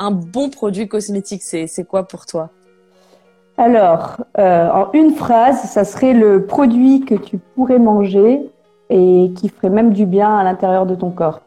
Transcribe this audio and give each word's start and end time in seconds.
un 0.00 0.10
bon 0.10 0.48
produit 0.48 0.88
cosmétique, 0.88 1.42
c'est 1.42 1.84
quoi 1.86 2.08
pour 2.08 2.26
toi? 2.26 2.50
Alors, 3.56 4.16
euh, 4.38 4.68
en 4.70 4.90
une 4.92 5.14
phrase, 5.14 5.60
ça 5.70 5.84
serait 5.84 6.14
le 6.14 6.46
produit 6.46 7.04
que 7.04 7.14
tu 7.14 7.36
pourrais 7.36 7.78
manger 7.78 8.40
et 8.88 9.30
qui 9.36 9.50
ferait 9.50 9.68
même 9.68 9.92
du 9.92 10.06
bien 10.06 10.34
à 10.38 10.42
l'intérieur 10.42 10.86
de 10.86 10.94
ton 10.94 11.10
corps. 11.10 11.42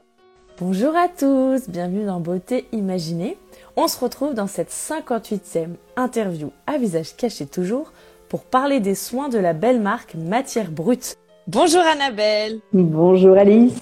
Bonjour 0.62 0.96
à 0.96 1.08
tous, 1.08 1.68
bienvenue 1.68 2.06
dans 2.06 2.20
Beauté 2.20 2.68
Imaginée. 2.72 3.38
On 3.76 3.88
se 3.88 4.00
retrouve 4.00 4.36
dans 4.36 4.46
cette 4.46 4.70
58e 4.70 5.70
interview 5.96 6.52
à 6.68 6.78
visage 6.78 7.16
caché 7.18 7.48
toujours 7.48 7.92
pour 8.30 8.44
parler 8.44 8.80
des 8.80 8.94
soins 8.94 9.30
de 9.30 9.40
la 9.40 9.54
belle 9.54 9.82
marque 9.82 10.14
Matière 10.14 10.70
Brute. 10.70 11.18
Bonjour 11.48 11.82
Annabelle. 11.82 12.60
Bonjour 12.72 13.36
Alice. 13.36 13.74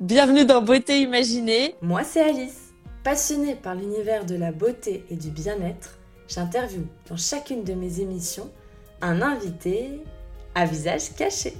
Bienvenue 0.00 0.44
dans 0.44 0.62
Beauté 0.62 1.00
Imaginée. 1.00 1.76
Moi 1.80 2.02
c'est 2.02 2.22
Alice. 2.22 2.69
Passionnée 3.04 3.54
par 3.54 3.74
l'univers 3.74 4.26
de 4.26 4.34
la 4.34 4.52
beauté 4.52 5.04
et 5.10 5.16
du 5.16 5.30
bien-être, 5.30 5.98
j'interviewe 6.28 6.86
dans 7.08 7.16
chacune 7.16 7.64
de 7.64 7.72
mes 7.72 8.00
émissions 8.00 8.50
un 9.00 9.22
invité 9.22 10.02
à 10.54 10.66
visage 10.66 11.14
caché. 11.14 11.54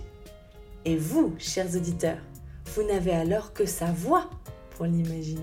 Et 0.84 0.96
vous, 0.96 1.34
chers 1.38 1.74
auditeurs, 1.74 2.18
vous 2.74 2.82
n'avez 2.82 3.12
alors 3.12 3.52
que 3.52 3.64
sa 3.64 3.86
voix 3.86 4.28
pour 4.70 4.84
l'imaginer. 4.84 5.40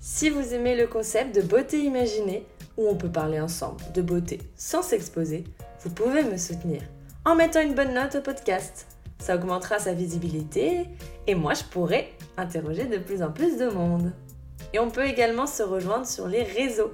Si 0.00 0.30
vous 0.30 0.54
aimez 0.54 0.76
le 0.76 0.86
concept 0.86 1.34
de 1.34 1.42
beauté 1.42 1.80
imaginée, 1.82 2.46
où 2.76 2.88
on 2.88 2.96
peut 2.96 3.10
parler 3.10 3.40
ensemble 3.40 3.80
de 3.92 4.02
beauté 4.02 4.40
sans 4.56 4.82
s'exposer, 4.82 5.44
vous 5.80 5.90
pouvez 5.90 6.22
me 6.22 6.36
soutenir 6.36 6.82
en 7.24 7.34
mettant 7.34 7.60
une 7.60 7.74
bonne 7.74 7.94
note 7.94 8.16
au 8.16 8.20
podcast 8.20 8.86
ça 9.24 9.36
augmentera 9.36 9.78
sa 9.78 9.94
visibilité 9.94 10.84
et 11.26 11.34
moi 11.34 11.54
je 11.54 11.64
pourrai 11.64 12.12
interroger 12.36 12.84
de 12.84 12.98
plus 12.98 13.22
en 13.22 13.32
plus 13.32 13.56
de 13.56 13.68
monde. 13.68 14.12
Et 14.74 14.80
on 14.80 14.90
peut 14.90 15.06
également 15.06 15.46
se 15.46 15.62
rejoindre 15.62 16.04
sur 16.04 16.26
les 16.26 16.42
réseaux. 16.42 16.90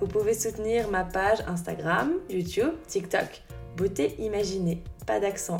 Vous 0.00 0.06
pouvez 0.06 0.34
soutenir 0.34 0.88
ma 0.88 1.02
page 1.02 1.38
Instagram, 1.48 2.12
YouTube, 2.30 2.70
TikTok, 2.86 3.42
Beauté 3.76 4.14
Imaginée, 4.20 4.84
pas 5.04 5.18
d'accent, 5.18 5.56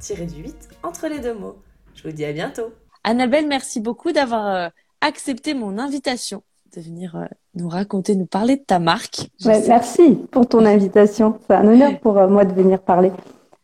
tiré 0.00 0.26
du 0.26 0.40
8 0.40 0.68
entre 0.84 1.08
les 1.08 1.18
deux 1.18 1.34
mots. 1.34 1.56
Je 1.96 2.04
vous 2.04 2.14
dis 2.14 2.24
à 2.24 2.32
bientôt. 2.32 2.72
Annabelle, 3.02 3.48
merci 3.48 3.80
beaucoup 3.80 4.12
d'avoir 4.12 4.46
euh, 4.46 4.68
accepté 5.00 5.54
mon 5.54 5.78
invitation 5.78 6.44
de 6.76 6.80
venir 6.80 7.16
euh, 7.16 7.24
nous 7.56 7.68
raconter, 7.68 8.14
nous 8.14 8.26
parler 8.26 8.56
de 8.56 8.62
ta 8.62 8.78
marque. 8.78 9.28
merci 9.44 10.14
pour 10.30 10.46
ton 10.46 10.64
invitation. 10.64 11.40
C'est 11.48 11.54
un 11.56 11.66
honneur 11.66 11.98
pour 11.98 12.18
euh, 12.18 12.28
moi 12.28 12.44
de 12.44 12.54
venir 12.54 12.80
parler. 12.80 13.10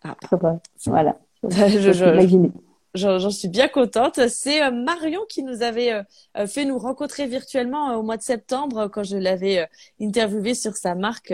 Ah, 0.03 0.17
voilà. 0.87 1.17
J'en 2.95 3.31
suis 3.31 3.49
bien 3.49 3.69
contente. 3.69 4.29
C'est 4.29 4.63
euh, 4.63 4.71
Marion 4.71 5.23
qui 5.27 5.43
nous 5.43 5.63
avait 5.63 5.93
euh, 5.93 6.03
euh, 6.37 6.47
fait 6.47 6.67
nous 6.67 6.79
rencontrer 6.79 7.27
virtuellement 7.27 7.95
au 7.97 8.03
mois 8.03 8.19
de 8.19 8.23
septembre 8.23 8.89
quand 8.89 9.03
je 9.03 9.17
l'avais 9.17 9.67
interviewé 10.01 10.55
sur 10.55 10.77
sa 10.77 10.95
marque 10.95 11.33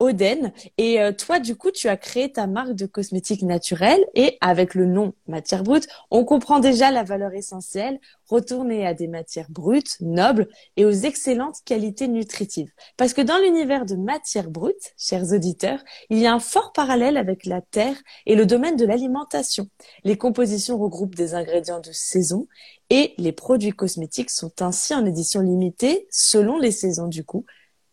Oden. 0.00 0.52
Et 0.76 1.00
euh, 1.00 1.12
toi, 1.12 1.40
du 1.40 1.56
coup, 1.56 1.70
tu 1.72 1.88
as 1.88 1.96
créé 1.96 2.30
ta 2.30 2.46
marque 2.46 2.74
de 2.74 2.86
cosmétiques 2.86 3.42
naturels 3.42 4.04
et 4.14 4.38
avec 4.40 4.74
le 4.74 4.86
nom 4.86 5.12
matière 5.26 5.64
brute, 5.64 5.88
on 6.10 6.24
comprend 6.24 6.60
déjà 6.60 6.90
la 6.90 7.02
valeur 7.02 7.34
essentielle, 7.34 7.98
retourner 8.28 8.86
à 8.86 8.94
des 8.94 9.08
matières 9.08 9.50
brutes, 9.50 9.96
nobles 10.00 10.48
et 10.76 10.84
aux 10.84 10.90
excellentes 10.90 11.58
qualités 11.64 12.06
nutritives. 12.06 12.70
Parce 12.96 13.12
que 13.12 13.22
dans 13.22 13.38
l'univers 13.38 13.86
de 13.86 13.96
matière 13.96 14.50
brute, 14.50 14.94
chers 14.96 15.32
auditeurs, 15.32 15.82
il 16.10 16.18
y 16.18 16.26
a 16.26 16.32
un 16.32 16.40
fort 16.40 16.72
parallèle 16.72 17.16
avec 17.16 17.44
la 17.44 17.60
terre 17.60 17.96
et 18.26 18.36
le 18.36 18.46
domaine 18.46 18.76
de 18.76 18.86
l'alimentation. 18.86 19.68
Les 20.04 20.16
compositions 20.16 20.78
regroupent 20.78 21.16
des 21.16 21.34
ingrédients 21.34 21.80
de 21.80 21.92
saison 21.92 22.46
et 22.90 23.14
les 23.18 23.32
produits 23.32 23.72
cosmétiques 23.72 24.30
sont 24.30 24.62
ainsi 24.62 24.94
en 24.94 25.04
édition 25.04 25.40
limitée 25.40 26.06
selon 26.10 26.58
les 26.58 26.70
saisons 26.70 27.08
du 27.08 27.24
coup 27.24 27.44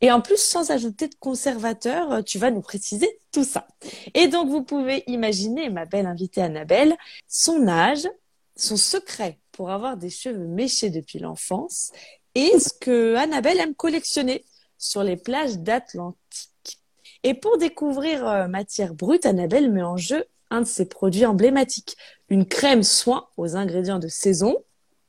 et 0.02 0.12
en 0.12 0.22
plus, 0.22 0.38
sans 0.38 0.72
ajouter 0.72 1.08
de 1.08 1.16
conservateur, 1.16 2.12
euh, 2.12 2.22
tu 2.22 2.38
vas 2.38 2.52
nous 2.52 2.62
préciser 2.62 3.20
tout 3.32 3.44
ça. 3.44 3.68
Et 4.14 4.28
donc, 4.28 4.50
vous 4.50 4.64
pouvez 4.64 5.04
imaginer, 5.08 5.70
ma 5.70 5.86
belle 5.86 6.06
invitée 6.06 6.42
Annabelle, 6.42 6.96
son 7.28 7.68
âge, 7.68 8.08
son 8.56 8.78
secret 8.78 9.40
pour 9.52 9.72
avoir 9.72 9.98
des 9.98 10.10
cheveux 10.10 10.48
méchés 10.48 10.90
depuis 10.90 11.20
l'enfance 11.20 11.92
et 12.36 12.60
ce 12.60 12.70
que 12.80 13.16
Annabelle 13.16 13.60
aime 13.60 13.76
collectionner 13.76 14.44
sur 14.78 15.04
les 15.04 15.18
plages 15.18 15.58
d'Atlantique. 15.60 16.82
Et 17.24 17.34
pour 17.34 17.58
découvrir 17.58 18.28
euh, 18.28 18.48
matière 18.48 18.94
brute, 18.94 19.26
Annabelle 19.26 19.72
met 19.72 19.82
en 19.82 19.98
jeu 19.98 20.26
un 20.52 20.62
de 20.62 20.68
ses 20.68 20.86
produits 20.86 21.26
emblématiques, 21.26 21.98
une 22.30 22.46
crème 22.46 22.84
soin 22.84 23.28
aux 23.38 23.56
ingrédients 23.56 24.00
de 24.00 24.08
saison, 24.08 24.58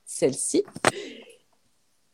celle-ci, 0.07 0.65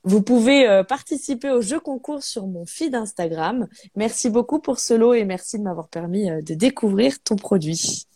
vous 0.04 0.22
pouvez 0.22 0.68
euh, 0.68 0.82
participer 0.82 1.50
au 1.50 1.60
jeu 1.60 1.78
concours 1.78 2.22
sur 2.22 2.46
mon 2.46 2.66
feed 2.66 2.94
Instagram. 2.94 3.68
Merci 3.94 4.30
beaucoup 4.30 4.58
pour 4.58 4.80
ce 4.80 4.94
lot 4.94 5.14
et 5.14 5.24
merci 5.24 5.58
de 5.58 5.62
m'avoir 5.62 5.88
permis 5.88 6.30
euh, 6.30 6.42
de 6.42 6.54
découvrir 6.54 7.22
ton 7.22 7.36
produit. 7.36 8.06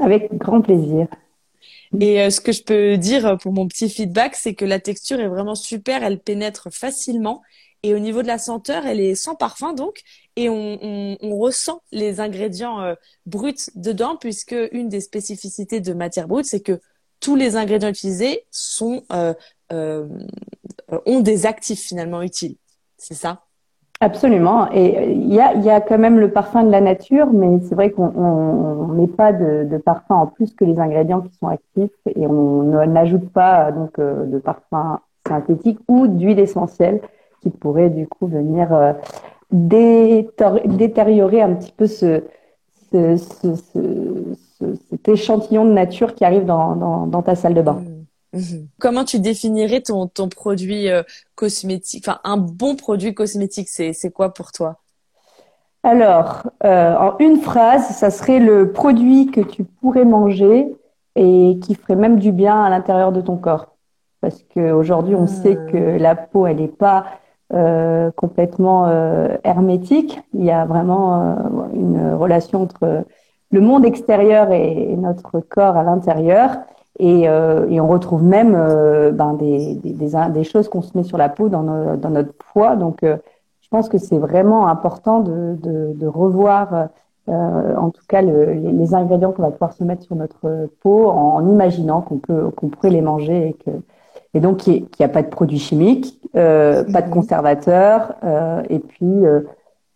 Avec 0.00 0.32
grand 0.34 0.62
plaisir. 0.62 1.08
Et 2.00 2.22
euh, 2.22 2.30
ce 2.30 2.40
que 2.40 2.52
je 2.52 2.62
peux 2.62 2.96
dire 2.96 3.36
pour 3.38 3.52
mon 3.52 3.68
petit 3.68 3.90
feedback, 3.90 4.34
c'est 4.34 4.54
que 4.54 4.64
la 4.64 4.80
texture 4.80 5.20
est 5.20 5.28
vraiment 5.28 5.54
super, 5.54 6.02
elle 6.02 6.20
pénètre 6.20 6.68
facilement. 6.72 7.42
Et 7.82 7.94
au 7.94 7.98
niveau 7.98 8.22
de 8.22 8.26
la 8.26 8.38
senteur, 8.38 8.86
elle 8.86 9.00
est 9.00 9.14
sans 9.14 9.34
parfum 9.34 9.72
donc, 9.72 10.02
et 10.36 10.48
on, 10.50 11.16
ressent 11.22 11.82
les 11.92 12.20
ingrédients 12.20 12.94
bruts 13.24 13.54
dedans, 13.74 14.16
puisque 14.16 14.54
une 14.72 14.90
des 14.90 15.00
spécificités 15.00 15.80
de 15.80 15.94
matière 15.94 16.28
brute, 16.28 16.44
c'est 16.44 16.60
que 16.60 16.78
tous 17.20 17.36
les 17.36 17.56
ingrédients 17.56 17.88
utilisés 17.88 18.44
sont 18.50 19.02
euh, 19.72 20.06
ont 21.06 21.20
des 21.20 21.46
actifs 21.46 21.80
finalement 21.80 22.22
utiles. 22.22 22.56
C'est 22.96 23.14
ça? 23.14 23.40
Absolument. 24.02 24.70
Et 24.72 24.96
euh, 24.98 25.04
il 25.04 25.32
y 25.32 25.40
a, 25.40 25.54
y 25.54 25.68
a 25.68 25.80
quand 25.80 25.98
même 25.98 26.18
le 26.18 26.30
parfum 26.30 26.62
de 26.64 26.70
la 26.70 26.80
nature, 26.80 27.26
mais 27.32 27.60
c'est 27.68 27.74
vrai 27.74 27.90
qu'on 27.90 28.86
ne 28.88 28.94
met 28.94 29.06
pas 29.06 29.32
de, 29.32 29.64
de, 29.70 29.76
parfum 29.76 30.14
en 30.14 30.26
plus 30.26 30.54
que 30.54 30.64
les 30.64 30.78
ingrédients 30.78 31.20
qui 31.20 31.34
sont 31.36 31.48
actifs 31.48 31.90
et 32.06 32.26
on 32.26 32.62
n'ajoute 32.86 33.30
pas 33.30 33.72
donc 33.72 33.98
euh, 33.98 34.24
de 34.24 34.38
parfum 34.38 35.00
synthétique 35.28 35.78
ou 35.86 36.06
d'huile 36.06 36.38
essentielle 36.38 37.02
qui 37.42 37.50
pourrait 37.50 37.90
du 37.90 38.06
coup 38.06 38.26
venir 38.26 38.94
détériorer 39.52 41.42
un 41.42 41.54
petit 41.54 41.72
peu 41.72 41.86
ce, 41.86 42.22
ce, 42.92 43.16
ce, 43.16 43.48
cet 44.90 45.08
échantillon 45.08 45.64
de 45.64 45.72
nature 45.72 46.14
qui 46.14 46.24
arrive 46.24 46.44
dans, 46.44 46.76
dans, 46.76 47.06
dans 47.06 47.22
ta 47.22 47.34
salle 47.34 47.54
de 47.54 47.62
bain. 47.62 47.82
Mmh. 48.32 48.38
Mhm. 48.38 48.68
Comment 48.78 49.04
tu 49.04 49.18
définirais 49.18 49.80
ton, 49.80 50.06
ton 50.06 50.28
produit 50.28 50.88
euh, 50.88 51.02
cosmétique, 51.34 52.06
enfin 52.06 52.20
un 52.24 52.36
bon 52.36 52.76
produit 52.76 53.14
cosmétique, 53.14 53.68
c'est, 53.68 53.92
c'est 53.92 54.10
quoi 54.10 54.32
pour 54.32 54.52
toi? 54.52 54.76
Alors, 55.82 56.42
euh, 56.64 56.94
en 56.94 57.16
une 57.18 57.38
phrase, 57.38 57.88
ça 57.88 58.10
serait 58.10 58.38
le 58.38 58.72
produit 58.72 59.30
que 59.30 59.40
tu 59.40 59.64
pourrais 59.64 60.04
manger 60.04 60.76
et 61.16 61.58
qui 61.62 61.74
ferait 61.74 61.96
même 61.96 62.18
du 62.18 62.32
bien 62.32 62.62
à 62.62 62.68
l'intérieur 62.68 63.12
de 63.12 63.20
ton 63.20 63.36
corps. 63.36 63.74
Parce 64.20 64.44
qu'aujourd'hui, 64.54 65.14
on 65.14 65.26
sait 65.26 65.58
ah. 65.58 65.70
que 65.70 65.78
la 65.98 66.14
peau, 66.14 66.46
elle 66.46 66.58
n'est 66.58 66.68
pas 66.68 67.06
euh, 67.54 68.10
complètement 68.10 68.88
hermétique. 69.42 70.20
Il 70.34 70.44
y 70.44 70.50
a 70.50 70.66
vraiment 70.66 71.36
une 71.72 72.12
relation 72.12 72.62
entre 72.62 73.04
le 73.50 73.60
monde 73.60 73.86
extérieur 73.86 74.52
et 74.52 74.94
notre 74.96 75.40
corps 75.40 75.76
à 75.76 75.82
l'intérieur. 75.82 76.58
Et, 77.02 77.28
euh, 77.30 77.66
et, 77.70 77.80
on 77.80 77.88
retrouve 77.88 78.22
même 78.22 78.54
euh, 78.54 79.10
ben, 79.10 79.32
des, 79.32 79.74
des, 79.76 79.94
des, 79.94 80.44
choses 80.44 80.68
qu'on 80.68 80.82
se 80.82 80.94
met 80.94 81.02
sur 81.02 81.16
la 81.16 81.30
peau 81.30 81.48
dans, 81.48 81.62
dans 81.96 82.10
notre 82.10 82.34
poids. 82.34 82.76
Donc, 82.76 83.02
euh, 83.02 83.16
je 83.62 83.68
pense 83.70 83.88
que 83.88 83.96
c'est 83.96 84.18
vraiment 84.18 84.66
important 84.66 85.20
de, 85.20 85.56
de, 85.62 85.94
de 85.94 86.06
revoir, 86.06 86.88
euh, 87.30 87.76
en 87.76 87.88
tout 87.88 88.02
cas, 88.06 88.20
le, 88.20 88.52
les, 88.52 88.94
ingrédients 88.94 89.32
qu'on 89.32 89.42
va 89.42 89.50
pouvoir 89.50 89.72
se 89.72 89.82
mettre 89.82 90.02
sur 90.02 90.14
notre 90.14 90.68
peau 90.82 91.08
en, 91.08 91.48
imaginant 91.48 92.02
qu'on 92.02 92.18
peut 92.18 92.50
qu'on 92.50 92.68
pourrait 92.68 92.90
les 92.90 93.00
manger 93.00 93.48
et 93.48 93.52
que 93.54 93.70
et 94.34 94.40
donc 94.40 94.58
qu'il 94.58 94.86
n'y 94.98 95.06
a 95.06 95.08
pas 95.08 95.22
de 95.22 95.28
produits 95.28 95.58
chimiques, 95.58 96.20
pas 96.34 96.82
de 96.82 97.06
mhm. 97.06 97.10
conservateurs, 97.10 98.14
et 98.68 98.78
puis 98.78 99.22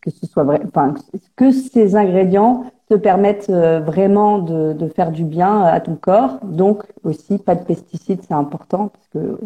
que 0.00 0.10
ce 0.10 0.26
soit 0.26 0.44
vrai, 0.44 0.60
enfin 0.66 0.94
que 1.36 1.50
ces 1.50 1.96
ingrédients 1.96 2.64
te 2.88 2.94
permettent 2.94 3.48
euh, 3.48 3.80
vraiment 3.80 4.38
de, 4.38 4.74
de, 4.74 4.88
faire 4.88 5.10
du 5.10 5.24
bien 5.24 5.62
à 5.62 5.80
ton 5.80 5.96
corps. 5.96 6.38
Donc 6.42 6.84
aussi 7.02 7.38
pas 7.38 7.54
de 7.54 7.64
pesticides, 7.64 8.20
c'est 8.26 8.34
important 8.34 8.88
parce 8.88 9.08
que 9.08 9.38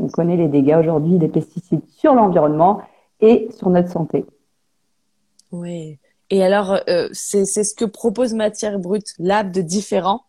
on, 0.00 0.08
connaît 0.08 0.36
les 0.36 0.48
dégâts 0.48 0.76
aujourd'hui 0.78 1.18
des 1.18 1.28
pesticides 1.28 1.82
sur 1.90 2.14
l'environnement 2.14 2.80
et 3.20 3.48
sur 3.56 3.70
notre 3.70 3.90
santé. 3.90 4.24
Oui. 5.52 5.98
Et 6.30 6.42
alors 6.42 6.80
euh, 6.88 7.08
c'est 7.12 7.44
ce 7.44 7.74
que 7.74 7.84
propose 7.84 8.32
Matière 8.34 8.78
Brute 8.78 9.14
Lab 9.18 9.52
de 9.52 9.60
différents 9.60 10.22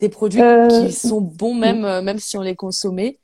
des 0.00 0.08
produits 0.08 0.40
euh, 0.40 0.68
qui 0.68 0.92
sont 0.92 1.20
bons 1.20 1.54
même 1.54 1.82
même 2.02 2.18
si 2.18 2.36
on 2.38 2.42
les 2.42 2.56
consommait. 2.56 3.18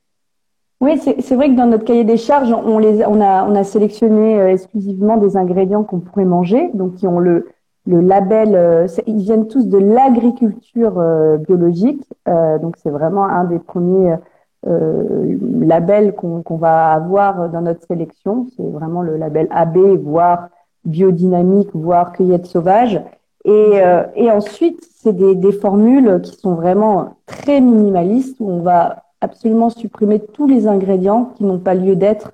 Oui, 0.83 0.99
c'est 0.99 1.35
vrai 1.35 1.51
que 1.51 1.57
dans 1.57 1.67
notre 1.67 1.85
cahier 1.85 2.05
des 2.05 2.17
charges, 2.17 2.51
on, 2.53 2.79
les, 2.79 3.05
on, 3.05 3.21
a, 3.21 3.45
on 3.45 3.55
a 3.55 3.65
sélectionné 3.65 4.39
exclusivement 4.51 5.19
des 5.19 5.37
ingrédients 5.37 5.85
qu'on 5.85 6.01
pourrait 6.01 6.25
manger, 6.25 6.71
donc 6.73 6.95
qui 6.95 7.07
ont 7.07 7.19
le, 7.19 7.49
le 7.87 8.01
label, 8.01 8.55
euh, 8.55 8.87
ils 9.07 9.19
viennent 9.19 9.49
tous 9.49 9.67
de 9.67 9.79
l'agriculture 9.79 10.99
euh, 10.99 11.39
biologique, 11.39 12.03
euh, 12.29 12.59
donc 12.59 12.77
c'est 12.83 12.91
vraiment 12.91 13.25
un 13.25 13.45
des 13.45 13.59
premiers 13.59 14.17
label 14.63 16.15
qu'on 16.15 16.57
va 16.59 16.93
avoir 16.93 17.49
dans 17.49 17.63
notre 17.63 17.87
sélection. 17.87 18.47
C'est 18.55 18.71
vraiment 18.71 19.01
le 19.01 19.17
label 19.17 19.49
AB, 19.51 19.79
voire 20.03 20.51
biodynamique, 20.85 21.71
voire 21.73 22.13
cueillette 22.13 22.45
sauvage. 22.45 23.01
Et, 23.47 23.81
et 24.17 24.31
ensuite, 24.31 24.87
c'est 24.97 25.15
des, 25.15 25.35
des, 25.35 25.53
formules 25.53 26.21
qui 26.21 26.37
sont 26.37 26.57
vraiment 26.57 27.17
très 27.25 27.63
minimalistes 27.63 28.37
où 28.39 28.51
on 28.51 28.61
va 28.61 29.05
absolument 29.23 29.71
supprimer 29.71 30.21
tous 30.21 30.47
les 30.47 30.69
ingrédients 30.69 31.33
qui 31.37 31.45
n'ont 31.45 31.59
pas 31.59 31.75
lieu 31.75 31.97
d'être 31.97 32.33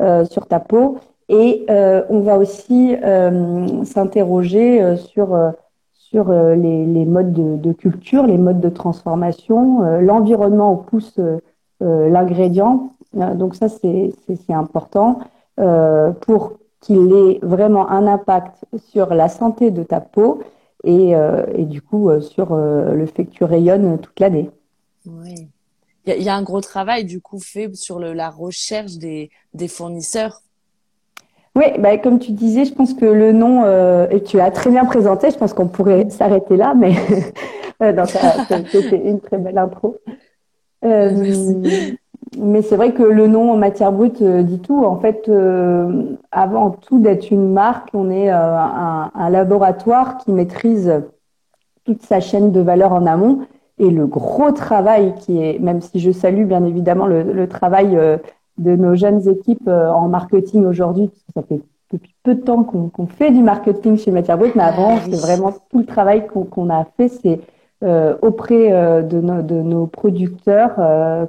euh, 0.00 0.24
sur 0.24 0.46
ta 0.46 0.60
peau. 0.60 0.98
Et 1.32 1.64
euh, 1.70 2.02
on 2.10 2.20
va 2.20 2.36
aussi 2.38 2.96
euh, 3.02 3.84
s'interroger 3.84 4.96
sur 4.96 5.52
sur 5.94 6.32
les, 6.32 7.04
modes 7.04 7.60
de, 7.60 7.72
culture, 7.72 8.26
les 8.26 8.36
modes 8.36 8.60
de 8.60 8.68
transformation, 8.68 10.00
l'environnement 10.00 10.72
où 10.72 10.76
pousse 10.78 11.20
l'ingrédient. 11.78 12.90
donc 13.14 13.54
ça, 13.54 13.68
c'est 13.68 14.12
important 14.48 15.20
pour 15.56 16.54
qu'il 16.80 17.12
ait 17.12 17.38
vraiment 17.42 17.88
un 17.88 18.08
impact 18.08 18.64
sur 18.88 19.14
la 19.14 19.28
santé 19.28 19.70
de 19.70 19.84
ta 19.84 20.00
peau 20.00 20.40
et, 20.82 21.12
et 21.54 21.64
du 21.64 21.80
coup 21.80 22.10
sur 22.20 22.56
le 22.56 23.06
fait 23.06 23.26
que 23.26 23.30
tu 23.30 23.44
rayonnes 23.44 24.00
toute 24.00 24.18
l'année. 24.18 24.50
Oui 25.06 25.46
il 26.06 26.22
y, 26.22 26.28
a 26.28 26.34
un 26.34 26.42
gros 26.42 26.60
travail 26.60 27.04
du 27.04 27.20
coup 27.20 27.38
fait 27.38 27.74
sur 27.74 27.98
le, 27.98 28.12
la 28.12 28.30
recherche 28.30 28.94
des, 28.94 29.30
des 29.54 29.68
fournisseurs. 29.68 30.40
Oui, 31.56 31.64
bah, 31.78 31.98
comme 31.98 32.18
tu 32.18 32.32
disais, 32.32 32.64
je 32.64 32.72
pense 32.72 32.94
que 32.94 33.04
le 33.04 33.32
nom, 33.32 33.64
euh, 33.64 34.06
et 34.10 34.22
tu 34.22 34.36
l'as 34.36 34.50
très 34.50 34.70
bien 34.70 34.84
présenté, 34.84 35.30
je 35.30 35.36
pense 35.36 35.52
qu'on 35.52 35.68
pourrait 35.68 36.08
s'arrêter 36.10 36.56
là, 36.56 36.74
mais 36.76 36.94
euh, 37.82 38.04
c'était 38.70 39.08
une 39.08 39.20
très 39.20 39.38
belle 39.38 39.58
intro. 39.58 39.96
Euh, 40.84 41.92
mais 42.38 42.62
c'est 42.62 42.76
vrai 42.76 42.92
que 42.92 43.02
le 43.02 43.26
nom 43.26 43.50
en 43.52 43.56
matière 43.56 43.92
brute 43.92 44.22
euh, 44.22 44.42
dit 44.42 44.60
tout. 44.60 44.84
En 44.84 44.96
fait, 44.96 45.28
euh, 45.28 46.16
avant 46.30 46.70
tout 46.70 47.00
d'être 47.00 47.30
une 47.30 47.52
marque, 47.52 47.90
on 47.94 48.10
est 48.10 48.30
un, 48.30 49.10
un, 49.12 49.30
laboratoire 49.30 50.18
qui 50.18 50.30
maîtrise 50.30 51.02
toute 51.84 52.02
sa 52.02 52.20
chaîne 52.20 52.52
de 52.52 52.60
valeur 52.60 52.92
en 52.92 53.06
amont 53.06 53.40
et 53.80 53.90
le 53.90 54.06
gros 54.06 54.52
travail 54.52 55.14
qui 55.18 55.42
est, 55.42 55.58
même 55.58 55.80
si 55.80 55.98
je 55.98 56.12
salue 56.12 56.44
bien 56.44 56.64
évidemment 56.64 57.06
le, 57.06 57.48
travail 57.48 57.96
euh, 57.96 58.18
de 58.60 58.76
nos 58.76 58.94
jeunes 58.94 59.28
équipes 59.28 59.66
euh, 59.68 59.90
en 59.90 60.08
marketing 60.08 60.64
aujourd'hui, 60.64 61.08
parce 61.08 61.22
que 61.22 61.32
ça 61.34 61.42
fait 61.42 61.62
depuis 61.92 62.14
peu 62.22 62.36
de 62.36 62.42
temps 62.42 62.62
qu'on 62.62 63.06
fait 63.06 63.32
du 63.32 63.42
marketing 63.42 63.98
chez 63.98 64.12
Matière 64.12 64.38
Brute, 64.38 64.54
mais 64.54 64.62
avant, 64.62 64.94
ah 64.96 65.00
c'est 65.04 65.20
vraiment 65.20 65.52
tout 65.70 65.80
le 65.80 65.86
travail 65.86 66.24
qu'on 66.28 66.70
a 66.70 66.86
fait, 66.96 67.08
c'est 67.08 67.40
euh, 67.82 68.14
auprès 68.22 68.70
de, 69.02 69.20
de, 69.20 69.54
nos 69.60 69.86
producteurs 69.88 70.76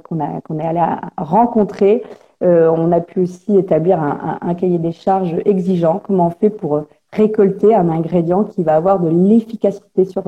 qu'on 0.04 0.20
a 0.20 0.40
qu'on 0.42 0.60
est 0.60 0.64
allé 0.64 0.80
rencontrer. 1.16 2.04
on 2.42 2.92
a 2.92 3.00
pu 3.00 3.22
aussi 3.22 3.56
établir 3.56 4.00
un, 4.00 4.38
un, 4.40 4.54
cahier 4.54 4.78
des 4.78 4.92
charges 4.92 5.34
exigeant. 5.44 6.00
Comment 6.06 6.28
on 6.28 6.30
fait 6.30 6.50
pour 6.50 6.84
récolter 7.12 7.74
un 7.74 7.88
ingrédient 7.88 8.44
qui 8.44 8.62
va 8.62 8.76
avoir 8.76 9.00
de 9.00 9.08
l'efficacité 9.08 10.04
sur 10.04 10.22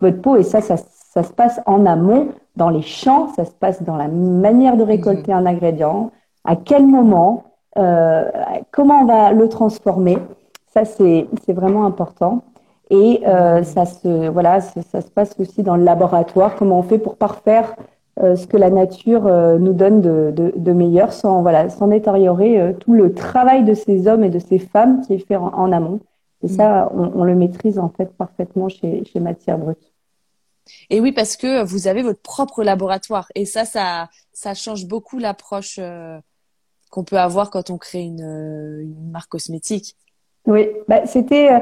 votre 0.00 0.20
peau? 0.20 0.34
Et 0.34 0.42
ça, 0.42 0.60
ça 0.62 0.76
ça 1.16 1.22
se 1.22 1.32
passe 1.32 1.62
en 1.64 1.86
amont, 1.86 2.28
dans 2.56 2.68
les 2.68 2.82
champs, 2.82 3.28
ça 3.28 3.46
se 3.46 3.50
passe 3.50 3.82
dans 3.82 3.96
la 3.96 4.06
manière 4.06 4.76
de 4.76 4.82
récolter 4.82 5.32
mhm. 5.32 5.38
un 5.38 5.46
ingrédient, 5.46 6.10
à 6.46 6.56
quel 6.56 6.86
moment, 6.86 7.44
euh, 7.76 8.24
comment 8.70 9.00
on 9.00 9.04
va 9.04 9.32
le 9.32 9.48
transformer? 9.48 10.18
Ça, 10.72 10.84
c'est 10.84 11.26
vraiment 11.48 11.84
important. 11.84 12.42
Et 12.90 13.22
euh, 13.26 13.64
ça, 13.64 13.84
se, 13.84 14.28
voilà, 14.28 14.60
ça 14.60 15.00
se 15.00 15.10
passe 15.10 15.34
aussi 15.40 15.62
dans 15.62 15.76
le 15.76 15.82
laboratoire, 15.82 16.54
comment 16.54 16.78
on 16.78 16.82
fait 16.82 16.98
pour 16.98 17.16
parfaire 17.16 17.74
euh, 18.22 18.36
ce 18.36 18.46
que 18.46 18.56
la 18.56 18.70
nature 18.70 19.24
nous 19.58 19.72
donne 19.72 20.00
de, 20.00 20.32
de, 20.56 20.72
meilleur 20.72 21.12
sans, 21.12 21.42
voilà, 21.42 21.68
sans 21.68 21.88
détériorer 21.88 22.76
tout 22.80 22.94
le 22.94 23.12
travail 23.12 23.64
de 23.64 23.74
ces 23.74 24.06
hommes 24.06 24.22
et 24.22 24.30
de 24.30 24.38
ces 24.38 24.58
femmes 24.58 25.00
qui 25.02 25.14
est 25.14 25.26
fait 25.26 25.36
en, 25.36 25.72
amont. 25.72 26.00
Et 26.42 26.48
ça, 26.48 26.90
on, 26.94 27.24
le 27.24 27.34
maîtrise 27.34 27.78
en 27.78 27.88
fait 27.88 28.16
parfaitement 28.16 28.68
chez, 28.68 29.04
chez 29.04 29.18
Matière 29.18 29.58
Brute. 29.58 29.92
Et 30.90 31.00
oui, 31.00 31.12
parce 31.12 31.36
que 31.36 31.64
vous 31.64 31.88
avez 31.88 32.02
votre 32.02 32.20
propre 32.20 32.62
laboratoire. 32.62 33.28
Et 33.34 33.46
ça, 33.46 33.64
ça, 33.64 34.08
ça 34.32 34.54
change 34.54 34.86
beaucoup 34.86 35.18
l'approche 35.18 35.80
qu'on 36.90 37.04
peut 37.04 37.18
avoir 37.18 37.50
quand 37.50 37.70
on 37.70 37.78
crée 37.78 38.02
une, 38.02 38.22
euh, 38.22 38.82
une 38.82 39.10
marque 39.10 39.30
cosmétique. 39.30 39.96
Oui, 40.46 40.68
bah, 40.88 41.06
c'était 41.06 41.52
euh, 41.52 41.58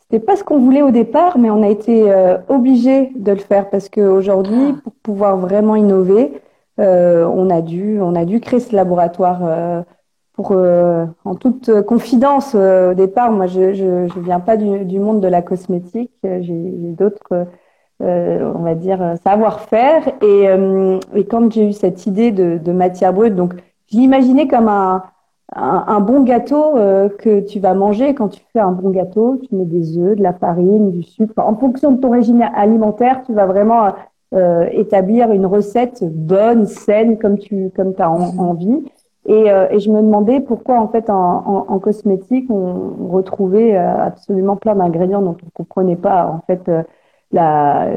c'était 0.00 0.24
pas 0.24 0.36
ce 0.36 0.44
qu'on 0.44 0.58
voulait 0.58 0.82
au 0.82 0.90
départ, 0.90 1.38
mais 1.38 1.50
on 1.50 1.62
a 1.62 1.68
été 1.68 2.10
euh, 2.10 2.38
obligé 2.48 3.12
de 3.16 3.32
le 3.32 3.38
faire 3.38 3.68
parce 3.68 3.88
qu'aujourd'hui, 3.88 4.74
ah. 4.76 4.80
pour 4.82 4.92
pouvoir 5.02 5.36
vraiment 5.36 5.76
innover, 5.76 6.40
on 6.78 7.50
a 7.50 7.60
dû 7.60 8.00
on 8.00 8.14
a 8.14 8.24
dû 8.24 8.40
créer 8.40 8.60
ce 8.60 8.74
laboratoire. 8.74 9.84
pour 10.32 10.52
en 10.52 11.34
toute 11.34 11.82
confidence 11.82 12.54
au 12.54 12.94
départ, 12.94 13.32
moi 13.32 13.46
je, 13.48 13.74
je 13.74 14.06
je 14.06 14.20
viens 14.20 14.38
pas 14.38 14.56
du, 14.56 14.84
du 14.84 15.00
monde 15.00 15.20
de 15.20 15.26
la 15.26 15.42
cosmétique, 15.42 16.12
j'ai 16.22 16.72
d'autres 16.96 17.48
euh, 18.00 18.52
on 18.54 18.62
va 18.62 18.74
dire, 18.76 19.02
euh, 19.02 19.16
savoir-faire. 19.16 20.06
Et, 20.22 20.48
euh, 20.48 21.00
et, 21.16 21.24
quand 21.26 21.52
j'ai 21.52 21.68
eu 21.68 21.72
cette 21.72 22.06
idée 22.06 22.30
de, 22.30 22.58
de 22.58 22.72
matière 22.72 23.12
brute, 23.12 23.34
donc 23.34 23.54
je 23.90 23.96
l'imaginais 23.96 24.48
comme 24.48 24.68
un, 24.68 25.02
un, 25.54 26.00
bon 26.00 26.22
gâteau 26.22 26.74
que 27.18 27.40
tu 27.40 27.58
vas 27.58 27.74
manger. 27.74 28.14
Quand 28.14 28.28
tu 28.28 28.42
fais 28.52 28.60
un 28.60 28.72
bon 28.72 28.90
gâteau, 28.90 29.38
tu 29.38 29.54
mets 29.54 29.64
des 29.64 29.98
œufs, 29.98 30.16
de 30.16 30.22
la 30.22 30.32
farine, 30.32 30.90
du 30.90 31.02
sucre. 31.02 31.32
En 31.38 31.56
fonction 31.56 31.92
de 31.92 32.00
ton 32.00 32.10
régime 32.10 32.42
alimentaire, 32.54 33.22
tu 33.24 33.32
vas 33.32 33.46
vraiment 33.46 33.94
établir 34.72 35.32
une 35.32 35.46
recette 35.46 36.04
bonne, 36.04 36.66
saine, 36.66 37.18
comme 37.18 37.38
tu 37.38 37.70
comme 37.74 37.94
as 37.98 38.10
envie. 38.10 38.84
Et, 39.24 39.46
et, 39.70 39.80
je 39.80 39.90
me 39.90 40.02
demandais 40.02 40.40
pourquoi 40.40 40.80
en 40.80 40.88
fait 40.88 41.08
en, 41.08 41.14
en, 41.16 41.66
en 41.68 41.78
cosmétique 41.78 42.50
on, 42.50 43.08
retrouvait 43.08 43.74
absolument 43.76 44.56
plein 44.56 44.74
d'ingrédients 44.74 45.22
dont 45.22 45.36
on 45.44 45.50
comprenait 45.50 45.96
pas 45.96 46.26
en 46.26 46.40
fait 46.46 46.70
la, 47.32 47.88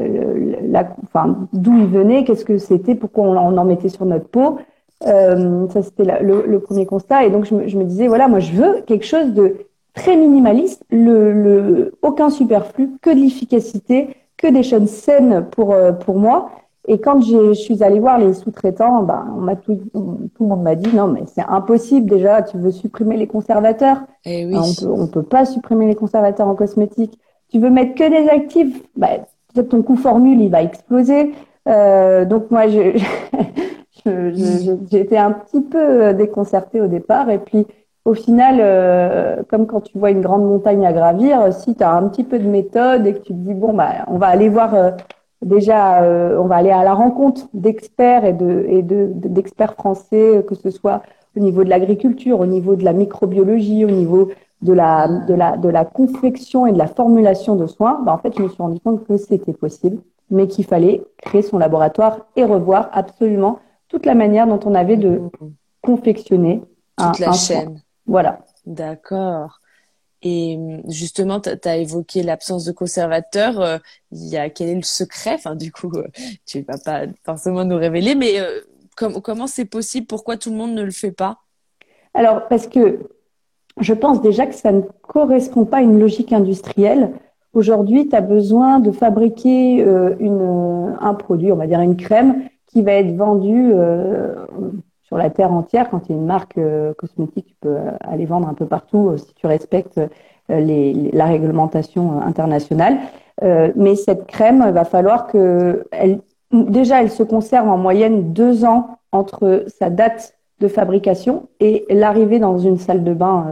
la, 0.62 0.88
enfin, 1.04 1.48
d'où 1.52 1.76
il 1.76 1.86
venait, 1.86 2.24
qu'est-ce 2.24 2.44
que 2.44 2.58
c'était, 2.58 2.94
pourquoi 2.94 3.24
on, 3.24 3.56
en 3.56 3.64
mettait 3.64 3.88
sur 3.88 4.04
notre 4.04 4.28
peau. 4.28 4.58
Euh, 5.06 5.68
ça, 5.68 5.82
c'était 5.82 6.04
le, 6.22 6.44
le, 6.46 6.60
premier 6.60 6.86
constat. 6.86 7.24
Et 7.24 7.30
donc, 7.30 7.44
je 7.44 7.54
me, 7.54 7.68
je 7.68 7.76
me, 7.76 7.84
disais, 7.84 8.08
voilà, 8.08 8.28
moi, 8.28 8.38
je 8.38 8.52
veux 8.52 8.80
quelque 8.86 9.04
chose 9.04 9.32
de 9.32 9.56
très 9.94 10.16
minimaliste, 10.16 10.84
le, 10.90 11.32
le, 11.32 11.94
aucun 12.02 12.30
superflu, 12.30 12.90
que 13.02 13.10
de 13.10 13.20
l'efficacité, 13.20 14.16
que 14.36 14.46
des 14.46 14.62
choses 14.62 14.88
saines 14.88 15.46
pour, 15.50 15.72
euh, 15.72 15.92
pour 15.92 16.18
moi. 16.18 16.50
Et 16.88 16.98
quand 16.98 17.20
je 17.20 17.52
suis 17.52 17.82
allée 17.82 18.00
voir 18.00 18.18
les 18.18 18.32
sous-traitants, 18.32 19.02
ben, 19.02 19.26
on 19.36 19.40
m'a 19.40 19.54
tout, 19.54 19.78
tout 19.92 20.42
le 20.42 20.46
monde 20.46 20.62
m'a 20.62 20.74
dit 20.74 20.94
non, 20.94 21.06
mais 21.06 21.22
c'est 21.26 21.44
impossible. 21.46 22.10
Déjà, 22.10 22.42
tu 22.42 22.56
veux 22.58 22.72
supprimer 22.72 23.16
les 23.16 23.28
conservateurs. 23.28 23.98
Eh 24.24 24.46
oui. 24.46 24.56
on 24.56 24.74
peut, 24.74 25.02
on 25.02 25.06
peut 25.06 25.22
pas 25.22 25.44
supprimer 25.44 25.86
les 25.86 25.94
conservateurs 25.94 26.48
en 26.48 26.56
cosmétique 26.56 27.18
tu 27.52 27.58
veux 27.58 27.70
mettre 27.70 27.94
que 27.94 28.08
des 28.08 28.28
actifs, 28.30 28.82
bah, 28.96 29.18
peut-être 29.52 29.68
ton 29.68 29.82
coût 29.82 29.96
formule, 29.96 30.40
il 30.40 30.50
va 30.50 30.62
exploser. 30.62 31.32
Euh, 31.68 32.24
donc 32.24 32.50
moi, 32.50 32.66
je, 32.68 32.98
j'étais 34.04 35.16
un 35.16 35.32
petit 35.32 35.60
peu 35.60 36.14
déconcertée 36.14 36.80
au 36.80 36.86
départ. 36.86 37.30
Et 37.30 37.38
puis, 37.38 37.66
au 38.04 38.14
final, 38.14 38.58
euh, 38.60 39.42
comme 39.48 39.66
quand 39.66 39.80
tu 39.80 39.96
vois 39.98 40.10
une 40.10 40.22
grande 40.22 40.44
montagne 40.44 40.84
à 40.84 40.92
gravir, 40.92 41.52
si 41.52 41.74
tu 41.74 41.84
as 41.84 41.92
un 41.92 42.08
petit 42.08 42.24
peu 42.24 42.38
de 42.38 42.48
méthode 42.48 43.06
et 43.06 43.14
que 43.14 43.20
tu 43.20 43.32
te 43.32 43.38
dis, 43.38 43.54
bon, 43.54 43.74
bah, 43.74 44.04
on 44.08 44.18
va 44.18 44.26
aller 44.26 44.48
voir 44.48 44.74
euh, 44.74 44.90
déjà, 45.40 46.02
euh, 46.02 46.36
on 46.38 46.46
va 46.46 46.56
aller 46.56 46.70
à 46.70 46.82
la 46.82 46.94
rencontre 46.94 47.48
d'experts 47.54 48.24
et 48.24 48.32
de 48.32 48.66
et 48.68 48.82
de, 48.82 49.10
d'experts 49.14 49.74
français, 49.74 50.44
que 50.48 50.54
ce 50.54 50.70
soit 50.70 51.02
au 51.36 51.40
niveau 51.40 51.62
de 51.64 51.70
l'agriculture, 51.70 52.40
au 52.40 52.46
niveau 52.46 52.74
de 52.76 52.84
la 52.84 52.92
microbiologie, 52.92 53.84
au 53.84 53.90
niveau 53.90 54.30
de 54.62 54.72
la, 54.72 55.08
de 55.08 55.34
la, 55.34 55.56
de 55.56 55.68
la 55.68 55.84
confection 55.84 56.66
et 56.66 56.72
de 56.72 56.78
la 56.78 56.86
formulation 56.86 57.56
de 57.56 57.66
soins, 57.66 58.00
bah, 58.04 58.12
en 58.12 58.18
fait, 58.18 58.36
je 58.36 58.42
me 58.42 58.48
suis 58.48 58.62
rendu 58.62 58.80
compte 58.80 59.04
que 59.06 59.16
c'était 59.16 59.52
possible, 59.52 59.98
mais 60.30 60.46
qu'il 60.48 60.64
fallait 60.64 61.02
créer 61.18 61.42
son 61.42 61.58
laboratoire 61.58 62.26
et 62.36 62.44
revoir 62.44 62.90
absolument 62.92 63.58
toute 63.92 64.06
la 64.06 64.14
manière 64.14 64.46
dont 64.46 64.58
on 64.64 64.74
avait 64.74 64.96
de 64.96 65.20
confectionner 65.82 66.62
toute 66.96 67.18
la 67.18 67.32
chaîne. 67.32 67.82
Voilà. 68.06 68.40
D'accord. 68.64 69.60
Et 70.22 70.58
justement, 70.88 71.40
tu 71.40 71.50
as 71.50 71.76
évoqué 71.76 72.22
l'absence 72.22 72.64
de 72.64 72.72
conservateur. 72.72 73.60
Euh, 73.60 73.76
il 74.10 74.28
y 74.28 74.38
a 74.38 74.48
quel 74.48 74.70
est 74.70 74.76
le 74.76 74.82
secret? 74.82 75.34
Enfin, 75.34 75.56
du 75.56 75.70
coup, 75.70 75.90
euh, 75.94 76.06
tu 76.46 76.62
vas 76.62 76.78
pas 76.78 77.02
forcément 77.22 77.64
nous 77.64 77.76
révéler, 77.76 78.14
mais 78.14 78.40
euh, 78.40 78.60
comment 78.96 79.46
c'est 79.46 79.66
possible? 79.66 80.06
Pourquoi 80.06 80.38
tout 80.38 80.50
le 80.50 80.56
monde 80.56 80.72
ne 80.72 80.82
le 80.82 80.90
fait 80.90 81.12
pas? 81.12 81.40
Alors, 82.14 82.48
parce 82.48 82.68
que 82.68 83.10
je 83.78 83.92
pense 83.92 84.22
déjà 84.22 84.46
que 84.46 84.54
ça 84.54 84.72
ne 84.72 84.82
correspond 85.02 85.66
pas 85.66 85.78
à 85.78 85.82
une 85.82 85.98
logique 85.98 86.32
industrielle. 86.32 87.10
Aujourd'hui, 87.52 88.08
tu 88.08 88.16
as 88.16 88.22
besoin 88.22 88.78
de 88.78 88.90
fabriquer 88.90 89.84
euh, 89.84 90.16
une, 90.18 90.96
un 90.98 91.14
produit, 91.14 91.52
on 91.52 91.56
va 91.56 91.66
dire 91.66 91.80
une 91.80 91.96
crème, 91.96 92.48
qui 92.72 92.82
va 92.82 92.92
être 92.92 93.14
vendue 93.14 93.72
euh, 93.74 94.34
sur 95.02 95.16
la 95.16 95.30
terre 95.30 95.52
entière. 95.52 95.90
Quand 95.90 96.00
tu 96.00 96.12
es 96.12 96.14
une 96.14 96.26
marque 96.26 96.56
euh, 96.58 96.94
cosmétique, 96.94 97.46
tu 97.46 97.54
peux 97.60 97.76
aller 98.00 98.24
vendre 98.24 98.48
un 98.48 98.54
peu 98.54 98.66
partout 98.66 99.16
si 99.18 99.34
tu 99.34 99.46
respectes 99.46 100.00
les, 100.48 101.10
la 101.12 101.26
réglementation 101.26 102.20
internationale. 102.20 102.98
mais 103.40 103.94
cette 103.94 104.26
crème, 104.26 104.64
il 104.66 104.72
va 104.72 104.84
falloir 104.84 105.28
qu'elle 105.28 106.20
déjà, 106.52 107.02
elle 107.02 107.10
se 107.10 107.22
conserve 107.22 107.68
en 107.68 107.78
moyenne 107.78 108.32
deux 108.32 108.64
ans 108.64 108.98
entre 109.12 109.64
sa 109.68 109.90
date 109.90 110.34
de 110.60 110.68
fabrication 110.68 111.48
et 111.60 111.84
l'arrivée 111.90 112.38
dans 112.38 112.58
une 112.58 112.78
salle 112.78 113.04
de 113.04 113.14
bain 113.14 113.46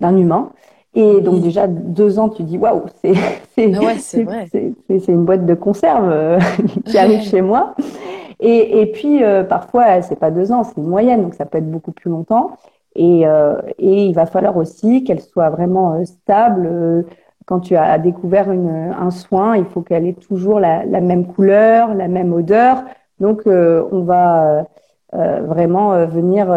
d'un 0.00 0.16
humain. 0.16 0.52
Et 0.96 1.20
donc 1.20 1.42
déjà 1.42 1.66
deux 1.66 2.18
ans, 2.18 2.30
tu 2.30 2.42
dis 2.42 2.56
waouh, 2.56 2.84
c'est 3.04 3.12
c'est 3.54 4.24
c'est 4.88 5.12
une 5.12 5.26
boîte 5.26 5.44
de 5.44 5.54
conserve 5.54 6.38
qui 6.86 6.96
arrive 6.96 7.20
chez 7.20 7.42
moi. 7.42 7.74
Et, 8.40 8.80
et 8.80 8.86
puis 8.86 9.22
euh, 9.22 9.44
parfois 9.44 10.00
c'est 10.00 10.18
pas 10.18 10.30
deux 10.30 10.52
ans, 10.52 10.64
c'est 10.64 10.78
une 10.78 10.88
moyenne, 10.88 11.22
donc 11.22 11.34
ça 11.34 11.44
peut 11.44 11.58
être 11.58 11.70
beaucoup 11.70 11.92
plus 11.92 12.10
longtemps. 12.10 12.52
Et, 12.94 13.26
euh, 13.26 13.60
et 13.78 14.06
il 14.06 14.14
va 14.14 14.24
falloir 14.24 14.56
aussi 14.56 15.04
qu'elle 15.04 15.20
soit 15.20 15.50
vraiment 15.50 15.94
euh, 15.94 16.04
stable. 16.06 17.04
Quand 17.44 17.60
tu 17.60 17.76
as 17.76 17.98
découvert 17.98 18.50
une, 18.50 18.94
un 18.98 19.10
soin, 19.10 19.56
il 19.56 19.66
faut 19.66 19.82
qu'elle 19.82 20.06
ait 20.06 20.14
toujours 20.14 20.60
la, 20.60 20.86
la, 20.86 21.02
même 21.02 21.26
couleur, 21.26 21.94
la 21.94 22.08
même 22.08 22.32
odeur. 22.32 22.82
Donc 23.20 23.42
on 23.46 24.00
va 24.00 24.66
vraiment 25.12 26.04
venir 26.06 26.48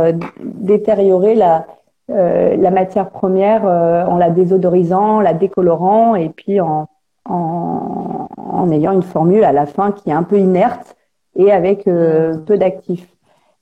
détériorer 0.41 1.35
la 1.35 1.67
euh, 2.09 2.55
la 2.57 2.71
matière 2.71 3.09
première 3.09 3.65
euh, 3.65 4.03
en 4.05 4.17
la 4.17 4.29
désodorisant, 4.29 5.19
la 5.19 5.33
décolorant 5.33 6.15
et 6.15 6.29
puis 6.29 6.59
en, 6.59 6.87
en, 7.25 8.27
en, 8.37 8.71
ayant 8.71 8.93
une 8.93 9.03
formule 9.03 9.43
à 9.43 9.51
la 9.51 9.65
fin 9.65 9.91
qui 9.91 10.09
est 10.09 10.13
un 10.13 10.23
peu 10.23 10.39
inerte 10.39 10.95
et 11.35 11.51
avec 11.51 11.87
euh, 11.87 12.37
peu 12.37 12.57
d'actifs. 12.57 13.07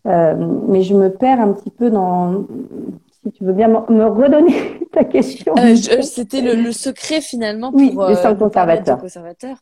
mais 0.05 0.81
je 0.81 0.95
me 0.95 1.09
perds 1.09 1.41
un 1.41 1.51
petit 1.51 1.71
peu 1.71 1.89
dans 1.89 2.45
si 3.23 3.31
tu 3.31 3.43
veux 3.43 3.53
bien 3.53 3.67
me 3.67 4.05
redonner 4.05 4.79
ta 4.93 5.03
question. 5.03 5.53
C'était 6.01 6.41
le, 6.41 6.53
le, 6.53 6.71
secret 6.71 7.19
finalement 7.19 7.71
pour 7.71 7.79
oui, 7.79 7.91
le 7.93 8.35
conservateur. 8.35 8.99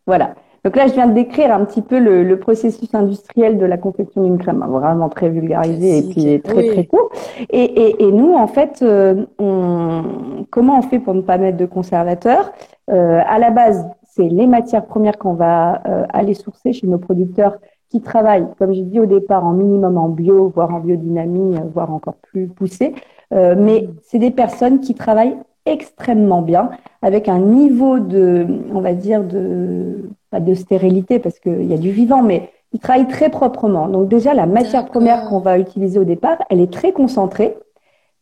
Voilà. 0.06 0.36
Donc 0.66 0.76
là, 0.76 0.88
je 0.88 0.94
viens 0.94 1.08
de 1.08 1.14
décrire 1.14 1.54
un 1.54 1.64
petit 1.64 1.84
peu 1.84 2.00
le, 2.00 2.24
le 2.24 2.40
processus 2.40 2.94
industriel 2.96 3.60
de 3.60 3.66
la 3.68 3.78
confection 3.78 4.24
d'une 4.24 4.40
crème, 4.40 4.66
vraiment 4.68 5.10
très 5.10 5.30
vulgarisé 5.30 6.00
et 6.00 6.02
puis 6.02 6.42
très 6.42 6.68
très 6.70 6.86
court. 6.86 7.10
Et, 7.52 7.64
et, 7.64 8.04
et, 8.04 8.12
nous, 8.12 8.34
en 8.34 8.48
fait, 8.48 8.80
euh, 8.82 9.26
on, 9.38 10.02
comment 10.50 10.80
on 10.80 10.82
fait 10.82 10.98
pour 10.98 11.14
ne 11.14 11.22
pas 11.22 11.38
mettre 11.38 11.58
de 11.58 11.68
conservateur? 11.68 12.52
Euh, 12.90 13.22
À 13.28 13.38
la 13.38 13.52
base, 13.52 13.86
c'est 14.04 14.28
les 14.28 14.48
matières 14.48 14.88
premières 14.88 15.20
qu'on 15.20 15.36
va 15.36 15.84
euh, 15.88 16.06
aller 16.12 16.34
sourcer 16.34 16.74
chez 16.74 16.88
nos 16.88 16.98
producteurs 16.98 17.58
qui 17.92 18.02
travaillent, 18.02 18.48
comme 18.58 18.74
j'ai 18.74 18.82
dit 18.82 19.00
au 19.00 19.06
départ, 19.06 19.46
en 19.46 19.54
minimum 19.54 20.00
en 20.00 20.10
bio, 20.10 20.52
voire 20.56 20.74
en 20.74 20.80
biodynamie, 20.80 21.58
voire 21.76 21.94
encore 21.94 22.16
plus 22.16 22.48
poussé. 22.48 22.96
Euh, 23.34 23.54
mais 23.56 23.88
c'est 24.02 24.20
des 24.20 24.32
personnes 24.32 24.80
qui 24.80 24.96
travaillent 24.96 25.38
extrêmement 25.68 26.42
bien, 26.42 26.72
avec 27.02 27.28
un 27.28 27.40
niveau 27.40 28.00
de, 28.00 28.48
on 28.74 28.82
va 28.82 28.94
dire, 28.94 29.24
de, 29.24 30.10
pas 30.36 30.42
de 30.42 30.54
stérilité 30.54 31.20
parce 31.20 31.40
qu'il 31.40 31.66
y 31.66 31.74
a 31.74 31.78
du 31.78 31.92
vivant, 31.92 32.22
mais 32.22 32.50
ils 32.74 32.80
travaillent 32.80 33.08
très 33.08 33.30
proprement. 33.30 33.88
Donc 33.88 34.10
déjà, 34.10 34.34
la 34.34 34.46
matière 34.46 34.86
première 34.86 35.30
qu'on 35.30 35.40
va 35.40 35.58
utiliser 35.58 35.98
au 35.98 36.04
départ, 36.04 36.38
elle 36.50 36.60
est 36.60 36.72
très 36.72 36.92
concentrée. 36.92 37.58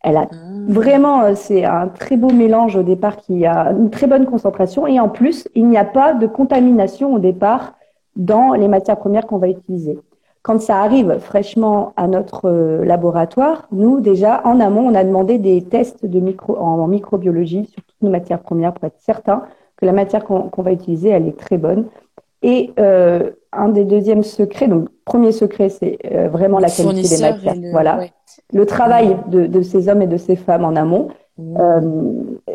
Elle 0.03 0.17
a 0.17 0.27
ah. 0.31 0.35
vraiment, 0.67 1.23
euh, 1.23 1.31
c'est 1.35 1.65
un 1.65 1.87
très 1.87 2.17
beau 2.17 2.29
mélange 2.29 2.75
au 2.75 2.83
départ 2.83 3.17
qui 3.17 3.45
a 3.45 3.71
une 3.71 3.89
très 3.89 4.05
bonne 4.05 4.25
concentration. 4.25 4.85
Et 4.85 4.99
en 4.99 5.09
plus, 5.09 5.47
il 5.55 5.67
n'y 5.67 5.77
a 5.77 5.85
pas 5.85 6.13
de 6.13 6.27
contamination 6.27 7.15
au 7.15 7.19
départ 7.19 7.73
dans 8.15 8.53
les 8.53 8.67
matières 8.67 8.97
premières 8.97 9.25
qu'on 9.25 9.39
va 9.39 9.47
utiliser. 9.47 9.97
Quand 10.43 10.61
ça 10.61 10.81
arrive 10.81 11.19
fraîchement 11.19 11.93
à 11.95 12.07
notre 12.07 12.49
euh, 12.49 12.85
laboratoire, 12.85 13.67
nous, 13.71 14.01
déjà, 14.01 14.41
en 14.43 14.59
amont, 14.59 14.87
on 14.87 14.93
a 14.93 15.03
demandé 15.03 15.39
des 15.39 15.63
tests 15.63 16.05
de 16.05 16.19
micro, 16.19 16.57
en, 16.57 16.85
microbiologie 16.85 17.65
sur 17.65 17.81
toutes 17.81 18.01
nos 18.01 18.11
matières 18.11 18.41
premières 18.41 18.73
pour 18.73 18.85
être 18.85 18.99
certain 18.99 19.43
que 19.77 19.85
la 19.85 19.93
matière 19.93 20.23
qu'on 20.25 20.61
va 20.61 20.71
utiliser, 20.71 21.09
elle 21.09 21.27
est 21.27 21.39
très 21.39 21.57
bonne. 21.57 21.85
Et 22.43 22.71
euh, 22.77 23.31
un 23.53 23.69
des 23.69 23.85
deuxièmes 23.85 24.23
secrets, 24.23 24.67
donc 24.67 24.89
premier 25.05 25.31
secret, 25.31 25.69
c'est 25.69 25.97
euh, 26.11 26.27
vraiment 26.27 26.59
la 26.59 26.69
qualité 26.69 27.15
des 27.15 27.21
matières. 27.21 27.55
voilà, 27.71 28.01
le 28.51 28.65
travail 28.65 29.17
de, 29.27 29.45
de, 29.45 29.61
ces 29.61 29.89
hommes 29.89 30.01
et 30.01 30.07
de 30.07 30.17
ces 30.17 30.35
femmes 30.35 30.65
en 30.65 30.75
amont. 30.75 31.07
Mmh. 31.37 31.57
Euh, 31.59 31.81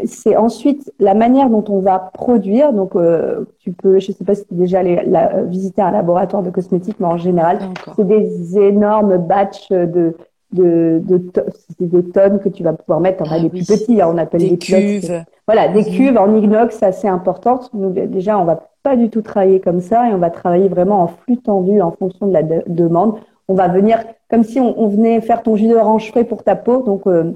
c'est 0.05 0.37
ensuite 0.37 0.93
la 1.01 1.15
manière 1.15 1.51
dont 1.51 1.65
on 1.69 1.81
va 1.81 1.99
produire. 1.99 2.73
Donc, 2.73 2.95
euh, 2.95 3.45
tu 3.59 3.73
peux, 3.73 3.99
je 3.99 4.13
sais 4.13 4.25
pas 4.25 4.37
si 4.37 4.47
tu 4.47 4.55
déjà 4.55 4.81
allé 4.81 5.03
la, 5.07 5.43
visiter 5.43 5.83
un 5.83 5.91
laboratoire 5.91 6.43
de 6.43 6.51
cosmétiques, 6.51 7.01
mais 7.01 7.07
en 7.07 7.17
général, 7.17 7.59
c'est 7.97 8.07
des 8.07 8.59
énormes 8.59 9.17
batchs 9.17 9.71
de 9.71 10.15
de, 10.53 11.03
de, 11.05 11.31
des 11.79 12.03
tonnes 12.11 12.39
que 12.41 12.49
tu 12.49 12.63
vas 12.63 12.73
pouvoir 12.73 13.01
mettre. 13.01 13.23
On 13.27 13.31
a 13.31 13.39
les 13.39 13.51
plus 13.51 13.67
petits, 13.67 14.01
hein, 14.01 14.09
on 14.13 14.19
appelle 14.19 14.41
des 14.41 14.59
cuves. 14.59 15.25
Voilà, 15.47 15.69
des 15.69 15.85
cuves 15.85 16.17
en 16.17 16.35
inox 16.35 16.83
assez 16.83 17.09
importantes. 17.09 17.71
Nous, 17.75 17.91
déjà, 17.91 18.39
on 18.39 18.45
va 18.45 18.68
pas 18.83 18.97
du 18.97 19.11
tout 19.11 19.23
travailler 19.23 19.61
comme 19.61 19.81
ça 19.81 20.09
et 20.09 20.15
on 20.15 20.19
va 20.19 20.31
travailler 20.31 20.69
vraiment 20.69 21.03
en 21.03 21.09
flux 21.09 21.39
tendu 21.39 21.81
en 21.81 21.91
fonction 21.93 22.27
de 22.27 22.33
la 22.33 22.43
demande. 22.43 23.19
On 23.49 23.55
va 23.55 23.69
venir 23.69 24.05
comme 24.31 24.45
si 24.45 24.61
on, 24.61 24.79
on, 24.81 24.89
venait 24.89 25.21
faire 25.21 25.43
ton 25.43 25.57
jus 25.57 25.69
d'orange 25.69 26.11
frais 26.11 26.25
pour 26.25 26.43
ta 26.45 26.55
peau. 26.55 26.83
Donc, 26.83 27.07
euh, 27.07 27.33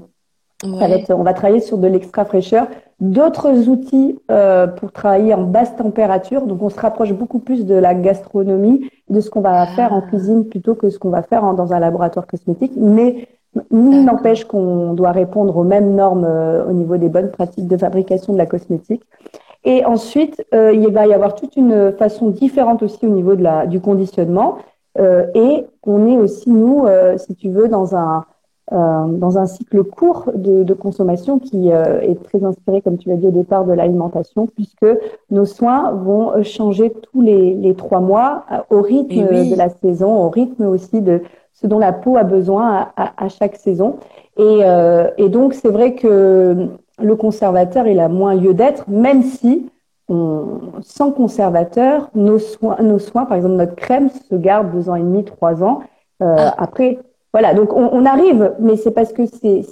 on 0.63 1.23
va 1.23 1.33
travailler 1.33 1.59
sur 1.59 1.77
de 1.77 1.87
l'extra 1.87 2.25
fraîcheur, 2.25 2.67
d'autres 2.99 3.67
outils 3.67 4.17
euh, 4.31 4.67
pour 4.67 4.91
travailler 4.91 5.33
en 5.33 5.43
basse 5.43 5.75
température. 5.75 6.45
Donc, 6.45 6.61
on 6.61 6.69
se 6.69 6.79
rapproche 6.79 7.11
beaucoup 7.13 7.39
plus 7.39 7.65
de 7.65 7.75
la 7.75 7.93
gastronomie, 7.93 8.89
de 9.09 9.19
ce 9.19 9.29
qu'on 9.29 9.41
va 9.41 9.65
faire 9.67 9.93
en 9.93 9.99
ah. 10.05 10.09
cuisine 10.09 10.47
plutôt 10.47 10.75
que 10.75 10.89
ce 10.89 10.99
qu'on 10.99 11.09
va 11.09 11.23
faire 11.23 11.53
dans 11.53 11.73
un 11.73 11.79
laboratoire 11.79 12.27
cosmétique. 12.27 12.73
Mais 12.77 13.27
il 13.71 14.05
n'empêche 14.05 14.45
qu'on 14.45 14.93
doit 14.93 15.11
répondre 15.11 15.55
aux 15.57 15.63
mêmes 15.63 15.95
normes 15.95 16.25
euh, 16.25 16.65
au 16.65 16.71
niveau 16.71 16.97
des 16.97 17.09
bonnes 17.09 17.29
pratiques 17.29 17.67
de 17.67 17.77
fabrication 17.77 18.33
de 18.33 18.37
la 18.37 18.45
cosmétique. 18.45 19.03
Et 19.65 19.85
ensuite, 19.85 20.45
euh, 20.53 20.73
il 20.73 20.87
va 20.89 21.07
y 21.07 21.13
avoir 21.13 21.35
toute 21.35 21.55
une 21.55 21.93
façon 21.93 22.29
différente 22.29 22.83
aussi 22.83 23.05
au 23.05 23.09
niveau 23.09 23.35
de 23.35 23.43
la, 23.43 23.65
du 23.65 23.79
conditionnement. 23.79 24.57
et 24.99 25.65
on 25.83 26.07
est 26.07 26.17
aussi, 26.17 26.49
nous, 26.51 26.85
si 27.17 27.35
tu 27.35 27.49
veux, 27.49 27.67
dans 27.67 27.95
un 27.95 28.25
euh, 28.71 29.07
dans 29.07 29.37
un 29.37 29.45
cycle 29.45 29.83
court 29.83 30.31
de, 30.33 30.63
de 30.63 30.73
consommation 30.73 31.37
qui 31.37 31.69
euh, 31.73 31.99
est 31.99 32.23
très 32.23 32.45
inspiré, 32.45 32.81
comme 32.81 32.97
tu 32.97 33.09
l'as 33.09 33.17
dit 33.17 33.27
au 33.27 33.31
départ, 33.31 33.65
de 33.65 33.73
l'alimentation, 33.73 34.47
puisque 34.47 34.85
nos 35.29 35.43
soins 35.43 35.91
vont 35.91 36.41
changer 36.43 36.89
tous 36.89 37.21
les, 37.21 37.55
les 37.55 37.75
trois 37.75 37.99
mois 37.99 38.45
euh, 38.51 38.77
au 38.77 38.81
rythme 38.81 39.49
de 39.49 39.55
la 39.55 39.67
saison, 39.67 40.15
au 40.23 40.29
rythme 40.29 40.65
aussi 40.65 41.01
de 41.01 41.21
ce 41.51 41.67
dont 41.67 41.77
la 41.77 41.91
peau 41.91 42.15
a 42.15 42.23
besoin 42.23 42.87
à, 42.95 43.25
à, 43.25 43.27
chaque 43.27 43.57
saison. 43.57 43.97
Et, 44.37 44.61
et 45.17 45.29
donc, 45.29 45.53
c'est 45.53 45.69
vrai 45.69 45.93
que 45.93 46.69
le 47.01 47.15
conservateur, 47.15 47.87
il 47.87 47.99
a 47.99 48.09
moins 48.09 48.35
lieu 48.35 48.53
d'être, 48.53 48.89
même 48.89 49.23
si 49.23 49.69
on, 50.09 50.59
sans 50.81 51.11
conservateur, 51.11 52.09
nos 52.13 52.39
soins, 52.39 52.77
nos 52.81 52.99
soins, 52.99 53.25
par 53.25 53.37
exemple 53.37 53.55
notre 53.55 53.75
crème, 53.75 54.09
se 54.09 54.35
garde 54.35 54.71
deux 54.71 54.89
ans 54.89 54.95
et 54.95 55.01
demi, 55.01 55.23
trois 55.23 55.63
ans. 55.63 55.81
Ah. 56.19 56.53
Après, 56.57 56.99
voilà, 57.33 57.53
donc 57.53 57.73
on, 57.73 57.89
on 57.91 58.05
arrive, 58.05 58.53
mais 58.59 58.75
c'est 58.75 58.91
parce 58.91 59.11
que 59.11 59.25
c'est 59.25 59.63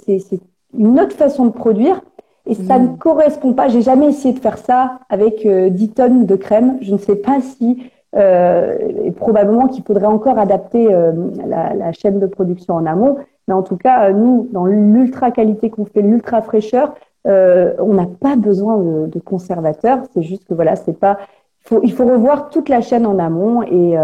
une 0.76 0.98
autre 1.00 1.14
façon 1.14 1.46
de 1.46 1.52
produire 1.52 2.00
et 2.46 2.54
ça 2.54 2.78
ne 2.78 2.88
mm. 2.88 2.98
correspond 2.98 3.52
pas. 3.52 3.68
J'ai 3.68 3.82
jamais 3.82 4.08
essayé 4.08 4.34
de 4.34 4.40
faire 4.40 4.58
ça 4.58 4.98
avec 5.08 5.46
euh, 5.46 5.68
10 5.68 5.90
tonnes 5.90 6.26
de 6.26 6.34
crème. 6.34 6.78
Je 6.80 6.92
ne 6.92 6.98
sais 6.98 7.16
pas 7.16 7.40
si 7.40 7.90
euh, 8.14 8.76
et 9.04 9.10
probablement 9.10 9.68
qu'il 9.68 9.84
faudrait 9.84 10.06
encore 10.06 10.38
adapter 10.38 10.92
euh, 10.92 11.12
la, 11.46 11.72
la, 11.72 11.92
chaîne 11.92 12.18
de 12.20 12.26
production 12.26 12.74
en 12.74 12.84
amont. 12.84 13.16
Mais 13.48 13.54
en 13.54 13.62
tout 13.62 13.76
cas, 13.76 14.08
euh, 14.08 14.12
nous, 14.12 14.48
dans 14.52 14.66
l'ultra 14.66 15.30
qualité 15.30 15.70
qu'on 15.70 15.86
fait, 15.86 16.02
l'ultra 16.02 16.42
fraîcheur, 16.42 16.94
euh, 17.26 17.74
on 17.78 17.94
n'a 17.94 18.06
pas 18.06 18.36
besoin 18.36 18.78
de, 18.78 19.06
de 19.06 19.18
conservateurs. 19.18 20.00
C'est 20.14 20.22
juste 20.22 20.44
que 20.44 20.54
voilà, 20.54 20.76
c'est 20.76 20.98
pas. 20.98 21.18
Il 21.64 21.68
faut, 21.68 21.80
il 21.84 21.92
faut 21.92 22.06
revoir 22.06 22.50
toute 22.50 22.68
la 22.68 22.80
chaîne 22.80 23.06
en 23.06 23.18
amont 23.18 23.62
et 23.62 23.96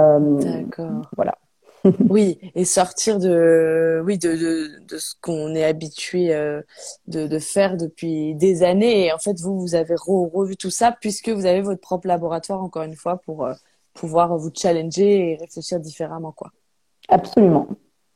voilà. 1.17 1.35
oui, 2.09 2.39
et 2.55 2.65
sortir 2.65 3.19
de, 3.19 4.03
oui, 4.05 4.19
de, 4.19 4.35
de, 4.35 4.85
de 4.87 4.99
ce 4.99 5.15
qu'on 5.21 5.55
est 5.55 5.65
habitué 5.65 6.35
euh, 6.35 6.63
de, 7.07 7.27
de, 7.27 7.39
faire 7.39 7.77
depuis 7.77 8.35
des 8.35 8.63
années. 8.63 9.07
Et 9.07 9.13
en 9.13 9.19
fait, 9.19 9.39
vous, 9.41 9.61
vous 9.61 9.75
avez 9.75 9.95
revu 9.97 10.57
tout 10.57 10.71
ça 10.71 10.93
puisque 11.01 11.29
vous 11.29 11.47
avez 11.47 11.61
votre 11.61 11.81
propre 11.81 12.09
laboratoire, 12.09 12.63
encore 12.63 12.83
une 12.83 12.97
fois, 12.97 13.19
pour 13.19 13.47
euh, 13.47 13.55
pouvoir 13.95 14.37
vous 14.37 14.51
challenger 14.55 15.33
et 15.33 15.37
réfléchir 15.37 15.81
différemment, 15.81 16.33
quoi. 16.33 16.51
Absolument. 17.09 17.69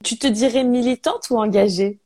Tu 0.05 0.19
te 0.19 0.27
dirais 0.27 0.65
militante 0.65 1.31
ou 1.31 1.39
engagée? 1.39 2.01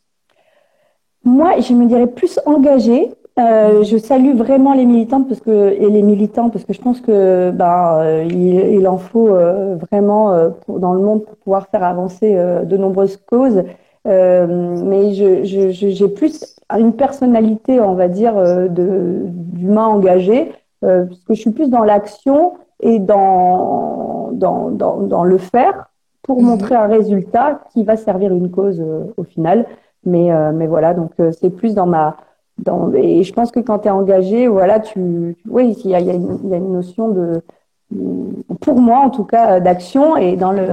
Moi, 1.26 1.61
je 1.61 1.75
me 1.75 1.87
dirais 1.87 2.06
plus 2.06 2.40
engagée 2.47 3.11
euh, 3.38 3.85
je 3.85 3.99
salue 3.99 4.35
vraiment 4.35 4.73
les 4.73 4.87
militantes 4.87 5.28
parce 5.28 5.40
que 5.40 5.75
et 5.78 5.90
les 5.90 6.00
militants 6.00 6.49
parce 6.49 6.64
que 6.64 6.73
je 6.73 6.80
pense 6.80 7.02
que 7.02 7.50
bah 7.50 8.00
euh, 8.00 8.25
il, 8.26 8.78
il, 8.78 8.88
en 8.88 8.97
faut 8.97 9.28
euh, 9.28 9.76
vraiment 9.76 10.33
euh, 10.33 10.49
pour, 10.49 10.80
dans 10.80 10.95
le 10.95 11.00
monde 11.00 11.23
pour 11.26 11.37
pouvoir 11.37 11.66
faire 11.68 11.85
avancer 11.85 12.35
de 12.35 12.76
nombreuses 12.78 13.18
causes. 13.18 13.62
mais 14.06 15.12
je, 15.14 15.45
je, 15.45 15.71
j'ai 15.71 16.09
plus 16.09 16.56
une 16.71 16.95
personnalité, 16.95 17.78
on 17.78 17.95
va 17.95 18.09
dire, 18.09 18.37
de 18.37 19.26
d'humain 19.26 19.87
engagé, 19.87 20.52
parce 20.80 21.21
que 21.26 21.35
je 21.35 21.40
suis 21.40 21.50
plus 21.50 21.68
dans 21.68 21.85
l'action 21.85 22.54
et 22.80 22.99
dans 22.99 24.30
dans, 24.33 24.71
dans, 24.71 24.97
dans 25.02 25.25
le 25.25 25.37
faire 25.37 25.90
pour 26.23 26.40
mhm. 26.40 26.47
montrer 26.47 26.75
un 26.75 26.87
résultat 26.87 27.61
qui 27.73 27.85
va 27.85 27.97
servir 27.99 28.33
une 28.33 28.50
cause 28.50 28.83
au 29.18 29.25
final. 29.25 29.66
Mais 30.06 30.30
mais 30.52 30.66
voilà, 30.66 30.94
donc 30.94 31.12
c'est 31.32 31.50
plus 31.50 31.75
dans 31.75 31.86
ma 31.86 32.16
et 32.94 33.22
je 33.22 33.32
pense 33.34 33.50
que 33.50 33.60
quand 33.60 33.80
tu 33.80 33.88
es 33.88 33.90
engagé, 33.90 34.48
voilà, 34.48 34.80
tu, 34.80 35.36
oui, 35.46 35.76
il 35.84 35.90
y 35.90 35.94
a, 35.94 36.00
y, 36.00 36.08
a 36.08 36.14
une, 36.14 36.48
y 36.48 36.54
a, 36.54 36.56
une 36.56 36.72
notion 36.72 37.10
de, 37.10 37.42
pour 38.62 38.80
moi 38.80 39.00
en 39.00 39.10
tout 39.10 39.25
cas, 39.25 39.60
d'action. 39.60 40.16
Et 40.16 40.36
dans 40.36 40.52
le 40.52 40.66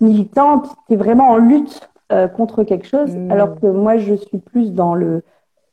militant, 0.00 0.62
tu 0.88 0.94
es 0.94 0.96
vraiment 0.96 1.28
en 1.28 1.36
lutte 1.36 1.88
contre 2.34 2.64
quelque 2.64 2.88
chose, 2.88 3.14
mmh. 3.14 3.30
alors 3.30 3.60
que 3.60 3.66
moi, 3.66 3.98
je 3.98 4.14
suis 4.14 4.38
plus 4.38 4.72
dans 4.72 4.94
le 4.94 5.22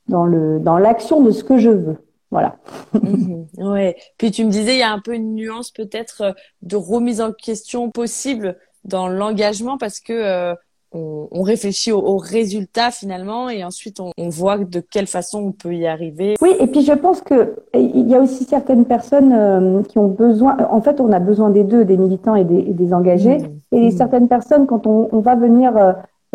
dans 0.08 0.26
le 0.26 0.60
dans 0.60 0.78
l'action 0.78 1.22
de 1.22 1.32
ce 1.32 1.44
que 1.44 1.58
je 1.58 1.72
veux. 1.72 1.98
Voilà. 2.32 2.58
Mhm. 2.94 3.48
ouais. 3.58 3.96
Puis 4.18 4.32
tu 4.32 4.44
me 4.44 4.50
disais, 4.50 4.76
il 4.76 4.80
y 4.80 4.84
a 4.84 4.92
un 4.92 5.00
peu 5.00 5.14
une 5.14 5.36
nuance 5.36 5.72
peut-être 5.72 6.22
euh, 6.22 6.32
de 6.64 6.76
remise 6.76 7.22
en 7.22 7.32
question 7.32 7.92
possible 7.92 8.58
dans 8.84 9.08
l'engagement 9.08 9.78
parce 9.78 10.00
que 10.00 10.14
euh, 10.14 10.56
on, 10.92 11.42
réfléchit 11.42 11.92
aux 11.92 12.18
résultats 12.18 12.90
finalement 12.90 13.50
et 13.50 13.64
ensuite 13.64 14.00
on, 14.00 14.30
voit 14.30 14.58
de 14.58 14.80
quelle 14.80 15.08
façon 15.08 15.40
on 15.40 15.52
peut 15.52 15.76
y 15.76 15.86
arriver. 15.86 16.36
Oui, 16.42 16.52
et 16.60 16.68
puis 16.68 16.82
je 16.82 16.94
pense 16.94 17.22
que 17.22 17.56
il 17.74 18.08
y 18.10 18.16
a 18.16 18.20
aussi 18.20 18.46
certaines 18.46 18.86
personnes 18.86 19.34
euh, 19.34 19.84
qui 19.84 19.98
ont 20.00 20.08
besoin. 20.08 20.58
En 20.70 20.82
fait, 20.82 21.00
on 21.02 21.12
a 21.12 21.20
besoin 21.20 21.50
des 21.50 21.64
deux, 21.64 21.86
des 21.86 21.98
militants 21.98 22.36
et 22.36 22.46
des, 22.46 22.94
engagés. 22.94 23.40
Mhm. 23.40 23.60
Et 23.72 23.92
mhm. 23.92 23.92
certaines 23.92 24.28
personnes, 24.28 24.66
quand 24.66 24.88
on, 24.88 25.10
on 25.12 25.20
va 25.20 25.36
venir 25.36 25.74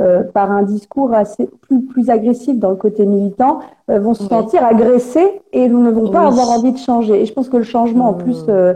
euh, 0.00 0.22
par 0.22 0.50
un 0.50 0.62
discours 0.62 1.12
assez 1.12 1.46
plus, 1.60 1.84
plus 1.84 2.08
agressif 2.08 2.58
dans 2.58 2.70
le 2.70 2.76
côté 2.76 3.04
militant, 3.04 3.58
euh, 3.90 3.98
vont 3.98 4.14
se 4.14 4.22
sentir 4.22 4.64
agressés 4.64 5.42
et 5.52 5.68
ne 5.68 5.90
vont 5.90 6.10
pas 6.10 6.26
avoir 6.26 6.50
envie 6.52 6.72
de 6.72 6.78
changer. 6.78 7.20
Et 7.20 7.26
je 7.26 7.34
pense 7.34 7.50
que 7.50 7.58
le 7.58 7.64
changement, 7.64 8.08
en 8.08 8.14
plus, 8.14 8.46
euh, 8.48 8.74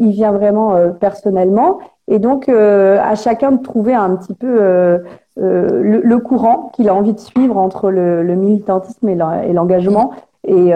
il 0.00 0.12
vient 0.12 0.32
vraiment 0.32 0.74
personnellement. 0.98 1.80
Et 2.08 2.18
donc, 2.18 2.48
à 2.48 3.14
chacun 3.16 3.52
de 3.52 3.62
trouver 3.62 3.94
un 3.94 4.14
petit 4.16 4.34
peu 4.34 4.58
le, 5.36 6.00
le, 6.00 6.18
courant 6.18 6.70
qu'il 6.74 6.88
a 6.88 6.94
envie 6.94 7.12
de 7.12 7.18
suivre 7.18 7.56
entre 7.56 7.90
le, 7.90 8.22
le 8.22 8.34
militantisme 8.36 9.08
et 9.08 9.52
l'engagement. 9.52 10.12
Et, 10.46 10.70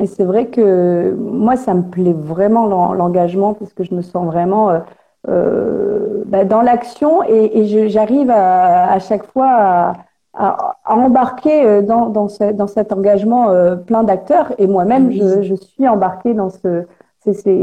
et 0.00 0.06
c'est 0.06 0.24
vrai 0.24 0.46
que 0.46 1.12
moi, 1.18 1.56
ça 1.56 1.74
me 1.74 1.82
plaît 1.82 2.14
vraiment 2.16 2.92
l'engagement 2.94 3.54
parce 3.54 3.72
que 3.72 3.82
je 3.82 3.94
me 3.94 4.02
sens 4.02 4.26
vraiment 4.26 4.80
euh, 5.28 6.22
bah, 6.26 6.44
dans 6.44 6.62
l'action 6.62 7.24
et, 7.24 7.58
et 7.58 7.88
j'arrive 7.88 8.30
à, 8.30 8.92
à, 8.92 8.98
chaque 9.00 9.26
fois 9.26 9.48
à, 9.48 9.92
à, 10.34 10.94
embarquer 10.94 11.64
euh, 11.64 11.82
dans, 11.82 12.10
dans, 12.10 12.28
ce, 12.28 12.52
dans 12.52 12.68
cet 12.68 12.92
engagement 12.92 13.50
euh, 13.50 13.74
plein 13.74 14.04
d'acteurs 14.04 14.52
et 14.58 14.68
moi-même 14.68 15.10
je, 15.10 15.42
je, 15.42 15.54
suis 15.56 15.88
embarquée 15.88 16.32
dans 16.34 16.50
ce 16.50 16.86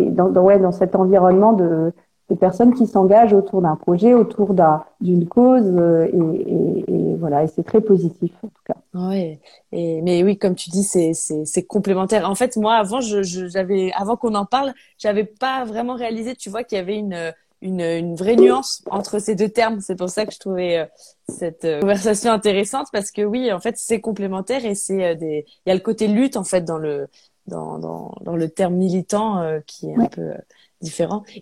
dans, 0.09 0.29
ouais, 0.41 0.59
dans 0.59 0.73
cet 0.73 0.93
environnement 0.93 1.53
de, 1.53 1.93
de 2.29 2.35
personnes 2.35 2.73
qui 2.73 2.87
s'engagent 2.87 3.33
autour 3.33 3.61
d'un 3.61 3.75
projet, 3.75 4.13
autour 4.13 4.55
d'une 5.01 5.27
cause, 5.27 5.65
et, 5.67 6.17
et, 6.17 6.85
et, 6.87 7.15
voilà, 7.15 7.43
et 7.43 7.47
c'est 7.47 7.63
très 7.63 7.81
positif 7.81 8.31
en 8.43 8.47
tout 8.47 8.61
cas. 8.65 8.75
Ouais, 8.93 9.39
et 9.71 10.01
mais 10.01 10.23
oui, 10.23 10.37
comme 10.37 10.55
tu 10.55 10.69
dis, 10.69 10.83
c'est 10.83 11.63
complémentaire. 11.63 12.29
En 12.29 12.35
fait, 12.35 12.55
moi, 12.57 12.75
avant, 12.75 13.01
je 13.01 13.23
j'avais 13.23 13.91
avant 13.93 14.15
qu'on 14.15 14.35
en 14.35 14.45
parle, 14.45 14.73
j'avais 14.97 15.25
pas 15.25 15.65
vraiment 15.65 15.95
réalisé, 15.95 16.35
tu 16.35 16.49
vois, 16.49 16.63
qu'il 16.63 16.77
y 16.77 16.81
avait 16.81 16.97
une 16.97 17.33
une, 17.63 17.79
une, 17.79 18.15
vraie 18.15 18.35
nuance 18.35 18.83
entre 18.91 19.19
ces 19.19 19.35
deux 19.35 19.49
termes. 19.49 19.79
C'est 19.79 19.95
pour 19.95 20.09
ça 20.09 20.25
que 20.25 20.33
je 20.33 20.39
trouvais 20.39 20.79
euh, 20.79 20.85
cette 21.29 21.63
euh, 21.63 21.79
conversation 21.79 22.31
intéressante 22.31 22.87
parce 22.91 23.09
que 23.09 23.21
oui, 23.21 23.51
en 23.51 23.59
fait, 23.59 23.75
c'est 23.77 24.01
complémentaire 24.01 24.65
et 24.65 24.75
c'est 24.75 25.03
euh, 25.03 25.15
des. 25.15 25.45
Il 25.65 25.69
y 25.69 25.71
a 25.71 25.75
le 25.75 25.79
côté 25.79 26.07
lutte 26.07 26.35
en 26.35 26.43
fait 26.43 26.61
dans 26.61 26.77
le 26.77 27.07
dans 27.47 27.79
dans, 27.79 28.13
dans 28.21 28.35
le 28.35 28.49
terme 28.49 28.75
militant 28.75 29.59
qui 29.65 29.87
est 29.87 29.95
un 29.95 30.05
peu 30.05 30.33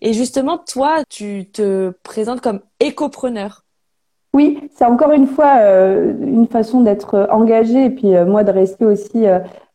Et 0.01 0.13
justement, 0.13 0.57
toi, 0.57 1.03
tu 1.09 1.49
te 1.51 1.91
présentes 2.03 2.41
comme 2.41 2.61
écopreneur. 2.79 3.65
Oui, 4.33 4.69
c'est 4.75 4.85
encore 4.85 5.11
une 5.11 5.27
fois 5.27 5.55
une 6.21 6.47
façon 6.47 6.81
d'être 6.81 7.27
engagé 7.31 7.85
et 7.85 7.89
puis 7.89 8.13
moi 8.25 8.45
de 8.45 8.51
rester 8.51 8.85
aussi 8.85 9.25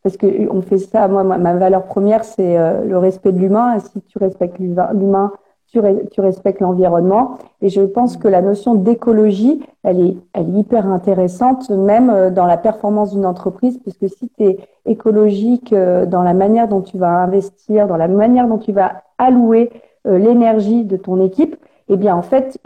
parce 0.01 0.17
que 0.17 0.49
on 0.49 0.63
fait 0.63 0.79
ça. 0.79 1.07
Moi, 1.07 1.23
ma 1.23 1.53
valeur 1.53 1.85
première, 1.85 2.23
c'est 2.23 2.57
le 2.83 2.97
respect 2.97 3.31
de 3.33 3.39
l'humain. 3.39 3.77
Si 3.79 4.01
tu 4.01 4.17
respectes 4.17 4.57
l'humain, 4.57 5.31
tu, 5.71 5.79
tu 6.11 6.21
respectes 6.21 6.61
l'environnement. 6.61 7.37
Et 7.61 7.69
je 7.69 7.81
pense 7.81 8.17
que 8.17 8.27
la 8.27 8.41
notion 8.41 8.75
d'écologie, 8.75 9.61
elle 9.83 9.99
est, 10.01 10.17
elle 10.33 10.55
est 10.55 10.59
hyper 10.59 10.87
intéressante, 10.87 11.69
même 11.69 12.09
euh, 12.09 12.29
dans 12.29 12.45
la 12.45 12.57
performance 12.57 13.11
d'une 13.13 13.25
entreprise, 13.25 13.77
puisque 13.79 14.09
si 14.09 14.29
tu 14.37 14.43
es 14.43 14.57
écologique 14.85 15.73
euh, 15.73 16.05
dans 16.05 16.23
la 16.23 16.33
manière 16.33 16.67
dont 16.67 16.81
tu 16.81 16.97
vas 16.97 17.23
investir, 17.23 17.87
dans 17.87 17.97
la 17.97 18.07
manière 18.07 18.47
dont 18.47 18.57
tu 18.57 18.71
vas 18.71 19.03
allouer 19.17 19.69
euh, 20.07 20.17
l'énergie 20.17 20.83
de 20.83 20.97
ton 20.97 21.23
équipe, 21.23 21.55
eh 21.89 21.97
bien, 21.97 22.15
en 22.15 22.21
fait, 22.21 22.59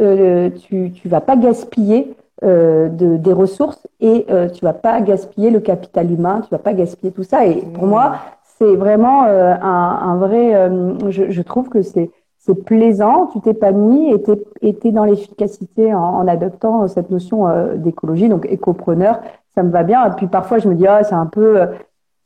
tu 0.64 0.92
tu 0.92 1.08
vas 1.08 1.22
pas 1.22 1.36
gaspiller 1.36 2.16
de, 2.42 2.90
des 3.18 3.34
ressources 3.34 3.88
et 4.00 4.26
tu 4.52 4.66
vas 4.66 4.74
pas 4.74 5.00
gaspiller 5.00 5.52
le 5.52 5.60
capital 5.60 6.12
humain, 6.12 6.42
tu 6.42 6.50
vas 6.50 6.58
pas 6.58 6.74
gaspiller 6.74 7.12
tout 7.12 7.22
ça. 7.22 7.46
Et 7.46 7.58
pour 7.58 7.86
moi, 7.86 8.14
c'est 8.58 8.76
vraiment 8.76 9.26
un, 9.26 9.62
un, 9.62 10.18
vrai. 10.18 10.72
je, 11.10 11.30
je 11.30 11.42
trouve 11.44 11.70
que 11.70 11.84
c'est 11.84 12.10
c'est 12.44 12.56
plaisant, 12.56 13.28
tu 13.28 13.40
t'épanouis 13.40 14.12
et 14.12 14.24
tu 14.24 14.88
es, 14.88 14.92
dans 14.92 15.06
l'efficacité 15.06 15.94
en, 15.94 16.28
adoptant 16.28 16.88
cette 16.88 17.12
notion 17.12 17.48
euh, 17.48 17.76
d'écologie, 17.76 18.30
donc 18.30 18.48
écopreneur, 18.50 19.22
ça 19.54 19.62
me 19.62 19.70
va 19.70 19.84
bien. 19.84 20.08
Et 20.08 20.16
puis 20.16 20.26
parfois, 20.26 20.58
je 20.58 20.68
me 20.68 20.74
dis, 20.74 20.88
ah, 20.88 21.04
c'est 21.04 21.14
un 21.14 21.28
peu, 21.28 21.62
euh, 21.62 21.68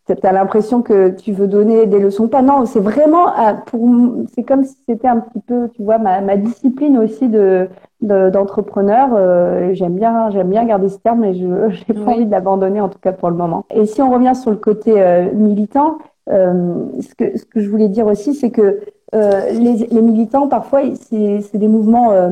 tu 0.08 0.15
as 0.25 0.32
l'impression 0.32 0.82
que 0.82 1.10
tu 1.10 1.34
veux 1.34 1.47
donner 1.47 1.86
des 1.86 1.99
leçons. 1.99 2.30
Pas, 2.30 2.41
non, 2.41 2.65
c'est 2.65 2.80
vraiment, 2.80 3.28
euh, 3.28 3.54
pour, 3.65 3.89
c'est 4.34 4.43
comme 4.43 4.63
si 4.63 4.78
c'était 4.88 5.10
un 5.10 5.19
petit 5.19 5.41
peu, 5.41 5.67
tu 5.75 5.84
vois, 5.84 5.97
ma, 5.97 6.21
ma 6.21 6.38
discipline 6.38 6.97
aussi 6.97 7.28
de 7.28 7.67
d'entrepreneur. 8.01 9.73
j'aime 9.73 9.95
bien, 9.95 10.30
j'aime 10.30 10.49
bien 10.49 10.63
garder 10.63 10.89
ce 10.89 10.99
terme, 10.99 11.21
mais 11.21 11.34
je 11.34 11.47
n'ai 11.89 12.06
pas 12.06 12.12
envie 12.12 12.25
de 12.25 12.32
l'abandonner 12.32 12.80
en 12.80 12.88
tout 12.88 12.99
cas 12.99 13.13
pour 13.13 13.32
le 13.32 13.36
moment. 13.36 13.65
Et 13.73 13.88
si 13.88 13.99
on 14.01 14.12
revient 14.12 14.36
sur 14.36 14.51
le 14.51 14.58
côté 14.58 14.93
militant, 15.34 15.97
ce 16.28 17.15
que 17.17 17.36
ce 17.36 17.45
que 17.45 17.62
je 17.62 17.69
voulais 17.69 17.89
dire 17.89 18.06
aussi, 18.06 18.36
c'est 18.36 18.51
que 18.51 18.80
euh, 19.13 19.52
les, 19.52 19.88
les, 19.88 20.02
militants, 20.02 20.48
parfois, 20.48 20.82
c'est 20.96 21.58
des 21.58 21.68
mouvements 21.68 22.12
euh, 22.12 22.32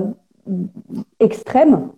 extrêmes. 1.19 1.89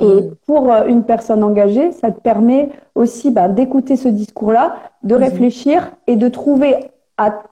Et 0.00 0.06
mm. 0.06 0.34
pour 0.46 0.72
euh, 0.72 0.86
une 0.86 1.04
personne 1.04 1.44
engagée, 1.44 1.92
ça 1.92 2.10
te 2.10 2.20
permet 2.20 2.70
aussi 2.94 3.30
bah, 3.30 3.48
d'écouter 3.48 3.96
ce 3.96 4.08
discours-là, 4.08 4.76
de 5.02 5.14
mm-hmm. 5.14 5.18
réfléchir 5.18 5.92
et 6.06 6.16
de 6.16 6.28
trouver 6.28 6.90
à 7.16 7.42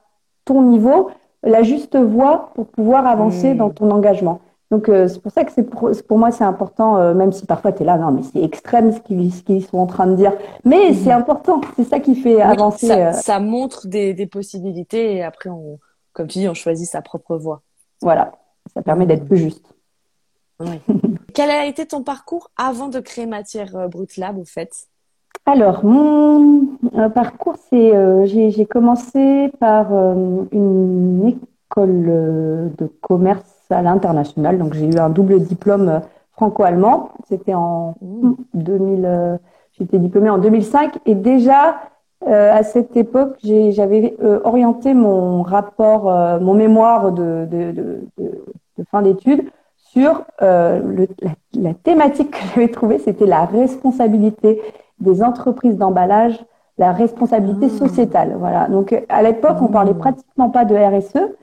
ton 0.44 0.62
niveau 0.62 1.10
la 1.42 1.62
juste 1.62 1.96
voie 1.96 2.50
pour 2.54 2.66
pouvoir 2.66 3.06
avancer 3.06 3.54
mm. 3.54 3.58
dans 3.58 3.70
ton 3.70 3.90
engagement. 3.90 4.40
Donc 4.72 4.86
c'est 4.88 5.22
pour 5.22 5.30
ça 5.30 5.44
que 5.44 5.60
pour, 5.60 5.92
pour, 6.08 6.18
moi 6.18 6.32
c'est 6.32 6.42
important, 6.42 7.14
même 7.14 7.30
si 7.30 7.46
parfois 7.46 7.70
tu 7.70 7.84
es 7.84 7.86
là, 7.86 7.98
non 7.98 8.10
mais 8.10 8.22
c'est 8.24 8.42
extrême 8.42 8.90
ce 8.90 8.98
qu'ils 8.98 9.64
sont 9.64 9.78
en 9.78 9.86
train 9.86 10.08
de 10.08 10.16
dire, 10.16 10.32
mais 10.64 10.92
c'est 10.92 11.12
important, 11.12 11.60
c'est 11.76 11.84
ça 11.84 12.00
qui 12.00 12.16
fait 12.16 12.42
avancer. 12.42 12.88
Ça, 12.88 13.12
ça 13.12 13.38
montre 13.38 13.86
des, 13.86 14.12
des, 14.12 14.26
possibilités 14.26 15.14
et 15.14 15.22
après 15.22 15.50
on, 15.50 15.78
comme 16.16 16.28
tu 16.28 16.38
dis, 16.38 16.48
on 16.48 16.54
choisit 16.54 16.88
sa 16.88 17.02
propre 17.02 17.36
voie. 17.36 17.60
Voilà, 18.00 18.32
ça 18.72 18.80
permet 18.80 19.04
d'être 19.04 19.26
plus 19.26 19.36
juste. 19.36 19.74
Oui. 20.60 20.80
Quel 21.34 21.50
a 21.50 21.66
été 21.66 21.84
ton 21.84 22.02
parcours 22.02 22.50
avant 22.56 22.88
de 22.88 23.00
créer 23.00 23.26
Matière 23.26 23.76
euh, 23.76 23.88
Brute 23.88 24.16
Lab, 24.16 24.38
au 24.38 24.44
fait? 24.46 24.70
Alors, 25.44 25.84
mon 25.84 26.78
euh, 26.94 27.10
parcours, 27.10 27.56
c'est 27.68 27.94
euh, 27.94 28.24
j'ai 28.24 28.64
commencé 28.64 29.52
par 29.60 29.92
une 29.92 31.26
école 31.28 32.72
de 32.78 32.86
commerce 33.02 33.66
à 33.68 33.82
l'international. 33.82 34.58
Donc, 34.58 34.72
j'ai 34.72 34.86
eu 34.86 34.98
un 34.98 35.10
double 35.10 35.40
diplôme 35.40 36.00
franco-allemand. 36.32 37.10
C'était 37.28 37.54
en 37.54 37.94
2000. 38.54 39.00
Mmh. 39.00 39.38
J'étais 39.78 39.98
diplômée 39.98 40.30
en 40.30 40.38
2005 40.38 40.98
et 41.04 41.14
déjà 41.14 41.76
euh, 42.26 42.52
à 42.52 42.62
cette 42.62 42.96
époque, 42.96 43.36
j'avais 43.42 44.16
euh, 44.22 44.40
orienté 44.44 44.94
mon 44.94 45.42
rapport, 45.42 46.10
euh, 46.10 46.40
mon 46.40 46.54
mémoire 46.54 47.12
de, 47.12 47.46
de, 47.50 47.72
de, 47.72 48.00
de 48.18 48.84
fin 48.90 49.02
d'études 49.02 49.50
sur 49.76 50.24
le, 50.40 51.08
la, 51.22 51.30
la, 51.54 51.74
thématique 51.74 52.30
que 52.32 52.38
j'avais 52.54 52.68
trouvée, 52.68 52.98
c'était 52.98 53.26
la 53.26 53.44
responsabilité 53.44 54.60
des 54.98 55.22
entreprises 55.22 55.76
d'emballage, 55.76 56.38
la 56.78 56.92
responsabilité 56.92 57.66
ah. 57.66 57.78
sociétale. 57.78 58.36
Voilà. 58.38 58.68
Donc 58.68 58.94
à 59.08 59.22
l'époque, 59.22 59.56
on 59.60 59.68
parlait 59.68 59.94
ah. 59.94 59.98
pratiquement 59.98 60.50
pas 60.50 60.64
de 60.64 60.74
RSE. 60.74 61.34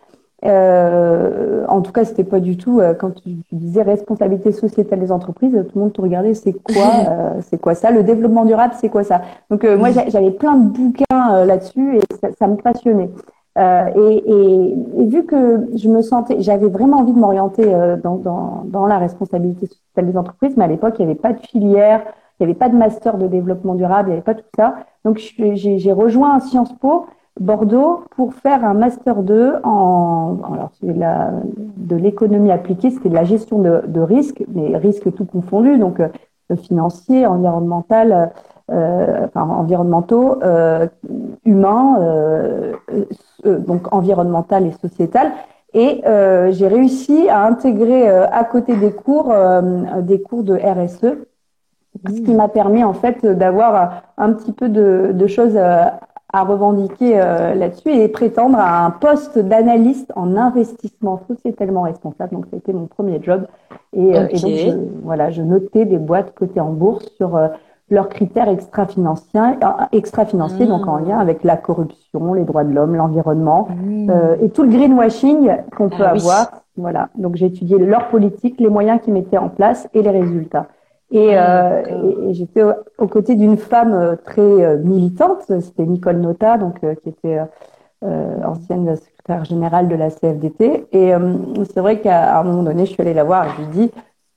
Euh, 0.45 1.65
en 1.67 1.82
tout 1.82 1.91
cas, 1.91 2.03
c'était 2.03 2.23
pas 2.23 2.39
du 2.39 2.58
tout 2.58 2.79
euh, 2.79 2.93
quand 2.93 3.12
tu, 3.12 3.38
disais 3.51 3.82
responsabilité 3.82 4.51
sociétale 4.51 4.99
des 4.99 5.12
entreprises, 5.12 5.51
tout 5.51 5.75
le 5.75 5.82
monde 5.82 5.93
te 5.93 6.01
regardait, 6.01 6.34
c'est 6.34 6.53
quoi, 6.53 6.73
euh, 7.10 7.41
c'est 7.41 7.60
quoi 7.60 7.75
ça? 7.75 7.91
Le 7.91 8.03
développement 8.03 8.45
durable, 8.45 8.73
c'est 8.77 8.89
quoi 8.89 9.03
ça? 9.03 9.21
Donc 9.49 9.63
moi, 9.63 9.89
j'avais 9.91 10.32
plein 10.32 10.56
de 10.58 10.69
bouquins 10.69 11.45
là-dessus 11.45 11.97
et 11.97 12.01
ça, 12.19 12.29
ça, 12.38 12.47
me 12.47 12.58
passionnait. 12.58 13.10
Et, 13.58 14.23
et, 14.25 14.77
et, 14.97 15.06
vu 15.06 15.25
que 15.25 15.67
je 15.75 15.88
me 15.88 16.01
sentais, 16.01 16.38
j'avais 16.39 16.67
vraiment 16.67 16.97
envie 16.97 17.13
de 17.13 17.19
m'orienter 17.19 17.65
dans, 18.03 18.15
dans, 18.15 18.63
dans, 18.65 18.88
la 18.88 18.97
responsabilité 18.97 19.67
sociétale 19.67 20.12
des 20.12 20.17
entreprises, 20.17 20.58
mais 20.58 20.63
à 20.63 20.67
l'époque, 20.67 20.95
il 20.97 21.06
n'y 21.06 21.12
avait 21.12 21.19
pas 21.19 21.34
de 21.34 21.39
filière, 21.39 22.01
il 22.39 22.47
n'y 22.47 22.51
avait 22.51 22.58
pas 22.58 22.69
de 22.69 22.75
master 22.75 23.19
de 23.19 23.27
développement 23.27 23.75
durable, 23.75 24.10
il 24.10 24.12
n'y 24.13 24.17
avait 24.17 24.23
pas 24.23 24.34
tout 24.34 24.43
ça. 24.56 24.75
Donc 25.06 25.17
j'ai 25.17 25.91
rejoint 25.91 26.39
Sciences 26.39 26.73
Po 26.73 27.06
Bordeaux 27.39 28.03
pour 28.11 28.35
faire 28.35 28.63
un 28.63 28.75
master 28.75 29.23
2 29.23 29.55
en 29.63 30.37
alors 30.53 30.69
c'est 30.79 30.93
la, 30.93 31.31
de 31.77 31.95
l'économie 31.95 32.51
appliquée, 32.51 32.91
c'était 32.91 33.09
de 33.09 33.15
la 33.15 33.23
gestion 33.23 33.59
de, 33.59 33.81
de 33.87 34.01
risques, 34.01 34.43
mais 34.53 34.77
risques 34.77 35.13
tout 35.15 35.25
confondus, 35.25 35.77
donc 35.79 35.99
euh, 35.99 36.09
financiers, 36.55 37.25
environnemental, 37.25 38.31
euh, 38.71 39.25
enfin 39.25 39.49
environnementaux, 39.49 40.43
euh, 40.43 40.87
humains, 41.43 41.97
euh, 41.99 42.73
euh, 43.45 43.59
donc 43.59 43.91
environnemental 43.93 44.67
et 44.67 44.71
sociétal. 44.71 45.31
Et 45.73 46.03
euh, 46.05 46.51
j'ai 46.51 46.67
réussi 46.67 47.29
à 47.29 47.45
intégrer 47.45 48.07
euh, 48.09 48.27
à 48.31 48.43
côté 48.43 48.75
des 48.75 48.91
cours 48.91 49.31
euh, 49.31 49.61
des 50.01 50.21
cours 50.21 50.43
de 50.43 50.55
RSE, 50.55 51.15
ce 52.07 52.21
qui 52.21 52.33
m'a 52.33 52.47
permis 52.47 52.83
en 52.83 52.93
fait 52.93 53.25
d'avoir 53.25 54.03
un 54.17 54.33
petit 54.33 54.51
peu 54.51 54.69
de, 54.69 55.11
de 55.13 55.27
choses 55.27 55.57
à 56.33 56.43
revendiquer 56.43 57.15
là-dessus 57.15 57.91
et 57.91 58.07
prétendre 58.07 58.57
à 58.57 58.85
un 58.85 58.89
poste 58.89 59.37
d'analyste 59.37 60.11
en 60.15 60.35
investissement 60.35 61.21
sociétalement 61.27 61.83
responsable. 61.83 62.33
Donc, 62.33 62.45
c'était 62.51 62.73
mon 62.73 62.87
premier 62.87 63.21
job. 63.21 63.45
Et, 63.93 64.07
et 64.07 64.13
donc, 64.13 64.31
je, 64.33 64.77
voilà, 65.03 65.29
je 65.29 65.43
notais 65.43 65.85
des 65.85 65.99
boîtes 65.99 66.33
cotées 66.33 66.59
en 66.59 66.71
bourse 66.71 67.07
sur 67.17 67.39
leurs 67.89 68.09
critères 68.09 68.49
extra-financiers, 68.49 69.39
extra 69.91 70.23
-financiers, 70.23 70.67
donc 70.67 70.87
en 70.87 70.97
lien 70.97 71.19
avec 71.19 71.43
la 71.43 71.57
corruption, 71.57 72.33
les 72.33 72.43
droits 72.43 72.63
de 72.63 72.73
l'homme, 72.73 72.95
l'environnement 72.95 73.67
mmh. 73.69 74.09
euh, 74.09 74.35
et 74.41 74.49
tout 74.49 74.63
le 74.63 74.69
greenwashing 74.69 75.51
qu'on 75.77 75.89
peut 75.89 76.03
ah 76.05 76.11
avoir. 76.11 76.63
Voilà. 76.75 77.09
Donc 77.15 77.35
j'ai 77.35 77.47
étudié 77.47 77.77
leur 77.77 78.07
politique, 78.09 78.59
les 78.59 78.69
moyens 78.69 78.99
qu'ils 79.01 79.13
mettaient 79.13 79.37
en 79.37 79.49
place 79.49 79.87
et 79.93 80.01
les 80.01 80.09
résultats. 80.09 80.67
Et, 81.13 81.36
ah, 81.36 81.73
euh, 81.73 82.30
et, 82.30 82.34
j'étais 82.34 82.63
aux 82.97 83.08
côtés 83.08 83.36
d'une 83.36 83.58
femme 83.58 83.93
euh, 83.93 84.15
très 84.15 84.41
euh, 84.41 84.78
militante, 84.80 85.43
c'était 85.62 85.86
Nicole 85.86 86.17
Nota, 86.17 86.58
donc 86.58 86.80
qui 86.80 87.10
était 87.10 87.39
ancienne 88.02 88.97
secrétaire 88.97 89.45
générale 89.45 89.88
de 89.88 89.95
la 89.95 90.10
CFDT. 90.10 90.88
Et 90.91 91.13
c'est 91.71 91.80
vrai 91.80 92.02
qu'à 92.02 92.38
un 92.38 92.43
moment 92.43 92.63
donné, 92.63 92.86
je 92.86 92.91
suis 92.91 93.02
allée 93.02 93.13
la 93.13 93.23
voir 93.23 93.45
et 93.45 93.49
je 93.52 93.62
lui 93.62 93.67
dis 93.67 93.91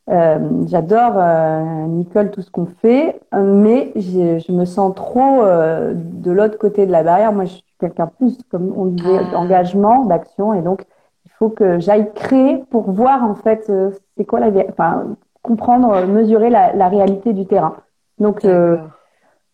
euh, 0.08 0.38
j'adore 0.68 1.14
euh, 1.16 1.86
Nicole 1.88 2.30
tout 2.30 2.40
ce 2.40 2.50
qu'on 2.50 2.66
fait, 2.66 3.20
mais 3.32 3.92
je 3.96 4.52
me 4.52 4.64
sens 4.64 4.94
trop 4.94 5.42
euh, 5.42 5.94
de 5.96 6.30
l'autre 6.30 6.58
côté 6.58 6.86
de 6.86 6.92
la 6.92 7.02
barrière. 7.02 7.32
Moi, 7.32 7.46
je 7.46 7.54
suis 7.54 7.64
quelqu'un 7.80 8.06
plus, 8.06 8.38
comme 8.50 8.72
on 8.76 8.86
disait, 8.86 9.18
ah. 9.18 9.32
d'engagement, 9.32 10.04
d'action, 10.04 10.54
et 10.54 10.62
donc 10.62 10.84
il 11.24 11.32
faut 11.32 11.48
que 11.48 11.80
j'aille 11.80 12.12
créer 12.14 12.58
pour 12.70 12.92
voir 12.92 13.24
en 13.24 13.34
fait 13.34 13.70
c'est 14.16 14.24
quoi 14.24 14.40
la, 14.40 14.50
enfin 14.70 15.16
comprendre, 15.46 16.06
mesurer 16.06 16.50
la, 16.50 16.72
la 16.74 16.88
réalité 16.88 17.32
du 17.32 17.46
terrain. 17.46 17.76
Donc 18.18 18.44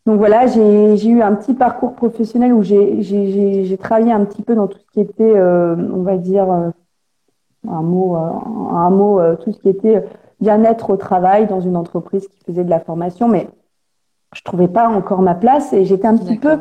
donc 0.04 0.18
voilà, 0.18 0.46
j'ai 0.48 1.08
eu 1.08 1.22
un 1.22 1.34
petit 1.34 1.54
parcours 1.54 1.94
professionnel 1.94 2.52
où 2.52 2.62
j'ai 2.62 3.78
travaillé 3.80 4.12
un 4.12 4.24
petit 4.24 4.42
peu 4.42 4.54
dans 4.54 4.66
tout 4.66 4.78
ce 4.78 4.90
qui 4.92 5.00
était, 5.00 5.40
on 5.40 6.02
va 6.02 6.16
dire, 6.16 6.48
un 7.68 7.82
mot, 7.82 8.16
un 8.16 8.90
mot, 8.90 9.20
tout 9.36 9.52
ce 9.52 9.58
qui 9.60 9.68
était 9.68 10.04
bien-être 10.40 10.90
au 10.90 10.96
travail 10.96 11.46
dans 11.46 11.60
une 11.60 11.76
entreprise 11.76 12.26
qui 12.26 12.44
faisait 12.44 12.64
de 12.64 12.70
la 12.70 12.80
formation, 12.80 13.28
mais 13.28 13.48
je 14.34 14.42
trouvais 14.42 14.68
pas 14.68 14.88
encore 14.88 15.22
ma 15.22 15.34
place 15.34 15.72
et 15.72 15.84
j'étais 15.84 16.08
un 16.08 16.16
petit 16.16 16.36
peu 16.36 16.58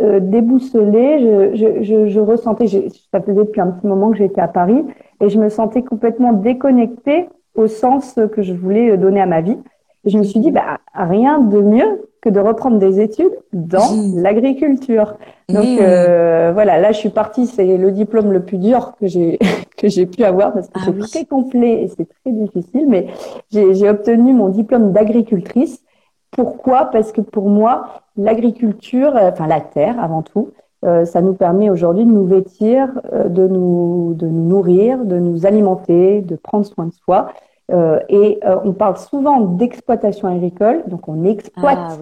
euh, 0.00 0.20
déboussolée. 0.20 1.54
Je, 1.54 1.82
je, 1.82 2.06
je, 2.06 2.20
ressentais, 2.20 2.66
ça 2.66 3.20
faisait 3.20 3.44
depuis 3.44 3.60
un 3.60 3.68
petit 3.68 3.86
moment 3.86 4.10
que 4.10 4.18
j'étais 4.18 4.40
à 4.40 4.48
Paris 4.48 4.84
et 5.20 5.28
je 5.28 5.38
me 5.38 5.48
sentais 5.48 5.82
complètement 5.82 6.32
déconnectée 6.32 7.28
au 7.54 7.66
sens 7.66 8.18
que 8.32 8.42
je 8.42 8.52
voulais 8.52 8.96
donner 8.96 9.20
à 9.20 9.26
ma 9.26 9.40
vie. 9.40 9.58
Je 10.04 10.18
me 10.18 10.24
suis 10.24 10.40
dit, 10.40 10.50
bah, 10.50 10.80
rien 10.94 11.38
de 11.38 11.60
mieux 11.60 12.08
que 12.22 12.28
de 12.28 12.40
reprendre 12.40 12.78
des 12.78 13.00
études 13.00 13.36
dans 13.52 13.92
mmh. 13.92 14.22
l'agriculture. 14.22 15.16
Donc 15.48 15.64
mmh. 15.64 15.78
euh, 15.80 16.50
voilà, 16.54 16.78
là 16.78 16.92
je 16.92 16.98
suis 16.98 17.10
partie, 17.10 17.46
c'est 17.46 17.76
le 17.76 17.90
diplôme 17.90 18.32
le 18.32 18.44
plus 18.44 18.58
dur 18.58 18.94
que 19.00 19.08
j'ai 19.08 19.38
que 19.76 19.88
j'ai 19.88 20.06
pu 20.06 20.22
avoir 20.22 20.52
parce 20.52 20.68
que 20.68 20.72
ah 20.76 20.80
c'est 20.86 20.98
très 21.00 21.24
complet 21.24 21.82
et 21.82 21.88
c'est 21.88 22.08
très 22.08 22.32
difficile, 22.32 22.86
mais 22.88 23.08
j'ai 23.50 23.88
obtenu 23.88 24.32
mon 24.32 24.48
diplôme 24.48 24.92
d'agricultrice. 24.92 25.82
Pourquoi? 26.30 26.86
Parce 26.86 27.12
que 27.12 27.20
pour 27.20 27.50
moi, 27.50 28.02
l'agriculture, 28.16 29.16
euh, 29.16 29.30
enfin 29.30 29.48
la 29.48 29.60
terre 29.60 30.00
avant 30.00 30.22
tout, 30.22 30.52
euh, 30.84 31.04
ça 31.04 31.22
nous 31.22 31.34
permet 31.34 31.70
aujourd'hui 31.70 32.04
de 32.04 32.10
nous 32.10 32.26
vêtir, 32.26 32.88
euh, 33.12 33.28
de 33.28 33.46
nous 33.46 34.14
de 34.14 34.26
nous 34.26 34.48
nourrir, 34.48 35.04
de 35.04 35.18
nous 35.18 35.46
alimenter, 35.46 36.22
de 36.22 36.34
prendre 36.34 36.66
soin 36.66 36.86
de 36.86 36.92
soi. 36.92 37.32
Euh, 37.70 38.00
et 38.08 38.40
on 38.64 38.72
parle 38.72 38.98
souvent 38.98 39.40
d'exploitation 39.40 40.28
agricole, 40.28 40.82
donc 40.88 41.08
on 41.08 41.24
exploite 41.24 41.78
ah 41.78 41.96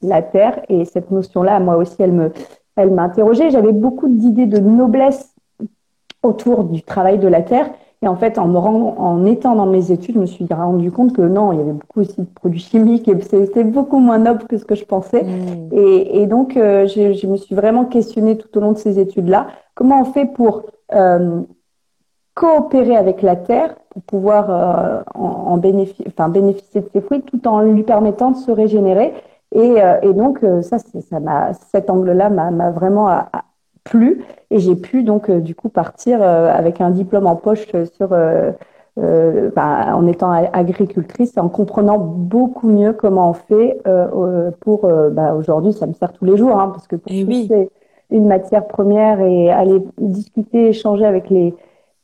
la 0.00 0.22
terre. 0.22 0.60
Et 0.68 0.84
cette 0.84 1.10
notion-là, 1.10 1.60
moi 1.60 1.76
aussi, 1.76 1.96
elle 1.98 2.12
me, 2.12 2.32
elle 2.76 2.90
m'a 2.90 3.02
interrogée. 3.02 3.50
J'avais 3.50 3.72
beaucoup 3.72 4.08
d'idées 4.08 4.46
de 4.46 4.58
noblesse 4.58 5.34
autour 6.22 6.64
du 6.64 6.82
travail 6.82 7.18
de 7.18 7.28
la 7.28 7.42
terre. 7.42 7.70
Et 8.02 8.08
en 8.08 8.16
fait, 8.16 8.36
en 8.36 8.48
me 8.48 8.58
rendant, 8.58 8.96
en 8.98 9.24
étant 9.24 9.54
dans 9.54 9.66
mes 9.66 9.92
études, 9.92 10.16
je 10.16 10.20
me 10.20 10.26
suis 10.26 10.46
rendu 10.50 10.90
compte 10.90 11.12
que 11.12 11.22
non, 11.22 11.52
il 11.52 11.58
y 11.58 11.62
avait 11.62 11.72
beaucoup 11.72 12.00
aussi 12.00 12.20
de 12.20 12.26
produits 12.26 12.60
chimiques 12.60 13.06
et 13.06 13.20
c'était 13.20 13.62
beaucoup 13.62 13.98
moins 13.98 14.18
noble 14.18 14.42
que 14.48 14.58
ce 14.58 14.64
que 14.64 14.74
je 14.74 14.84
pensais. 14.84 15.22
Mmh. 15.22 15.68
Et, 15.72 16.20
et, 16.20 16.26
donc, 16.26 16.56
euh, 16.56 16.88
je, 16.88 17.12
je, 17.12 17.26
me 17.28 17.36
suis 17.36 17.54
vraiment 17.54 17.84
questionnée 17.84 18.36
tout 18.36 18.58
au 18.58 18.60
long 18.60 18.72
de 18.72 18.78
ces 18.78 18.98
études-là. 18.98 19.46
Comment 19.76 20.00
on 20.00 20.04
fait 20.04 20.26
pour 20.26 20.64
euh, 20.92 21.42
coopérer 22.34 22.96
avec 22.96 23.22
la 23.22 23.36
terre 23.36 23.76
pour 23.90 24.02
pouvoir 24.02 24.50
euh, 24.50 25.02
en, 25.14 25.56
bénéficier, 25.58 26.06
enfin, 26.08 26.28
bénéficier 26.28 26.80
de 26.80 26.88
ses 26.92 27.00
fruits 27.02 27.22
tout 27.22 27.46
en 27.46 27.60
lui 27.60 27.84
permettant 27.84 28.32
de 28.32 28.36
se 28.36 28.50
régénérer? 28.50 29.14
Et, 29.54 29.76
et 30.02 30.14
donc 30.14 30.42
ça, 30.62 30.78
ça 30.78 31.52
cet 31.70 31.90
angle-là 31.90 32.30
m'a 32.30 32.70
vraiment 32.70 33.10
plu 33.84 34.24
et 34.50 34.58
j'ai 34.58 34.76
pu 34.76 35.02
donc 35.02 35.30
du 35.30 35.54
coup 35.54 35.68
partir 35.68 36.22
avec 36.22 36.80
un 36.80 36.90
diplôme 36.90 37.26
en 37.26 37.36
poche 37.36 37.66
sur 37.96 38.08
bah, 38.08 39.96
en 39.96 40.06
étant 40.06 40.30
agricultrice 40.30 41.36
et 41.36 41.40
en 41.40 41.48
comprenant 41.48 41.98
beaucoup 41.98 42.68
mieux 42.68 42.92
comment 42.92 43.30
on 43.30 43.32
fait 43.32 43.82
pour 44.60 44.88
bah, 45.10 45.34
aujourd'hui 45.34 45.72
ça 45.72 45.86
me 45.86 45.94
sert 45.94 46.12
tous 46.12 46.24
les 46.24 46.36
jours 46.36 46.60
hein, 46.60 46.68
parce 46.68 46.86
que 46.86 46.96
pour 46.96 47.10
eh 47.10 47.24
oui. 47.24 47.50
une 48.10 48.26
matière 48.26 48.66
première 48.66 49.20
et 49.20 49.50
aller 49.50 49.82
discuter 49.98 50.68
échanger 50.68 51.04
avec 51.04 51.28
les 51.30 51.54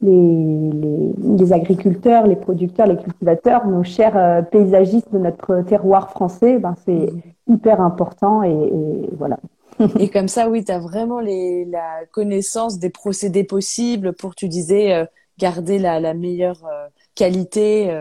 les, 0.01 0.71
les, 0.73 1.37
les, 1.37 1.53
agriculteurs, 1.53 2.27
les 2.27 2.37
producteurs, 2.37 2.87
les 2.87 2.97
cultivateurs, 2.97 3.67
nos 3.67 3.83
chers 3.83 4.17
euh, 4.17 4.43
paysagistes 4.43 5.13
de 5.13 5.19
notre 5.19 5.63
terroir 5.63 6.11
français, 6.11 6.59
ben 6.59 6.75
c'est 6.85 6.93
mm. 6.93 7.21
hyper 7.49 7.81
important 7.81 8.43
et, 8.43 8.51
et 8.51 9.11
voilà. 9.19 9.39
et 9.99 10.09
comme 10.09 10.29
ça, 10.29 10.49
oui, 10.49 10.65
tu 10.65 10.73
as 10.73 10.79
vraiment 10.79 11.21
les, 11.21 11.65
la 11.65 12.05
connaissance 12.13 12.79
des 12.79 12.91
procédés 12.91 13.45
possibles 13.45 14.13
pour, 14.13 14.35
tu 14.35 14.49
disais, 14.49 14.93
euh, 14.95 15.05
garder 15.39 15.79
la, 15.79 16.01
la 16.01 16.15
meilleure 16.15 16.65
euh, 16.67 16.89
qualité 17.15 17.93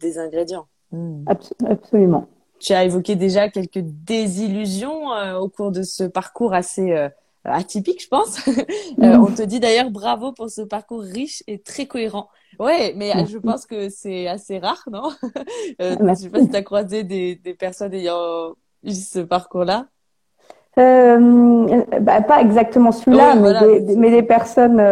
des 0.00 0.18
ingrédients. 0.18 0.66
Mm. 0.92 1.24
absolument. 1.66 2.28
Tu 2.58 2.72
as 2.72 2.84
évoqué 2.84 3.16
déjà 3.16 3.48
quelques 3.50 3.80
désillusions 3.80 5.08
au 5.38 5.48
cours 5.48 5.72
de 5.72 5.82
ce 5.82 6.04
parcours 6.04 6.54
assez 6.54 7.08
atypique, 7.46 8.02
je 8.02 8.08
pense. 8.08 8.38
Euh, 9.02 9.18
on 9.18 9.26
te 9.26 9.42
dit 9.42 9.60
d'ailleurs 9.60 9.90
bravo 9.90 10.32
pour 10.32 10.48
ce 10.48 10.62
parcours 10.62 11.02
riche 11.02 11.42
et 11.46 11.58
très 11.60 11.86
cohérent. 11.86 12.30
Ouais, 12.58 12.94
mais 12.96 13.14
euh, 13.14 13.26
je 13.26 13.36
pense 13.36 13.66
que 13.66 13.90
c'est 13.90 14.26
assez 14.26 14.58
rare, 14.58 14.82
non? 14.90 15.10
Euh, 15.82 15.96
Je 16.00 16.14
sais 16.14 16.30
pas 16.30 16.40
si 16.40 16.48
tu 16.48 16.56
as 16.56 16.62
croisé 16.62 17.04
des, 17.04 17.36
des 17.36 17.52
personnes 17.52 17.92
ayant 17.92 18.54
eu 18.84 18.92
ce 18.92 19.18
parcours-là. 19.18 19.86
Euh, 20.78 21.82
bah, 22.00 22.20
pas 22.20 22.40
exactement 22.42 22.92
celui-là, 22.92 23.34
mais, 23.36 23.80
des, 23.80 23.96
mais, 23.96 24.10
des, 24.10 24.22
personnes 24.22 24.82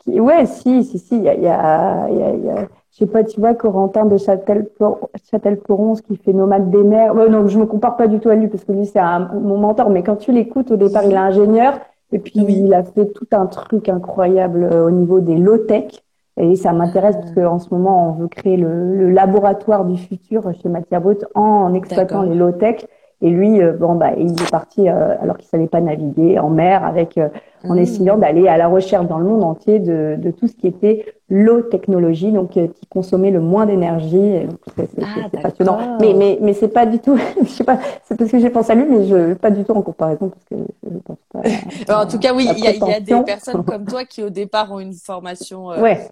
qui, 0.00 0.20
ouais, 0.20 0.44
si, 0.46 0.84
si, 0.84 0.98
si, 0.98 1.16
il 1.16 1.22
y 1.22 1.28
a, 1.28 1.34
y 1.34 1.48
a, 1.48 2.08
y 2.10 2.50
a 2.50 2.68
je 2.94 3.00
sais 3.00 3.06
pas, 3.06 3.24
tu 3.24 3.40
vois, 3.40 3.54
Corentin 3.54 4.04
de 4.04 4.16
Châtel-Perron, 4.18 5.94
qui 5.94 6.16
fait 6.16 6.32
Nomade 6.32 6.70
des 6.70 6.84
mers. 6.84 7.12
Ouais, 7.12 7.28
non, 7.28 7.48
je 7.48 7.58
me 7.58 7.66
compare 7.66 7.96
pas 7.96 8.06
du 8.06 8.20
tout 8.20 8.28
à 8.28 8.36
lui 8.36 8.46
parce 8.46 8.64
que 8.64 8.70
lui, 8.70 8.86
c'est 8.86 9.00
mon 9.00 9.58
mentor. 9.58 9.90
Mais 9.90 10.04
quand 10.04 10.14
tu 10.14 10.30
l'écoutes, 10.30 10.70
au 10.70 10.76
départ, 10.76 11.02
il 11.04 11.10
est 11.10 11.16
ingénieur 11.16 11.80
et 12.12 12.20
puis 12.20 12.32
il 12.36 12.72
a 12.72 12.84
fait 12.84 13.06
tout 13.06 13.26
un 13.32 13.46
truc 13.46 13.88
incroyable 13.88 14.62
euh, 14.62 14.86
au 14.86 14.92
niveau 14.92 15.18
des 15.18 15.34
low-tech. 15.36 16.04
Et 16.36 16.54
ça 16.54 16.72
m'intéresse 16.72 17.16
parce 17.16 17.32
qu'en 17.32 17.58
ce 17.58 17.68
moment, 17.74 18.10
on 18.10 18.12
veut 18.12 18.28
créer 18.28 18.56
le, 18.56 18.94
le 18.94 19.10
laboratoire 19.10 19.84
du 19.84 19.96
futur 19.96 20.52
chez 20.62 20.68
Matière 20.68 21.00
Brute 21.00 21.24
en 21.34 21.74
exploitant 21.74 22.22
les 22.22 22.36
low-tech. 22.36 22.86
Et 23.24 23.30
lui, 23.30 23.62
euh, 23.62 23.72
bon, 23.72 23.94
bah, 23.94 24.10
il 24.18 24.32
est 24.32 24.50
parti 24.50 24.86
euh, 24.86 25.16
alors 25.18 25.38
qu'il 25.38 25.48
savait 25.48 25.66
pas 25.66 25.80
naviguer 25.80 26.38
en 26.38 26.50
mer, 26.50 26.84
avec 26.84 27.16
euh, 27.16 27.30
en 27.66 27.74
mmh. 27.74 27.78
essayant 27.78 28.18
d'aller 28.18 28.48
à 28.48 28.58
la 28.58 28.68
recherche 28.68 29.06
dans 29.06 29.16
le 29.16 29.24
monde 29.24 29.42
entier 29.42 29.78
de, 29.78 30.16
de 30.18 30.30
tout 30.30 30.46
ce 30.46 30.54
qui 30.54 30.66
était 30.66 31.06
l'eau 31.30 31.62
technologie, 31.62 32.32
donc 32.32 32.50
qui 32.50 32.86
consommait 32.90 33.30
le 33.30 33.40
moins 33.40 33.64
d'énergie. 33.64 34.46
C'est 34.76 34.90
ah, 35.00 35.38
passionnant. 35.40 35.96
Mais 36.02 36.12
mais 36.12 36.38
mais 36.42 36.52
c'est 36.52 36.68
pas 36.68 36.84
du 36.84 36.98
tout. 36.98 37.18
je 37.42 37.48
sais 37.48 37.64
pas. 37.64 37.78
C'est 38.04 38.14
parce 38.14 38.30
que 38.30 38.38
j'ai 38.38 38.50
pensé 38.50 38.72
à 38.72 38.74
lui, 38.74 38.84
mais 38.84 39.06
je 39.06 39.32
pas 39.32 39.50
du 39.50 39.64
tout 39.64 39.72
en 39.72 39.80
comparaison 39.80 40.28
parce 40.28 40.44
que 40.44 40.56
je 40.92 40.98
pense 40.98 41.16
pas. 41.32 42.02
en 42.02 42.06
tout 42.06 42.18
cas, 42.18 42.34
oui, 42.34 42.46
il 42.54 42.62
y 42.62 42.66
a, 42.66 42.72
y 42.72 42.92
a, 42.92 43.00
des 43.00 43.24
personnes 43.24 43.64
comme 43.64 43.86
toi 43.86 44.04
qui 44.04 44.22
au 44.22 44.28
départ 44.28 44.70
ont 44.70 44.80
une 44.80 44.92
formation. 44.92 45.68
ouais. 45.68 46.10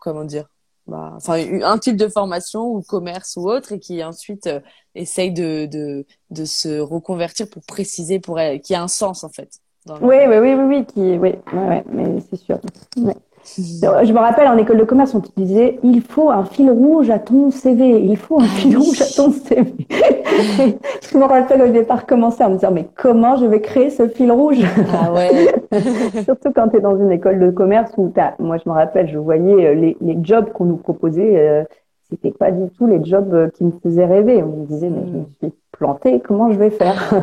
Comment 0.00 0.24
dire 0.24 0.46
bah, 0.86 1.12
enfin 1.16 1.34
un 1.62 1.78
type 1.78 1.96
de 1.96 2.08
formation 2.08 2.62
ou 2.62 2.82
commerce 2.82 3.36
ou 3.36 3.48
autre 3.48 3.72
et 3.72 3.80
qui 3.80 4.02
ensuite 4.02 4.46
euh, 4.46 4.60
essaye 4.94 5.32
de, 5.32 5.66
de, 5.66 6.06
de 6.30 6.44
se 6.44 6.80
reconvertir 6.80 7.48
pour 7.48 7.62
préciser 7.64 8.20
pour 8.20 8.38
qui 8.62 8.74
a 8.74 8.82
un 8.82 8.88
sens 8.88 9.24
en 9.24 9.30
fait. 9.30 9.50
oui, 9.86 10.16
oui, 10.28 10.38
oui, 10.38 10.54
oui, 10.54 10.64
oui, 10.64 10.86
qui, 10.86 11.00
oui, 11.00 11.18
ouais, 11.18 11.34
ouais, 11.52 11.84
mais 11.92 12.20
c'est 12.20 12.36
sûr. 12.36 12.60
Je 13.56 14.12
me 14.12 14.18
rappelle 14.18 14.48
en 14.48 14.56
école 14.56 14.78
de 14.78 14.84
commerce, 14.84 15.14
on 15.14 15.20
te 15.20 15.28
disait 15.36 15.78
il 15.82 16.02
faut 16.02 16.30
un 16.30 16.44
fil 16.44 16.70
rouge 16.70 17.10
à 17.10 17.18
ton 17.18 17.50
CV, 17.50 18.00
il 18.00 18.16
faut 18.16 18.40
un 18.40 18.44
ah 18.44 18.56
fil 18.56 18.76
rouge 18.76 19.00
à 19.00 19.06
ton 19.06 19.30
CV. 19.30 19.72
je 21.10 21.18
me 21.18 21.24
rappelle 21.24 21.62
au 21.62 21.68
départ 21.68 22.06
commencer 22.06 22.44
en 22.44 22.50
me 22.50 22.54
disant 22.54 22.70
mais 22.70 22.86
comment 22.96 23.36
je 23.36 23.46
vais 23.46 23.60
créer 23.60 23.90
ce 23.90 24.08
fil 24.08 24.30
rouge? 24.30 24.58
Ah 24.92 25.12
ouais. 25.12 25.54
Surtout 26.24 26.52
quand 26.54 26.68
tu 26.68 26.76
es 26.76 26.80
dans 26.80 26.98
une 26.98 27.10
école 27.10 27.38
de 27.38 27.50
commerce 27.50 27.92
où 27.96 28.12
as, 28.16 28.34
moi 28.38 28.56
je 28.58 28.68
me 28.68 28.74
rappelle, 28.74 29.08
je 29.08 29.18
voyais 29.18 29.66
euh, 29.66 29.74
les, 29.74 29.96
les 30.00 30.18
jobs 30.22 30.50
qu'on 30.52 30.66
nous 30.66 30.76
proposait, 30.76 31.38
euh, 31.38 31.64
c'était 32.10 32.32
pas 32.32 32.50
du 32.50 32.68
tout 32.70 32.86
les 32.86 33.04
jobs 33.04 33.32
euh, 33.34 33.48
qui 33.48 33.64
me 33.64 33.72
faisaient 33.82 34.06
rêver. 34.06 34.42
On 34.42 34.60
me 34.62 34.66
disait 34.66 34.90
mais 34.90 35.06
je 35.06 35.12
me 35.12 35.24
suis 35.40 35.52
plantée, 35.80 36.20
comment 36.20 36.52
je 36.52 36.58
vais 36.58 36.70
faire 36.70 37.12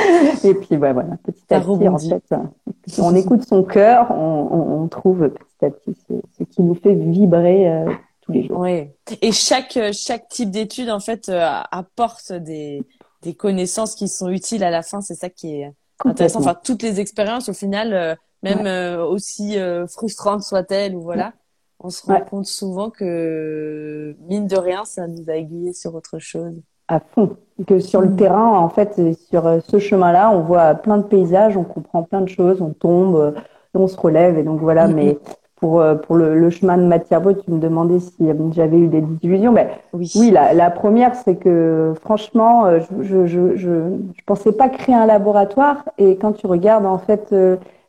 Et 0.44 0.54
puis 0.54 0.76
ouais, 0.76 0.92
voilà, 0.92 1.18
petit 1.24 1.42
à 1.52 1.60
petit 1.60 1.88
en 1.88 1.98
fait, 1.98 3.00
on 3.00 3.14
écoute 3.14 3.46
son 3.46 3.62
cœur, 3.62 4.10
on, 4.12 4.82
on, 4.82 4.88
trouve 4.88 5.28
petit 5.28 5.64
à 5.64 5.70
petit 5.70 5.94
ce, 6.08 6.44
qui 6.44 6.62
nous 6.62 6.74
fait 6.74 6.94
vibrer 6.94 7.84
tous 8.22 8.32
les 8.32 8.46
jours. 8.46 8.60
Oui. 8.60 8.88
Et 9.20 9.32
chaque 9.32 9.78
chaque 9.92 10.28
type 10.28 10.50
d'étude 10.50 10.90
en 10.90 11.00
fait 11.00 11.30
apporte 11.70 12.32
des 12.32 12.84
des 13.22 13.34
connaissances 13.34 13.94
qui 13.94 14.08
sont 14.08 14.28
utiles 14.28 14.64
à 14.64 14.70
la 14.70 14.82
fin. 14.82 15.00
C'est 15.00 15.14
ça 15.14 15.28
qui 15.28 15.60
est 15.60 15.72
intéressant. 16.04 16.40
Enfin, 16.40 16.58
toutes 16.62 16.82
les 16.82 17.00
expériences, 17.00 17.48
au 17.48 17.52
final, 17.52 17.92
euh, 17.92 18.14
même 18.42 18.66
euh, 18.66 19.04
aussi 19.04 19.58
euh, 19.58 19.86
frustrantes 19.86 20.42
soient-elles, 20.42 20.94
ou 20.94 21.02
voilà, 21.02 21.32
on 21.78 21.90
se 21.90 22.04
rend 22.04 22.20
compte 22.20 22.46
souvent 22.46 22.90
que 22.90 24.16
mine 24.28 24.46
de 24.46 24.56
rien, 24.56 24.84
ça 24.84 25.06
nous 25.06 25.28
a 25.28 25.36
aiguillé 25.36 25.72
sur 25.72 25.94
autre 25.94 26.18
chose. 26.18 26.60
À 26.90 27.00
fond. 27.00 27.36
Que 27.66 27.78
sur 27.78 28.00
le 28.00 28.08
mm. 28.08 28.16
terrain, 28.16 28.58
en 28.58 28.68
fait, 28.68 29.00
sur 29.30 29.44
ce 29.66 29.78
chemin-là, 29.78 30.30
on 30.30 30.40
voit 30.40 30.74
plein 30.74 30.98
de 30.98 31.02
paysages, 31.02 31.56
on 31.56 31.64
comprend 31.64 32.02
plein 32.02 32.20
de 32.22 32.28
choses, 32.28 32.60
on 32.60 32.70
tombe, 32.70 33.34
on 33.74 33.86
se 33.86 33.98
relève, 33.98 34.38
et 34.38 34.42
donc 34.42 34.60
voilà. 34.60 34.88
Mais 34.88 35.18
pour, 35.60 35.80
euh, 35.80 35.94
pour 35.94 36.16
le, 36.16 36.38
le, 36.38 36.50
chemin 36.50 36.78
de 36.78 36.84
matière 36.84 37.20
brute, 37.20 37.44
tu 37.44 37.50
me 37.50 37.58
demandais 37.58 38.00
si 38.00 38.14
euh, 38.22 38.34
j'avais 38.52 38.78
eu 38.78 38.88
des 38.88 39.02
désillusions. 39.02 39.52
Ben, 39.52 39.68
oui. 39.92 40.10
oui, 40.16 40.30
la, 40.30 40.54
la 40.54 40.70
première, 40.70 41.14
c'est 41.14 41.36
que 41.36 41.92
franchement, 42.00 42.64
euh, 42.64 42.80
je, 43.02 43.26
je, 43.26 43.56
je, 43.56 43.56
je, 43.56 44.24
pensais 44.24 44.52
pas 44.52 44.70
créer 44.70 44.94
un 44.94 45.06
laboratoire. 45.06 45.84
Et 45.98 46.16
quand 46.16 46.32
tu 46.32 46.46
regardes 46.46 46.86
en 46.86 46.98
fait 46.98 47.34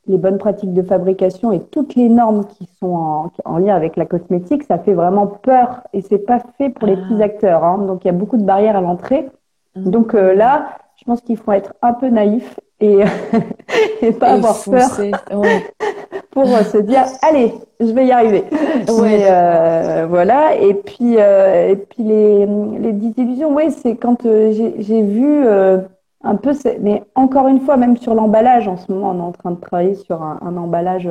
les 0.08 0.18
bonnes 0.18 0.38
pratiques 0.38 0.74
de 0.74 0.82
fabrication 0.82 1.52
et 1.52 1.60
toutes 1.60 1.96
les 1.96 2.10
normes 2.10 2.46
qui 2.46 2.68
sont 2.80 2.94
en, 2.94 3.32
en 3.46 3.58
lien 3.58 3.76
avec 3.76 3.96
la 3.96 4.06
cosmétique, 4.06 4.64
ça 4.64 4.80
fait 4.80 4.94
vraiment 4.94 5.28
peur. 5.28 5.82
Et 5.94 6.02
c'est 6.02 6.20
pas 6.20 6.40
fait 6.58 6.70
pour 6.70 6.88
les 6.88 6.96
petits 6.96 7.22
ah. 7.22 7.26
acteurs. 7.26 7.64
Hein. 7.64 7.86
Donc 7.88 8.04
il 8.04 8.08
y 8.08 8.10
a 8.10 8.14
beaucoup 8.14 8.38
de 8.38 8.44
barrières 8.44 8.76
à 8.76 8.82
l'entrée. 8.82 9.30
Mmh. 9.76 9.90
Donc 9.90 10.14
là, 10.14 10.70
je 10.98 11.06
pense 11.06 11.22
qu'il 11.22 11.38
faut 11.38 11.52
être 11.52 11.74
un 11.82 11.94
peu 11.94 12.10
naïf 12.10 12.60
et, 12.80 13.00
et 14.02 14.12
pas 14.12 14.34
avoir 14.34 14.56
peur 14.64 14.90
pour 16.32 16.48
se 16.48 16.78
dire 16.78 17.04
allez, 17.22 17.54
je 17.80 17.92
vais 17.92 18.08
y 18.08 18.12
arriver. 18.12 18.44
Ouais. 18.90 19.26
Euh, 19.30 20.06
voilà. 20.10 20.56
Et 20.56 20.74
puis 20.74 21.16
euh, 21.18 21.70
et 21.70 21.76
puis 21.76 22.04
les 22.04 22.46
les 22.46 22.94
désillusions, 22.94 23.54
oui, 23.54 23.72
c'est 23.72 23.96
quand 23.96 24.26
euh, 24.26 24.52
j'ai 24.78 25.02
vu 25.02 25.46
euh, 25.46 25.80
un 26.24 26.36
peu, 26.36 26.52
mais 26.80 27.04
encore 27.16 27.48
une 27.48 27.60
fois, 27.62 27.78
même 27.78 27.98
sur 27.98 28.14
l'emballage, 28.14 28.68
en 28.68 28.78
ce 28.78 28.92
moment, 28.92 29.12
on 29.12 29.20
est 29.20 29.28
en 29.28 29.32
train 29.32 29.52
de 29.52 29.60
travailler 29.60 29.96
sur 29.96 30.22
un, 30.22 30.40
un 30.42 30.58
emballage 30.58 31.10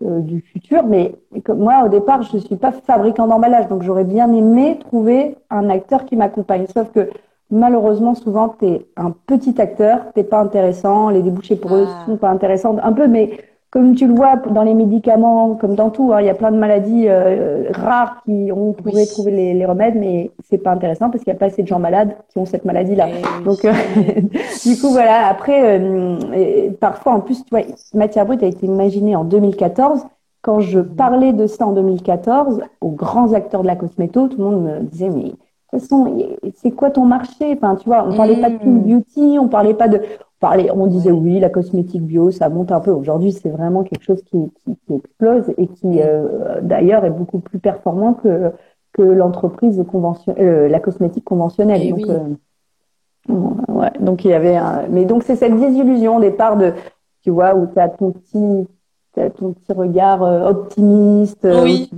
du 0.00 0.40
futur. 0.40 0.84
Mais 0.84 1.14
comme 1.44 1.58
moi, 1.58 1.82
au 1.84 1.88
départ, 1.88 2.22
je 2.22 2.36
ne 2.36 2.40
suis 2.40 2.56
pas 2.56 2.72
fabricant 2.72 3.26
d'emballage, 3.26 3.68
donc 3.68 3.82
j'aurais 3.82 4.04
bien 4.04 4.32
aimé 4.32 4.78
trouver 4.80 5.36
un 5.50 5.70
acteur 5.70 6.04
qui 6.04 6.16
m'accompagne. 6.16 6.66
Sauf 6.72 6.90
que 6.92 7.08
malheureusement, 7.50 8.14
souvent, 8.14 8.48
tu 8.48 8.66
es 8.66 8.86
un 8.96 9.12
petit 9.26 9.60
acteur, 9.60 10.12
t'es 10.14 10.24
pas 10.24 10.40
intéressant, 10.40 11.10
les 11.10 11.22
débouchés 11.22 11.56
pour 11.56 11.74
eux 11.76 11.86
ah. 11.88 12.06
sont 12.06 12.16
pas 12.16 12.30
intéressants, 12.30 12.76
un 12.82 12.92
peu, 12.92 13.06
mais 13.06 13.38
comme 13.72 13.94
tu 13.94 14.06
le 14.06 14.14
vois 14.14 14.36
dans 14.36 14.64
les 14.64 14.74
médicaments, 14.74 15.54
comme 15.54 15.74
dans 15.74 15.88
tout, 15.88 16.12
hein, 16.12 16.20
il 16.20 16.26
y 16.26 16.30
a 16.30 16.34
plein 16.34 16.52
de 16.52 16.58
maladies 16.58 17.06
euh, 17.08 17.70
rares 17.72 18.22
qui 18.22 18.50
on 18.54 18.74
pourrait 18.74 19.06
trouver 19.06 19.30
les, 19.30 19.54
les, 19.54 19.64
remèdes, 19.64 19.94
mais 19.96 20.30
c'est 20.44 20.58
pas 20.58 20.72
intéressant 20.72 21.08
parce 21.08 21.24
qu'il 21.24 21.32
n'y 21.32 21.38
a 21.38 21.40
pas 21.40 21.46
assez 21.46 21.62
de 21.62 21.68
gens 21.68 21.78
malades 21.78 22.14
qui 22.28 22.36
ont 22.36 22.44
cette 22.44 22.66
maladie-là. 22.66 23.08
Donc, 23.46 23.64
euh, 23.64 23.72
du 24.66 24.78
coup, 24.78 24.90
voilà. 24.90 25.26
Après, 25.26 25.80
euh, 25.80 26.70
parfois, 26.80 27.14
en 27.14 27.20
plus, 27.20 27.42
tu 27.44 27.48
vois, 27.50 27.62
Matière 27.94 28.26
brute 28.26 28.42
a 28.42 28.46
été 28.46 28.66
imaginée 28.66 29.16
en 29.16 29.24
2014. 29.24 30.04
Quand 30.42 30.60
je 30.60 30.80
parlais 30.80 31.32
de 31.32 31.46
ça 31.46 31.66
en 31.66 31.72
2014 31.72 32.60
aux 32.82 32.90
grands 32.90 33.32
acteurs 33.32 33.62
de 33.62 33.68
la 33.68 33.76
cosméto, 33.76 34.28
tout 34.28 34.36
le 34.36 34.44
monde 34.44 34.64
me 34.64 34.80
disait 34.80 35.08
mais 35.08 35.22
de 35.22 35.30
toute 35.30 35.80
façon, 35.80 36.18
c'est 36.56 36.72
quoi 36.72 36.90
ton 36.90 37.06
marché? 37.06 37.54
Enfin, 37.56 37.76
tu 37.76 37.88
vois, 37.88 38.04
on 38.06 38.14
parlait 38.14 38.38
pas 38.38 38.50
de 38.50 38.58
mm. 38.62 38.80
beauty, 38.80 39.38
on 39.38 39.48
parlait 39.48 39.72
pas 39.72 39.88
de, 39.88 40.02
parlait, 40.42 40.70
on 40.72 40.88
disait 40.88 41.12
oui, 41.12 41.38
la 41.38 41.48
cosmétique 41.48 42.02
bio, 42.02 42.32
ça 42.32 42.48
monte 42.48 42.72
un 42.72 42.80
peu. 42.80 42.90
Aujourd'hui, 42.90 43.32
c'est 43.32 43.48
vraiment 43.48 43.84
quelque 43.84 44.02
chose 44.02 44.22
qui, 44.24 44.38
qui, 44.64 44.76
qui, 44.86 44.94
explose 44.94 45.44
et 45.56 45.68
qui, 45.68 45.86
mm. 45.86 46.00
euh, 46.04 46.60
d'ailleurs, 46.60 47.04
est 47.04 47.10
beaucoup 47.10 47.38
plus 47.38 47.60
performant 47.60 48.12
que 48.12 48.52
que 48.92 49.02
l'entreprise 49.02 49.82
conventionnelle, 49.90 50.44
euh, 50.44 50.68
la 50.68 50.80
cosmétique 50.80 51.24
conventionnelle. 51.24 51.80
Eh 51.82 51.92
donc, 51.92 52.08
euh, 52.08 53.72
ouais, 53.72 53.92
donc 54.00 54.24
il 54.24 54.30
y 54.32 54.34
avait, 54.34 54.56
un... 54.56 54.86
mais 54.90 55.06
donc 55.06 55.22
c'est 55.22 55.36
cette 55.36 55.56
désillusion 55.56 56.16
au 56.16 56.20
départ 56.20 56.56
de, 56.56 56.74
tu 57.22 57.30
vois, 57.30 57.54
où 57.54 57.66
tu 57.66 57.78
as 57.78 57.88
ton 57.88 58.12
petit 58.12 58.68
ton 59.14 59.52
petit 59.52 59.72
regard 59.72 60.22
euh, 60.22 60.48
optimiste. 60.48 61.44
Euh, 61.44 61.62
oui. 61.62 61.90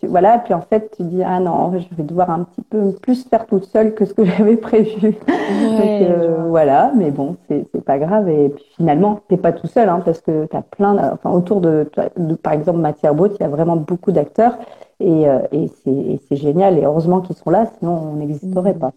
Tu 0.00 0.06
voilà, 0.06 0.38
puis 0.38 0.54
en 0.54 0.62
fait, 0.62 0.90
tu 0.96 1.02
dis, 1.04 1.22
ah 1.22 1.38
non, 1.40 1.72
je 1.78 1.96
vais 1.96 2.02
devoir 2.02 2.30
un 2.30 2.44
petit 2.44 2.62
peu 2.62 2.92
plus 2.92 3.26
faire 3.28 3.46
toute 3.46 3.64
seule 3.66 3.94
que 3.94 4.04
ce 4.04 4.14
que 4.14 4.24
j'avais 4.24 4.56
prévu. 4.56 5.18
Ouais, 5.28 6.08
euh, 6.10 6.44
voilà, 6.48 6.92
mais 6.96 7.10
bon, 7.10 7.36
c'est 7.48 7.84
pas 7.84 7.98
grave. 7.98 8.28
Et 8.28 8.48
puis 8.48 8.64
finalement, 8.76 9.20
t'es 9.28 9.36
pas 9.36 9.52
tout 9.52 9.66
seul, 9.66 9.88
hein, 9.88 10.00
parce 10.04 10.20
que 10.20 10.46
tu 10.46 10.56
as 10.56 10.62
plein, 10.62 11.12
enfin, 11.12 11.30
autour 11.30 11.60
de, 11.60 11.90
de, 12.16 12.34
par 12.34 12.54
exemple, 12.54 12.78
Matière 12.78 13.14
Brute, 13.14 13.32
il 13.38 13.42
y 13.42 13.46
a 13.46 13.48
vraiment 13.48 13.76
beaucoup 13.76 14.12
d'acteurs. 14.12 14.56
Et, 15.00 15.24
et 15.50 15.68
c'est 16.28 16.36
génial. 16.36 16.78
Et 16.78 16.84
heureusement 16.84 17.20
qu'ils 17.20 17.34
sont 17.34 17.50
là, 17.50 17.66
sinon 17.78 18.12
on 18.12 18.16
n'existerait 18.16 18.74
mmh. 18.74 18.78
pas. 18.78 18.92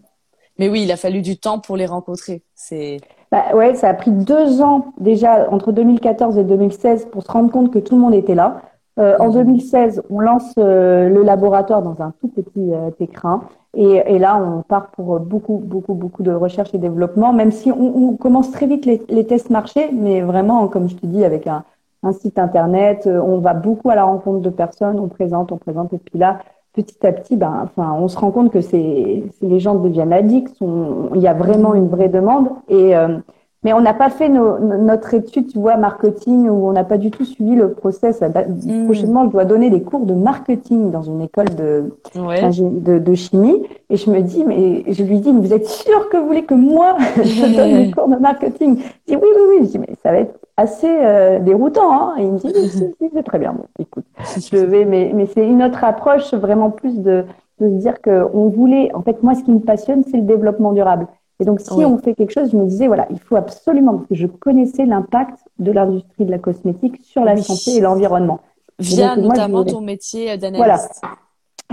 Mais 0.58 0.70
oui, 0.70 0.84
il 0.84 0.92
a 0.92 0.98
fallu 0.98 1.22
du 1.22 1.38
temps 1.38 1.60
pour 1.60 1.78
les 1.78 1.86
rencontrer. 1.86 2.42
C'est 2.54 3.00
bah 3.32 3.56
ouais, 3.56 3.76
ça 3.76 3.90
a 3.90 3.94
pris 3.94 4.12
deux 4.12 4.62
ans 4.62 4.94
déjà 5.00 5.50
entre 5.52 5.72
2014 5.72 6.38
et 6.38 6.44
2016 6.44 7.08
pour 7.12 7.24
se 7.24 7.32
rendre 7.32 7.52
compte 7.52 7.74
que 7.74 7.80
tout 7.80 7.96
le 7.96 8.02
monde 8.02 8.14
était 8.14 8.36
là. 8.36 8.62
Euh, 8.98 9.18
en 9.20 9.30
2016, 9.30 9.98
mhm. 9.98 10.04
on 10.10 10.20
lance 10.22 10.54
euh, 10.58 11.10
le 11.10 11.22
laboratoire 11.24 11.82
dans 11.82 12.02
un 12.02 12.14
tout 12.22 12.30
petit 12.30 12.72
euh, 12.72 12.92
écrin. 13.00 13.44
Et, 13.74 14.02
et, 14.06 14.20
là, 14.20 14.42
on 14.42 14.62
part 14.62 14.92
pour 14.92 15.20
beaucoup, 15.20 15.58
beaucoup, 15.58 15.96
beaucoup 15.96 16.24
de 16.24 16.32
recherche 16.32 16.74
et 16.74 16.78
développement, 16.78 17.34
même 17.34 17.52
si 17.52 17.74
on, 17.74 18.12
on 18.12 18.16
commence 18.16 18.52
très 18.52 18.68
vite 18.68 18.86
les, 18.86 19.02
les, 19.10 19.28
tests 19.28 19.50
marchés, 19.50 19.90
mais 19.92 20.22
vraiment, 20.22 20.70
comme 20.70 20.88
je 20.88 20.96
te 20.96 21.06
dis, 21.06 21.26
avec 21.26 21.46
un, 21.46 21.66
un 22.06 22.14
site 22.14 22.40
internet, 22.40 23.08
euh, 23.08 23.20
on 23.20 23.40
va 23.40 23.54
beaucoup 23.54 23.90
à 23.90 23.96
la 23.96 24.04
rencontre 24.04 24.40
de 24.40 24.50
personnes, 24.50 25.00
on 25.00 25.08
présente, 25.08 25.52
on 25.52 25.58
présente, 25.58 25.92
et 25.94 25.98
puis 25.98 26.20
là, 26.20 26.40
petit 26.76 27.06
à 27.06 27.12
petit, 27.12 27.38
ben, 27.38 27.64
enfin, 27.64 27.94
on 28.00 28.08
se 28.08 28.18
rend 28.18 28.32
compte 28.32 28.52
que 28.52 28.62
c'est, 28.62 29.24
les 29.42 29.60
gens 29.60 29.76
deviennent 29.76 30.14
addicts. 30.14 30.56
il 30.60 31.22
y 31.22 31.28
a 31.28 31.34
vraiment 31.34 31.74
une 31.74 31.88
vraie 31.88 32.10
demande. 32.10 32.50
Et 32.68 32.96
euh, 32.96 33.18
mais 33.66 33.74
on 33.74 33.82
n'a 33.82 33.96
pas 33.96 34.12
fait 34.12 34.30
notre 34.30 35.16
étude, 35.16 35.48
tu 35.48 35.58
vois, 35.58 35.76
marketing, 35.76 36.48
où 36.50 36.70
on 36.70 36.72
n'a 36.72 36.84
pas 36.84 37.00
du 37.00 37.10
tout 37.10 37.26
suivi 37.26 37.56
le 37.56 37.72
process. 37.72 38.22
Mm. 38.22 38.86
Prochainement, 38.86 39.26
je 39.26 39.32
dois 39.32 39.44
donner 39.44 39.72
des 39.72 39.82
cours 39.82 40.06
de 40.06 40.14
marketing 40.14 40.92
dans 40.92 41.02
une 41.02 41.22
école 41.22 41.50
de, 41.56 41.92
de, 42.14 43.00
de, 43.00 43.16
chimie. 43.16 43.64
Et 43.90 43.98
je 43.98 44.12
me 44.12 44.22
dis, 44.22 44.46
mais 44.46 44.84
je 44.88 45.02
lui 45.02 45.20
dis, 45.20 45.32
vous 45.32 45.52
êtes 45.52 45.66
sûr 45.66 46.10
que 46.10 46.18
vous 46.18 46.28
voulez 46.28 46.44
que 46.44 46.54
moi, 46.54 46.96
je 47.24 47.56
donne 47.56 47.84
des 47.86 47.92
cours 47.92 48.08
de 48.08 48.18
marketing? 48.18 48.78
Il 49.08 49.16
dit, 49.16 49.24
oui, 49.24 49.30
oui, 49.36 49.42
oui. 49.50 49.66
Je 49.66 49.72
dis, 49.72 49.80
mais 49.80 49.96
ça 50.04 50.12
va 50.12 50.20
être 50.20 50.40
assez 50.58 51.00
euh, 51.02 51.40
déroutant. 51.40 51.92
Hein 51.92 52.14
et 52.20 52.22
il 52.22 52.34
me 52.34 52.38
dit, 52.38 52.54
oui, 53.02 53.10
c'est 53.16 53.24
très 53.24 53.40
bien. 53.40 53.54
Bon, 53.54 53.66
écoute, 53.80 54.06
je 54.52 54.58
vais, 54.58 54.86
mais, 54.86 55.12
mais 55.16 55.26
c'est 55.26 55.44
une 55.44 55.64
autre 55.64 55.84
approche, 55.84 56.36
vraiment 56.36 56.70
plus 56.70 57.00
de, 57.00 57.26
de 57.60 57.68
se 57.68 57.74
dire 57.74 58.00
qu'on 58.04 58.48
voulait, 58.50 58.94
en 58.94 59.02
fait, 59.02 59.24
moi, 59.24 59.34
ce 59.34 59.44
qui 59.44 59.52
me 59.52 59.60
passionne, 59.60 60.04
c'est 60.04 60.18
le 60.18 60.24
développement 60.24 60.72
durable. 60.72 61.08
Et 61.40 61.46
donc, 61.46 61.60
si 61.60 61.72
on 61.72 61.98
fait 61.98 62.14
quelque 62.14 62.32
chose, 62.32 62.52
je 62.52 62.58
me 62.58 62.66
disais, 62.66 62.88
voilà, 62.88 63.08
il 63.10 63.20
faut 63.20 63.36
absolument, 63.36 63.98
que 63.98 64.16
je 64.16 64.26
connaissais 64.28 64.86
l'impact 64.86 65.40
de 65.60 65.72
l'industrie 65.72 66.26
de 66.26 66.32
la 66.32 66.40
cosmétique 66.40 67.04
sur 67.04 67.26
la 67.26 67.36
santé 67.38 67.78
et 67.78 67.82
l'environnement. 67.82 68.40
Via 68.80 69.16
notamment 69.16 69.64
ton 69.66 69.82
métier 69.82 70.38
d'analyste. 70.38 71.02
Voilà. 71.02 71.16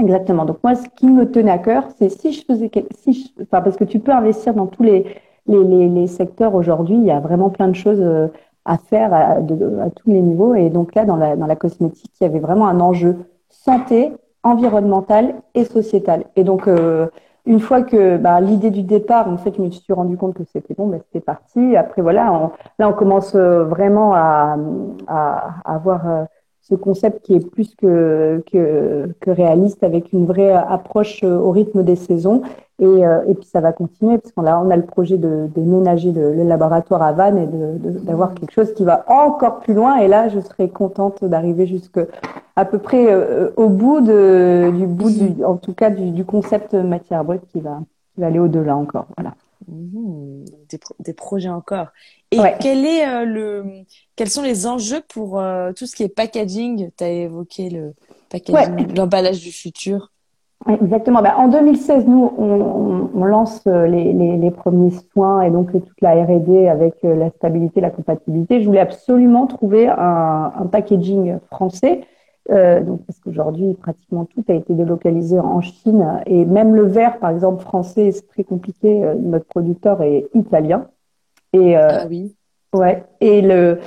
Exactement. 0.01 0.45
Donc, 0.45 0.59
moi, 0.65 0.75
ce 0.75 0.89
qui 0.97 1.07
me 1.07 1.31
tenait 1.31 1.51
à 1.51 1.59
cœur, 1.59 1.85
c'est 1.99 2.09
si 2.09 2.33
je 2.33 2.45
faisais, 2.45 2.71
si 3.05 3.35
enfin, 3.41 3.61
parce 3.61 3.77
que 3.77 3.85
tu 3.85 4.01
peux 4.01 4.13
investir 4.13 4.55
dans 4.55 4.67
tous 4.67 4.83
les, 4.83 5.05
les, 5.47 5.65
les, 5.65 5.89
les 5.89 6.07
secteurs 6.07 6.55
aujourd'hui, 6.55 6.97
il 6.97 7.05
y 7.05 7.11
a 7.11 7.21
vraiment 7.21 7.51
plein 7.51 7.69
de 7.69 7.75
choses 7.75 8.01
euh, 8.01 8.29
à 8.65 8.79
faire 8.79 9.13
à, 9.13 9.41
de, 9.41 9.79
à, 9.81 9.91
tous 9.91 10.11
les 10.11 10.21
niveaux. 10.21 10.55
Et 10.55 10.71
donc 10.71 10.95
là, 10.95 11.05
dans 11.05 11.17
la, 11.17 11.37
dans 11.37 11.47
la 11.47 11.57
cosmétique, 11.57 12.11
il 12.21 12.25
y 12.25 12.27
avait 12.27 12.41
vraiment 12.41 12.67
un 12.67 12.81
enjeu 12.81 13.19
santé, 13.49 14.13
environnemental 14.43 15.35
et 15.55 15.65
sociétal. 15.65 16.25
Et 16.37 16.45
donc, 16.45 16.69
euh, 16.69 17.09
une 17.45 17.61
fois 17.61 17.83
que 17.83 18.17
bah, 18.19 18.41
l'idée 18.41 18.71
du 18.71 18.83
départ, 18.83 19.29
en 19.29 19.37
fait, 19.37 19.55
je 19.57 19.63
me 19.63 19.71
suis 19.71 19.93
rendu 19.93 20.17
compte 20.17 20.35
que 20.35 20.45
c'était 20.45 20.75
bon, 20.75 20.87
bah, 20.87 20.99
c'était 21.07 21.25
parti. 21.25 21.77
Après, 21.77 22.03
voilà, 22.03 22.51
là, 22.79 22.89
on 22.89 22.93
commence 22.93 23.35
euh, 23.35 23.65
vraiment 23.65 24.15
à, 24.15 24.57
avoir 25.65 26.09
euh, 26.09 26.25
ce 26.63 26.75
concept 26.77 27.25
qui 27.25 27.35
est 27.35 27.51
plus 27.51 27.75
que, 27.75 28.43
que, 28.51 29.13
que, 29.21 29.31
réaliste 29.31 29.83
avec 29.83 30.13
une 30.13 30.27
vraie 30.27 30.53
approche 30.53 31.25
au 31.25 31.51
rythme 31.51 31.83
des 31.83 31.97
saisons. 31.97 32.43
Et, 32.79 33.07
euh, 33.07 33.23
et 33.29 33.35
puis 33.35 33.45
ça 33.45 33.61
va 33.61 33.73
continuer 33.73 34.19
parce 34.19 34.33
qu'on 34.33 34.47
a, 34.47 34.57
on 34.57 34.71
a 34.71 34.77
le 34.77 34.85
projet 34.85 35.19
de, 35.19 35.49
de 35.55 35.61
ménager 35.61 36.11
le, 36.11 36.35
le, 36.35 36.45
laboratoire 36.45 37.03
à 37.03 37.13
Vannes 37.13 37.39
et 37.39 37.47
d'avoir 38.05 38.33
de, 38.33 38.41
quelque 38.41 38.53
chose 38.53 38.73
qui 38.75 38.85
va 38.85 39.05
encore 39.09 39.61
plus 39.61 39.75
loin. 39.75 39.99
Et 39.99 40.09
là, 40.09 40.29
je 40.29 40.41
serais 40.41 40.69
contente 40.69 41.25
d'arriver 41.25 41.67
jusque 41.67 42.01
à 42.57 42.65
peu 42.65 42.79
près 42.79 43.13
euh, 43.13 43.51
au 43.57 43.69
bout 43.69 44.01
de, 44.01 44.73
du 44.75 44.87
bout 44.87 45.11
du, 45.11 45.45
en 45.45 45.57
tout 45.57 45.75
cas 45.75 45.91
du, 45.91 46.11
du 46.11 46.25
concept 46.25 46.75
matière 46.75 47.25
brute 47.25 47.47
qui 47.53 47.61
va, 47.61 47.81
qui 48.15 48.21
va 48.21 48.29
aller 48.29 48.39
au-delà 48.39 48.77
encore. 48.77 49.07
Voilà. 49.17 49.35
Mmh, 49.69 50.45
des, 50.71 50.81
des, 51.01 51.13
projets 51.13 51.49
encore. 51.49 51.89
Et 52.33 52.39
quel 52.61 52.85
est 52.85 53.07
euh, 53.07 53.25
le, 53.25 53.65
quels 54.23 54.31
sont 54.31 54.43
les 54.43 54.69
enjeux 54.69 55.03
pour 55.09 55.41
euh, 55.41 55.73
tout 55.73 55.87
ce 55.87 55.97
qui 55.97 56.05
est 56.05 56.09
packaging? 56.09 56.91
Tu 56.97 57.03
as 57.05 57.09
évoqué 57.09 57.71
le 57.71 57.93
packaging, 58.31 58.95
l'emballage 58.95 59.41
du 59.41 59.51
futur. 59.51 60.13
Exactement. 60.69 61.23
Ben, 61.23 61.35
en 61.37 61.49
2016, 61.49 62.07
nous, 62.07 62.33
on, 62.39 63.11
on 63.13 63.25
lance 63.25 63.63
euh, 63.67 63.89
les, 63.89 64.13
les, 64.13 64.37
les, 64.37 64.51
premiers 64.53 64.93
soins 65.13 65.43
et 65.43 65.51
donc 65.51 65.73
toute 65.73 66.01
la 66.01 66.15
R&D 66.23 66.69
avec 66.69 66.95
la 67.03 67.31
stabilité, 67.31 67.81
la 67.81 67.91
compatibilité. 67.91 68.61
Je 68.61 68.67
voulais 68.67 68.79
absolument 68.79 69.49
trouver 69.49 69.89
un, 69.89 70.53
un 70.57 70.67
packaging 70.67 71.39
français 71.51 72.03
euh, 72.51 72.81
donc, 72.81 73.05
parce 73.07 73.19
qu'aujourd'hui, 73.21 73.75
pratiquement 73.75 74.25
tout 74.25 74.45
a 74.49 74.55
été 74.55 74.75
délocalisé 74.75 75.39
en 75.39 75.61
Chine 75.61 76.21
et 76.27 76.45
même 76.45 76.75
le 76.75 76.87
verre, 76.87 77.19
par 77.19 77.31
exemple, 77.31 77.63
français, 77.63 78.13
c'est 78.13 78.27
très 78.27 78.45
compliqué. 78.45 79.05
Euh, 79.05 79.15
notre 79.15 79.47
producteur 79.47 80.03
est 80.03 80.29
italien. 80.35 80.89
Et, 81.53 81.77
euh, 81.77 81.89
ah 81.91 82.07
oui. 82.09 82.35
Ouais. 82.75 83.05
Et 83.21 83.43
le 83.43 83.79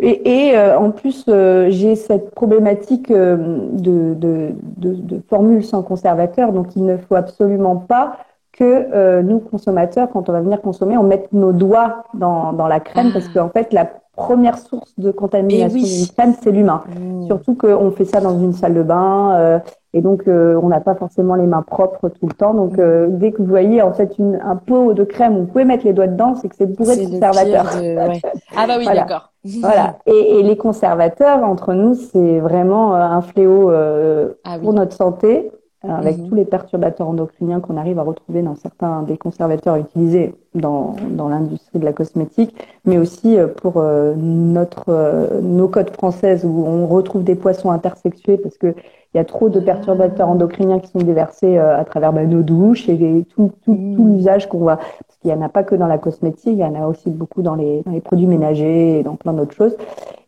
et, 0.00 0.48
et 0.48 0.56
euh, 0.56 0.78
en 0.78 0.90
plus, 0.90 1.24
euh, 1.28 1.70
j'ai 1.70 1.96
cette 1.96 2.30
problématique 2.34 3.10
de, 3.10 4.14
de, 4.14 4.52
de, 4.76 4.94
de 4.94 5.22
formule 5.28 5.64
sans 5.64 5.82
conservateur. 5.82 6.52
Donc, 6.52 6.76
il 6.76 6.84
ne 6.84 6.96
faut 6.96 7.16
absolument 7.16 7.76
pas 7.76 8.18
que 8.52 9.20
nous, 9.22 9.38
consommateurs, 9.38 10.08
quand 10.12 10.28
on 10.28 10.32
va 10.32 10.40
venir 10.40 10.60
consommer, 10.60 10.96
on 10.96 11.04
mette 11.04 11.32
nos 11.32 11.52
doigts 11.52 12.04
dans, 12.14 12.52
dans 12.52 12.66
la 12.66 12.80
crème 12.80 13.08
ah. 13.10 13.12
parce 13.12 13.28
qu'en 13.28 13.50
fait, 13.50 13.72
la 13.72 13.88
première 14.18 14.58
source 14.58 14.92
de 14.98 15.10
contamination 15.12 15.78
d'une 15.78 16.06
crème, 16.08 16.34
c'est 16.42 16.50
l'humain. 16.50 16.82
Mmh. 16.88 17.26
Surtout 17.26 17.54
qu'on 17.54 17.90
fait 17.92 18.04
ça 18.04 18.20
dans 18.20 18.38
une 18.38 18.52
salle 18.52 18.74
de 18.74 18.82
bain 18.82 19.34
euh, 19.36 19.58
et 19.94 20.02
donc 20.02 20.24
euh, 20.26 20.58
on 20.60 20.68
n'a 20.68 20.80
pas 20.80 20.96
forcément 20.96 21.36
les 21.36 21.46
mains 21.46 21.62
propres 21.62 22.08
tout 22.08 22.26
le 22.26 22.34
temps. 22.34 22.52
Donc 22.52 22.76
mmh. 22.76 22.80
euh, 22.80 23.06
dès 23.10 23.30
que 23.30 23.38
vous 23.38 23.48
voyez 23.48 23.80
en 23.80 23.92
fait 23.92 24.18
une, 24.18 24.40
un 24.44 24.56
pot 24.56 24.92
de 24.92 25.04
crème, 25.04 25.38
vous 25.38 25.46
pouvez 25.46 25.64
mettre 25.64 25.86
les 25.86 25.92
doigts 25.92 26.08
dedans, 26.08 26.34
c'est 26.34 26.48
que 26.48 26.56
c'est 26.56 26.66
bourré 26.66 26.96
de 26.96 27.10
conservateurs. 27.10 27.70
Ah 28.56 28.66
bah 28.66 28.74
oui, 28.78 28.86
d'accord. 28.86 29.32
voilà. 29.60 29.98
Et, 30.06 30.40
et, 30.40 30.42
les 30.42 30.56
conservateurs 30.56 31.44
entre 31.44 31.74
nous, 31.74 31.94
c'est 31.94 32.40
vraiment 32.40 32.94
un 32.94 33.20
fléau 33.22 33.70
ah 33.70 34.58
pour 34.60 34.72
notre 34.72 34.94
santé. 34.94 35.52
Euh, 35.84 35.90
avec 35.90 36.18
mhm. 36.18 36.28
tous 36.28 36.34
les 36.34 36.44
perturbateurs 36.44 37.06
endocriniens 37.06 37.60
qu'on 37.60 37.76
arrive 37.76 38.00
à 38.00 38.02
retrouver 38.02 38.42
dans 38.42 38.56
certains 38.56 39.02
des 39.04 39.16
conservateurs 39.16 39.76
utilisés 39.76 40.34
dans, 40.56 40.96
dans 41.10 41.28
l'industrie 41.28 41.78
de 41.78 41.84
la 41.84 41.92
cosmétique, 41.92 42.52
mais 42.84 42.98
aussi 42.98 43.38
euh, 43.38 43.46
pour 43.46 43.74
euh, 43.76 44.14
notre 44.16 45.38
nos 45.40 45.68
codes 45.68 45.90
françaises 45.90 46.44
où 46.44 46.64
on 46.66 46.88
retrouve 46.88 47.22
des 47.22 47.36
poissons 47.36 47.70
intersexués 47.70 48.38
parce 48.38 48.58
que 48.58 48.74
il 49.14 49.18
y 49.18 49.20
a 49.20 49.24
trop 49.24 49.48
de 49.48 49.60
perturbateurs 49.60 50.28
endocriniens 50.28 50.80
qui 50.80 50.88
sont 50.88 50.98
déversés 50.98 51.56
à 51.56 51.84
travers 51.84 52.12
bah, 52.12 52.24
nos 52.24 52.42
douches 52.42 52.88
et 52.88 53.24
tout, 53.30 53.52
tout, 53.64 53.72
mhm. 53.72 53.96
tout 53.96 54.04
l'usage 54.04 54.48
qu'on 54.48 54.58
voit. 54.58 54.76
Parce 54.78 55.18
qu'il 55.22 55.30
y 55.30 55.34
en 55.34 55.40
a 55.42 55.48
pas 55.48 55.62
que 55.62 55.76
dans 55.76 55.86
la 55.86 55.98
cosmétique, 55.98 56.54
il 56.54 56.58
y 56.58 56.64
en 56.64 56.74
a 56.74 56.88
aussi 56.88 57.08
beaucoup 57.08 57.40
dans 57.40 57.54
les, 57.54 57.82
dans 57.86 57.92
les 57.92 58.00
produits 58.00 58.26
ménagers 58.26 58.98
et 58.98 59.02
dans 59.04 59.14
plein 59.14 59.32
d'autres 59.32 59.54
choses. 59.54 59.76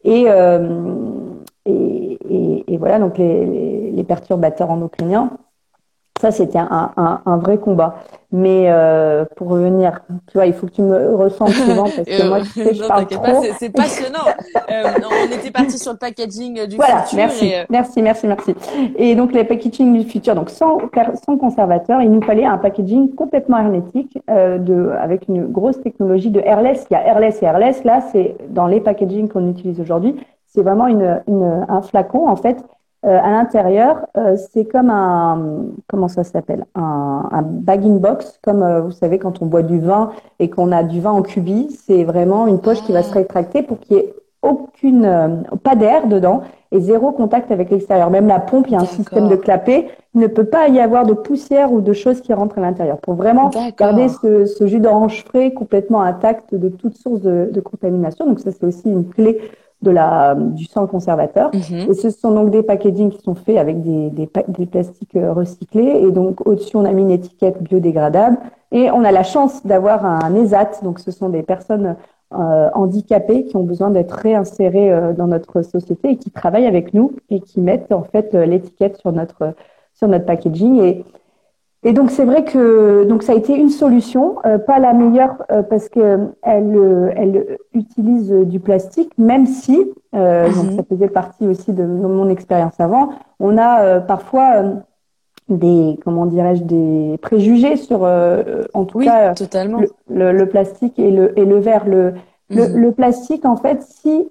Et, 0.05 0.27
et, 1.67 2.19
et, 2.29 2.75
et, 2.75 2.77
voilà, 2.79 2.99
donc 2.99 3.19
les, 3.19 3.47
les, 3.47 3.91
les 3.91 4.05
perturbateurs 4.05 4.71
endocriniens, 4.71 5.31
ça, 6.21 6.31
c'était 6.31 6.59
un, 6.59 6.93
un, 6.99 7.23
un, 7.25 7.39
vrai 7.39 7.57
combat. 7.57 7.95
Mais 8.31 8.67
euh, 8.69 9.25
pour 9.37 9.49
revenir, 9.49 10.03
tu 10.31 10.35
vois, 10.35 10.45
il 10.45 10.53
faut 10.53 10.67
que 10.67 10.73
tu 10.73 10.83
me 10.83 11.17
ressentes 11.17 11.49
souvent 11.53 11.85
parce 11.85 12.05
que 12.05 12.23
moi, 12.29 12.41
tu 12.43 12.63
sais, 12.63 12.75
je 12.75 12.87
parle 12.87 13.07
trop. 13.07 13.43
C'est 13.59 13.71
passionnant. 13.71 14.27
euh, 14.71 14.85
on 15.01 15.35
était 15.35 15.51
parti 15.51 15.79
sur 15.79 15.93
le 15.93 15.99
packaging 15.99 16.67
du 16.67 16.77
voilà, 16.77 17.05
futur. 17.05 17.17
Merci, 17.17 17.47
et... 17.47 17.61
Euh, 17.61 17.65
merci, 17.71 18.03
merci, 18.03 18.27
merci. 18.27 18.55
Et 18.97 19.15
donc, 19.15 19.33
les 19.33 19.45
packaging 19.45 19.99
du 19.99 20.09
futur, 20.09 20.35
donc 20.35 20.51
sans, 20.51 20.79
sans 21.25 21.39
conservateur, 21.39 22.03
il 22.03 22.11
nous 22.11 22.23
fallait 22.23 22.45
un 22.45 22.59
packaging 22.59 23.15
complètement 23.15 23.57
hermétique 23.57 24.19
euh, 24.29 24.59
de, 24.59 24.91
avec 25.01 25.27
une 25.27 25.47
grosse 25.47 25.81
technologie 25.81 26.31
de 26.31 26.41
airless. 26.41 26.87
Il 26.91 26.95
y 26.95 26.97
a 26.97 27.07
airless 27.07 27.43
et 27.43 27.47
airless. 27.47 27.83
Là, 27.85 28.03
c'est 28.13 28.37
dans 28.51 28.67
les 28.67 28.81
packaging 28.81 29.29
qu'on 29.29 29.49
utilise 29.49 29.81
aujourd'hui. 29.81 30.17
C'est 30.53 30.63
vraiment 30.63 30.87
une, 30.87 31.23
une, 31.27 31.65
un 31.69 31.81
flacon, 31.81 32.29
en 32.29 32.37
fait, 32.37 32.59
euh, 33.07 33.19
à 33.23 33.31
l'intérieur, 33.31 34.05
euh, 34.19 34.37
c'est 34.53 34.67
comme 34.67 34.91
un 34.91 35.65
comment 35.89 36.09
ça 36.09 36.23
s'appelle? 36.23 36.67
Un, 36.75 37.29
un 37.33 37.43
bagging 37.43 37.99
box, 37.99 38.39
comme 38.43 38.63
euh, 38.63 38.83
vous 38.83 38.91
savez 38.91 39.19
quand 39.19 39.41
on 39.41 39.47
boit 39.47 39.63
du 39.63 39.81
vin 39.81 40.11
et 40.39 40.51
qu'on 40.51 40.71
a 40.71 40.83
du 40.83 41.01
vin 41.01 41.13
en 41.13 41.23
cubis, 41.23 41.71
c'est 41.87 42.05
vraiment 42.05 42.47
une 42.47 42.61
poche 42.61 42.83
qui 42.83 42.93
va 42.93 43.03
se 43.03 43.15
rétracter 43.15 43.63
pour 43.63 43.79
qu'il 43.79 43.97
y 43.97 44.01
ait 44.01 44.15
aucune 44.43 45.45
pas 45.63 45.77
d'air 45.77 46.09
dedans 46.09 46.41
et 46.73 46.81
zéro 46.81 47.13
contact 47.13 47.51
avec 47.51 47.71
l'extérieur. 47.71 48.11
Même 48.11 48.27
la 48.27 48.41
pompe, 48.41 48.69
il 48.69 48.73
y 48.73 48.77
a 48.77 48.81
un 48.81 48.87
système 48.87 49.29
de 49.29 49.37
clapet. 49.37 49.89
Il 50.15 50.21
ne 50.21 50.27
peut 50.27 50.45
pas 50.45 50.69
y 50.69 50.81
avoir 50.81 51.05
de 51.05 51.13
poussière 51.13 51.73
ou 51.73 51.81
de 51.83 51.93
choses 51.93 52.21
qui 52.23 52.33
rentrent 52.33 52.59
à 52.59 52.63
l'intérieur. 52.63 52.99
Pour 52.99 53.15
vraiment 53.15 53.51
garder 53.79 54.09
ce, 54.09 54.47
ce 54.47 54.67
jus 54.67 54.81
d'orange 54.81 55.25
frais 55.25 55.53
complètement 55.53 56.03
intact 56.03 56.55
de 56.55 56.69
toute 56.71 56.97
source 56.97 57.21
de, 57.21 57.51
de 57.53 57.61
contamination. 57.61 58.27
Donc 58.27 58.41
ça, 58.41 58.51
c'est 58.51 58.65
aussi 58.65 58.91
une 58.91 59.09
clé 59.09 59.39
de 59.83 59.91
la, 59.91 60.35
du 60.35 60.65
sang 60.65 60.87
conservateur. 60.87 61.51
Mhm. 61.55 61.91
Et 61.91 61.95
ce 61.95 62.11
sont 62.11 62.33
donc 62.33 62.51
des 62.51 62.63
packaging 62.63 63.11
qui 63.11 63.23
sont 63.23 63.35
faits 63.35 63.57
avec 63.57 63.81
des, 63.83 64.11
des, 64.11 64.29
des 64.49 64.67
plastiques 64.67 65.17
euh, 65.17 65.33
recyclés. 65.33 66.03
Et 66.03 66.11
donc, 66.13 66.47
au-dessus, 66.47 66.77
on 66.77 66.85
a 66.85 66.93
mis 66.93 67.03
une 67.03 67.11
étiquette 67.11 67.63
biodégradable. 67.63 68.39
Et 68.73 68.91
on 68.91 69.05
a 69.05 69.11
la 69.11 69.23
chance 69.23 69.65
d'avoir 69.67 70.05
un 70.05 70.35
ESAT. 70.35 70.83
Donc, 70.83 71.01
ce 71.01 71.11
sont 71.11 71.29
des 71.29 71.43
personnes 71.43 71.97
euh, 72.33 72.71
handicapées 72.75 73.45
qui 73.45 73.57
ont 73.57 73.65
besoin 73.65 73.91
d'être 73.91 74.13
réinsérées 74.13 74.93
euh, 74.93 75.13
dans 75.13 75.27
notre 75.27 75.63
société 75.63 76.11
et 76.11 76.17
qui 76.17 76.31
travaillent 76.31 76.69
avec 76.69 76.95
nous 76.95 77.17
et 77.29 77.41
qui 77.41 77.61
mettent, 77.61 77.91
en 77.91 78.05
fait, 78.05 78.35
euh, 78.37 78.47
l'étiquette 78.47 78.99
sur 78.99 79.11
notre, 79.11 79.55
sur 79.95 80.07
notre 80.07 80.27
packaging. 80.27 80.81
Et, 80.81 81.05
et 81.83 81.95
donc 81.95 82.11
c'est 82.11 82.25
vrai 82.25 82.45
que 82.45 83.05
donc 83.05 83.23
ça 83.23 83.33
a 83.33 83.35
été 83.35 83.57
une 83.57 83.71
solution, 83.71 84.37
euh, 84.45 84.59
pas 84.59 84.79
la 84.79 84.93
meilleure 84.93 85.37
euh, 85.51 85.63
parce 85.63 85.89
que 85.89 86.29
elle 86.43 86.77
euh, 86.77 87.11
elle 87.17 87.59
utilise 87.73 88.31
du 88.31 88.61
plastique, 88.61 89.13
même 89.17 89.47
si 89.47 89.77
donc 90.13 90.57
mhm. 90.57 90.77
ça 90.77 90.83
faisait 90.89 91.09
partie 91.09 91.47
aussi 91.47 91.73
de, 91.73 91.85
mon 91.85 92.29
expérience 92.29 92.79
avant. 92.79 93.11
On 93.39 93.57
a 93.57 94.01
parfois 94.01 94.65
des 95.49 95.99
comment 96.05 96.27
dirais-je 96.27 96.65
des 96.65 97.19
préjugés 97.23 97.77
sur 97.77 98.03
en 98.03 98.85
tout 98.85 98.99
cas 98.99 99.33
totalement. 99.35 99.81
Le, 100.11 100.33
le, 100.33 100.47
plastique 100.47 100.99
et 100.99 101.11
le 101.11 101.39
et 101.39 101.45
le 101.47 101.59
verre 101.59 101.87
le 101.87 102.13
le, 102.53 102.67
mhm. 102.67 102.77
le, 102.79 102.91
plastique, 102.91 103.45
en 103.45 103.57
fait, 103.57 103.81
si 103.83 104.29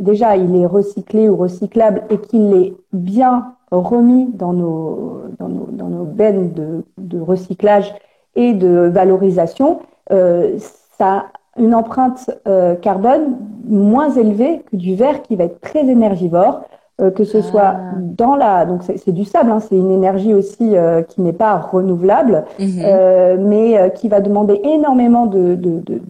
déjà 0.00 0.36
il 0.36 0.56
est 0.56 0.66
recyclé 0.66 1.28
ou 1.28 1.36
recyclable 1.36 2.02
et 2.08 2.16
qu'il 2.16 2.54
est 2.54 2.72
bien 2.94 3.54
remis 3.80 4.28
dans 4.34 4.52
nos, 4.52 5.22
dans 5.38 5.48
nos, 5.48 5.68
dans 5.70 5.88
nos 5.88 6.04
bennes 6.04 6.52
de, 6.52 6.84
de, 6.98 7.20
recyclage 7.20 7.94
et 8.36 8.52
de 8.52 8.90
valorisation, 8.92 9.80
euh, 10.10 10.58
ça 10.98 11.06
a 11.06 11.24
une 11.58 11.74
empreinte 11.74 12.30
euh, 12.48 12.74
carbone 12.74 13.36
moins 13.64 14.10
élevée 14.10 14.62
que 14.70 14.76
du 14.76 14.94
verre 14.94 15.22
qui 15.22 15.36
va 15.36 15.44
être 15.44 15.60
très 15.60 15.86
énergivore, 15.86 16.62
euh, 17.00 17.10
que 17.10 17.24
ce 17.24 17.38
ah. 17.38 17.42
soit 17.42 17.76
dans 17.96 18.36
la... 18.36 18.66
Donc 18.66 18.82
c'est 18.82 19.12
du 19.12 19.24
sable, 19.24 19.50
hein, 19.50 19.60
c'est 19.60 19.76
une 19.76 19.90
énergie 19.90 20.34
aussi 20.34 20.74
qui 21.08 21.20
n'est 21.20 21.32
pas 21.32 21.56
renouvelable, 21.58 22.44
mhm. 22.58 23.46
mais 23.46 23.92
qui 23.94 24.08
va 24.08 24.20
demander 24.20 24.60
énormément 24.64 25.26
de, 25.26 25.54
de, 25.54 25.80
de, 25.80 26.00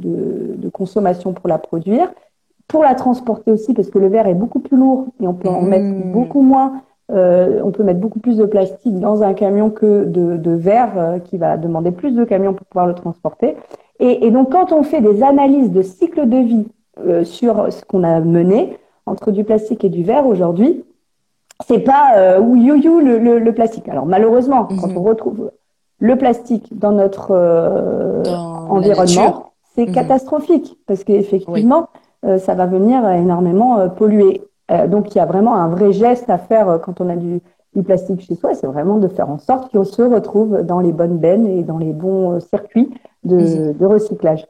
de, 0.57 0.69
consommation 0.69 1.33
pour 1.33 1.49
la 1.49 1.59
produire. 1.59 2.11
Pour 2.69 2.85
la 2.85 2.95
transporter 2.95 3.51
aussi, 3.51 3.75
parce 3.75 3.91
que 3.91 3.99
le 3.99 4.07
verre 4.07 4.27
est 4.27 4.35
beaucoup 4.35 4.61
plus 4.61 4.79
lourd 4.79 5.07
et 5.21 5.27
on 5.27 5.35
peut 5.35 5.49
en 5.49 5.61
mettre 5.61 5.85
mhm. 5.85 6.13
beaucoup 6.13 6.41
moins 6.41 6.81
euh, 7.13 7.61
on 7.63 7.73
peut 7.73 7.83
mettre 7.83 8.01
beaucoup 8.01 8.21
plus 8.21 8.39
de 8.39 8.47
plastique 8.47 8.99
dans 8.99 9.23
un 9.23 9.35
camion 9.35 9.71
que 9.71 10.05
de, 10.05 10.37
de 10.37 10.51
verre 10.53 10.93
euh, 10.97 11.19
qui 11.19 11.37
va 11.37 11.59
demander 11.59 11.91
plus 11.91 12.13
de 12.13 12.25
camions 12.25 12.55
pour 12.55 12.67
pouvoir 12.67 12.87
le 12.87 12.95
transporter. 12.95 13.57
Et, 14.01 14.27
et 14.27 14.31
donc, 14.31 14.51
quand 14.51 14.73
on 14.73 14.83
fait 14.83 15.03
des 15.03 15.23
analyses 15.23 15.71
de 15.71 15.83
cycle 15.83 16.27
de 16.29 16.39
vie 16.39 16.67
euh, 17.07 17.25
sur 17.25 17.71
ce 17.71 17.85
qu'on 17.85 18.03
a 18.03 18.21
mené 18.21 18.79
entre 19.05 19.31
du 19.31 19.45
plastique 19.45 19.85
et 19.85 19.91
du 19.91 20.03
verre 20.03 20.27
aujourd'hui, 20.27 20.85
c'est 21.67 21.81
pas 21.81 22.41
ou 22.41 22.57
you, 22.57 22.77
you 22.77 23.01
le, 23.01 23.19
le, 23.19 23.39
le, 23.39 23.53
plastique. 23.53 23.89
Alors 23.89 24.07
malheureusement, 24.07 24.65
quand 24.65 24.89
mhm. 24.89 24.97
on 24.97 25.03
retrouve 25.03 25.53
le 25.99 26.17
plastique 26.17 26.77
dans 26.77 26.91
notre 26.91 27.31
environnement, 28.69 29.53
c'est 29.75 29.87
mhm. 29.87 29.93
catastrophique 29.93 30.77
parce 30.87 31.05
qu'effectivement, 31.05 31.89
ça 32.39 32.55
va 32.55 32.67
venir 32.67 33.09
énormément 33.09 33.89
polluer. 33.91 34.43
Euh, 34.71 34.87
donc 34.87 35.15
il 35.15 35.19
y 35.19 35.21
a 35.21 35.27
vraiment 35.27 35.55
un 35.55 35.69
vrai 35.69 35.93
geste 35.93 36.31
à 36.31 36.39
faire 36.39 36.69
euh, 36.69 36.79
quand 36.79 37.01
on 37.01 37.09
a 37.09 37.17
du, 37.17 37.41
du 37.75 37.83
plastique 37.83 38.21
chez 38.21 38.35
soi, 38.35 38.55
c'est 38.55 38.67
vraiment 38.67 38.99
de 38.99 39.09
faire 39.09 39.29
en 39.29 39.39
sorte 39.39 39.73
qu'on 39.73 39.85
se 39.85 40.03
retrouve 40.03 40.63
dans 40.63 40.81
les 40.81 40.93
bonnes 40.93 41.19
bennes 41.19 41.47
et 41.47 41.63
dans 41.63 41.79
les 41.79 41.93
bons 41.93 42.33
euh, 42.33 42.41
circuits 42.41 42.91
de, 43.25 43.73
de 43.73 43.87
recyclage. 43.87 44.47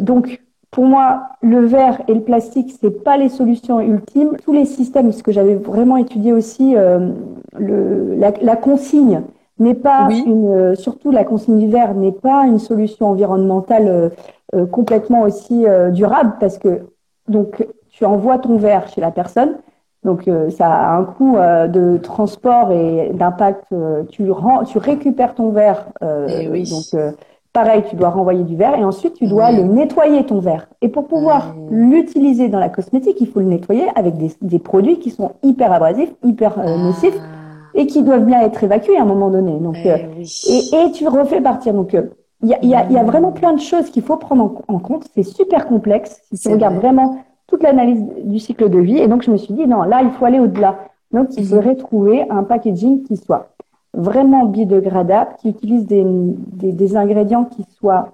donc 0.00 0.40
pour 0.72 0.84
moi, 0.84 1.22
le 1.40 1.60
verre 1.60 2.02
et 2.06 2.12
le 2.12 2.20
plastique, 2.20 2.74
c'est 2.80 3.02
pas 3.02 3.16
les 3.16 3.30
solutions 3.30 3.80
ultimes. 3.80 4.36
Tous 4.44 4.52
les 4.52 4.66
systèmes, 4.66 5.10
ce 5.10 5.22
que 5.22 5.32
j'avais 5.32 5.54
vraiment 5.54 5.96
étudié 5.96 6.34
aussi, 6.34 6.76
euh, 6.76 7.12
le, 7.56 8.14
la, 8.16 8.32
la, 8.42 8.56
consigne 8.56 9.22
n'est 9.58 9.74
pas 9.74 10.08
une, 10.10 10.74
surtout 10.76 11.12
la 11.12 11.24
consigne 11.24 11.58
du 11.58 11.68
verre 11.68 11.94
n'est 11.94 12.12
pas 12.12 12.44
une 12.46 12.58
solution 12.58 13.06
environnementale 13.06 14.10
euh, 14.54 14.66
complètement 14.66 15.22
aussi 15.22 15.64
durable 15.92 16.34
parce 16.40 16.58
que 16.58 16.82
donc 17.26 17.66
tu 17.96 18.04
envoies 18.04 18.38
ton 18.38 18.56
verre 18.56 18.88
chez 18.88 19.00
la 19.00 19.10
personne, 19.10 19.56
donc 20.04 20.30
ça 20.50 20.68
a 20.68 20.96
un 20.96 21.04
coût 21.04 21.36
de 21.36 21.96
transport 21.96 22.70
et 22.70 23.10
d'impact. 23.12 23.64
tu 24.10 24.30
rends, 24.30 24.62
tu 24.64 24.78
récupères 24.78 25.34
ton 25.34 25.50
verre, 25.50 25.86
eh 26.02 26.48
oui. 26.48 26.70
donc 26.70 27.14
Pareil, 27.56 27.84
tu 27.88 27.96
dois 27.96 28.10
renvoyer 28.10 28.44
du 28.44 28.54
verre 28.54 28.78
et 28.78 28.84
ensuite 28.84 29.14
tu 29.14 29.26
dois 29.26 29.50
le 29.50 29.62
nettoyer 29.62 30.26
ton 30.26 30.40
verre. 30.40 30.68
Et 30.82 30.90
pour 30.90 31.06
pouvoir 31.06 31.54
l'utiliser 31.70 32.50
dans 32.50 32.58
la 32.58 32.68
cosmétique, 32.68 33.16
il 33.18 33.28
faut 33.28 33.40
le 33.40 33.46
nettoyer 33.46 33.86
avec 33.94 34.16
des, 34.42 34.58
produits 34.58 34.98
qui 34.98 35.08
sont 35.08 35.30
hyper 35.42 35.72
abrasifs, 35.72 36.12
hyper 36.22 36.58
euh, 36.58 36.76
nocifs 36.76 37.16
ah. 37.18 37.70
et 37.74 37.86
qui 37.86 38.02
doivent 38.02 38.26
bien 38.26 38.42
être 38.42 38.62
évacués 38.62 38.98
à 38.98 39.04
un 39.04 39.06
moment 39.06 39.30
donné. 39.30 39.58
Donc, 39.58 39.76
eh 39.82 39.90
euh, 39.90 40.84
et, 40.86 40.92
tu 40.92 41.08
refais 41.08 41.40
partir. 41.40 41.72
Donc, 41.72 41.94
euh, 41.94 42.02
il 42.42 42.50
y, 42.50 42.52
a, 42.52 42.62
y, 42.62 42.74
a, 42.74 42.90
y, 42.90 42.98
a, 42.98 43.02
vraiment 43.04 43.32
plein 43.32 43.54
de 43.54 43.60
choses 43.60 43.88
qu'il 43.88 44.02
faut 44.02 44.18
prendre 44.18 44.62
en, 44.68 44.78
compte. 44.78 45.06
C'est 45.14 45.22
super 45.22 45.66
complexe. 45.66 46.20
Si 46.30 46.38
tu 46.38 46.48
regardes 46.50 46.76
vraiment 46.76 47.20
toute 47.46 47.62
l'analyse 47.62 48.04
du 48.24 48.38
cycle 48.38 48.68
de 48.68 48.78
vie. 48.78 48.98
Et 48.98 49.08
donc, 49.08 49.22
je 49.22 49.30
me 49.30 49.36
suis 49.36 49.54
dit, 49.54 49.66
non, 49.66 49.82
là, 49.82 50.02
il 50.02 50.10
faut 50.10 50.24
aller 50.24 50.40
au-delà. 50.40 50.78
Donc, 51.12 51.28
il 51.36 51.42
mhm. 51.42 51.48
faudrait 51.48 51.76
trouver 51.76 52.28
un 52.30 52.42
packaging 52.42 53.02
qui 53.04 53.16
soit 53.16 53.48
vraiment 53.94 54.44
biodégradable, 54.44 55.30
qui 55.40 55.48
utilise 55.48 55.86
des, 55.86 56.04
des, 56.04 56.72
des 56.72 56.96
ingrédients 56.96 57.44
qui 57.44 57.64
soient 57.78 58.12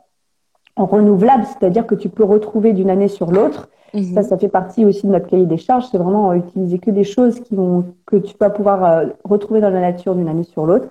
renouvelables, 0.77 1.45
c'est-à-dire 1.45 1.87
que 1.87 1.95
tu 1.95 2.09
peux 2.09 2.25
retrouver 2.25 2.73
d'une 2.73 2.91
année 2.91 3.09
sur 3.09 3.31
l'autre. 3.31 3.69
Mhm. 3.95 4.15
Ça, 4.15 4.23
ça 4.23 4.39
fait 4.39 4.49
partie 4.49 4.85
aussi 4.85 5.07
de 5.07 5.13
notre 5.13 5.27
cahier 5.27 5.47
des 5.47 5.59
charges. 5.59 5.87
C'est 5.91 5.99
vraiment 5.99 6.33
utiliser 6.33 6.79
que 6.79 6.91
des 6.91 7.05
choses 7.05 7.41
qui 7.41 7.55
vont, 7.55 7.85
que 8.07 8.17
tu 8.17 8.35
vas 8.39 8.51
pouvoir 8.51 8.85
euh, 8.85 9.07
retrouver 9.25 9.61
dans 9.61 9.71
la 9.71 9.81
nature 9.81 10.15
d'une 10.15 10.29
année 10.29 10.45
sur 10.45 10.67
l'autre. 10.67 10.89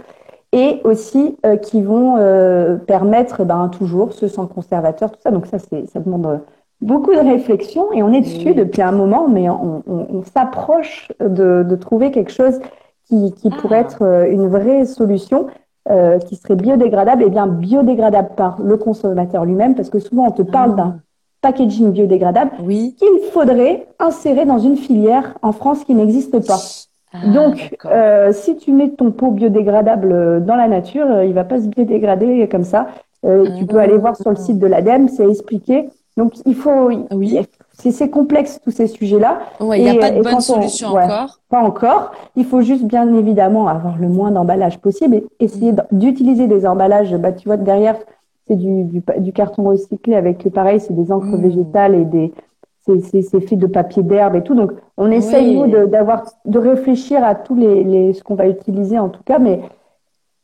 Et 0.54 0.82
aussi 0.84 1.38
euh, 1.46 1.56
qui 1.56 1.82
vont 1.82 2.18
euh, 2.18 2.76
permettre 2.76 3.46
ben, 3.46 3.70
toujours 3.70 4.12
ce 4.12 4.28
sans 4.28 4.48
conservateur, 4.48 5.12
tout 5.12 5.20
ça. 5.22 5.32
Donc 5.32 5.48
ça, 5.48 5.58
c'est, 5.60 5.88
ça 5.88 6.00
demande 6.00 6.42
beaucoup 6.82 7.14
de 7.14 7.20
réflexion 7.20 7.92
et 7.94 8.04
on 8.04 8.12
est 8.12 8.22
dessus 8.22 8.54
depuis 8.54 8.82
un 8.82 8.92
moment, 8.92 9.28
mais 9.28 9.50
on, 9.50 9.84
on, 9.88 10.08
on 10.10 10.24
s'approche 10.24 11.12
de, 11.20 11.64
de, 11.68 11.76
trouver 11.76 12.12
quelque 12.12 12.32
chose 12.32 12.60
qui, 13.08 13.34
qui 13.34 13.50
pourrait 13.50 13.78
ah. 13.78 13.82
être 13.82 14.02
euh, 14.04 14.32
une 14.32 14.48
vraie 14.48 14.86
solution. 14.86 15.48
Euh, 15.90 16.20
qui 16.20 16.36
serait 16.36 16.56
biodégradable, 16.56 17.24
et 17.24 17.30
bien 17.32 17.48
biodégradable 17.48 18.36
par 18.38 18.62
le 18.62 18.78
consommateur 18.78 19.46
lui-même, 19.46 19.74
parce 19.74 19.90
que 19.90 19.98
souvent 19.98 20.28
on 20.28 20.32
te 20.32 20.44
parle 20.44 20.76
d'un 20.76 20.98
ah. 20.98 21.02
packaging 21.42 21.92
biodégradable 21.92 22.52
oui. 22.64 22.96
qu'il 23.00 23.32
faudrait 23.32 23.88
insérer 23.98 24.46
dans 24.46 24.60
une 24.60 24.78
filière 24.78 25.34
en 25.42 25.52
France 25.52 25.84
qui 25.84 25.96
n'existe 25.96 26.46
pas. 26.46 26.60
Ah, 27.14 27.28
Donc, 27.34 27.76
euh, 27.86 28.32
si 28.32 28.56
tu 28.58 28.72
mets 28.72 28.90
ton 28.90 29.12
pot 29.12 29.32
biodégradable 29.32 30.46
dans 30.46 30.56
la 30.56 30.68
nature, 30.68 31.08
euh, 31.10 31.26
il 31.26 31.34
va 31.34 31.44
pas 31.44 31.60
se 31.60 31.68
biodégrader 31.68 32.48
comme 32.48 32.64
ça. 32.64 32.88
Euh, 33.26 33.48
tu 33.58 33.66
peux 33.66 33.80
aller 33.80 33.98
voir 33.98 34.16
sur 34.16 34.30
le 34.30 34.36
site 34.36 34.60
de 34.60 34.68
l'ADEME, 34.68 35.08
c'est 35.10 35.28
expliqué. 35.28 35.90
Donc, 36.22 36.34
il 36.46 36.54
faut, 36.56 36.92
oui 37.12 37.40
c'est 37.90 38.10
complexe 38.10 38.60
tous 38.64 38.70
ces 38.70 38.86
sujets-là. 38.86 39.40
Il 39.60 39.82
n'y 39.82 39.90
a 39.90 39.96
pas 39.96 40.12
de 40.12 40.22
bonne 40.22 40.40
solution 40.40 40.90
encore. 40.90 41.40
Pas 41.50 41.62
encore. 41.62 42.12
Il 42.36 42.46
faut 42.46 42.62
juste 42.62 42.84
bien 42.84 43.12
évidemment 43.16 43.68
avoir 43.68 43.98
le 43.98 44.08
moins 44.08 44.30
d'emballage 44.30 44.78
possible 44.78 45.16
et 45.16 45.26
essayer 45.40 45.74
d'utiliser 45.92 46.46
des 46.46 46.68
emballages. 46.68 47.16
Bah, 47.16 47.32
tu 47.32 47.48
vois 47.48 47.58
derrière, 47.58 47.98
c'est 48.48 48.56
du, 48.56 48.84
du, 48.84 49.34
carton 49.34 49.64
recyclé 49.64 50.16
avec 50.16 50.48
pareil, 50.54 50.80
c'est 50.80 50.94
des 50.94 51.12
encres 51.12 51.26
mm. 51.26 51.42
végétales 51.42 51.96
et 51.96 52.06
des 52.06 52.34
c'est 52.86 53.40
fait 53.40 53.56
de 53.56 53.68
papier 53.68 54.04
d'herbe 54.04 54.36
et 54.36 54.44
tout. 54.44 54.54
Donc 54.54 54.74
on 54.98 55.10
essaye 55.10 55.56
nous 55.56 55.88
d'avoir 55.88 56.24
de, 56.46 56.60
réfléchir 56.60 57.24
à 57.24 57.34
tous 57.34 57.56
les, 57.56 57.84
les 57.84 58.14
ce 58.14 58.24
qu'on 58.24 58.36
va 58.36 58.48
utiliser 58.48 59.00
en 59.00 59.10
tout 59.10 59.24
cas, 59.24 59.40
mais 59.40 59.62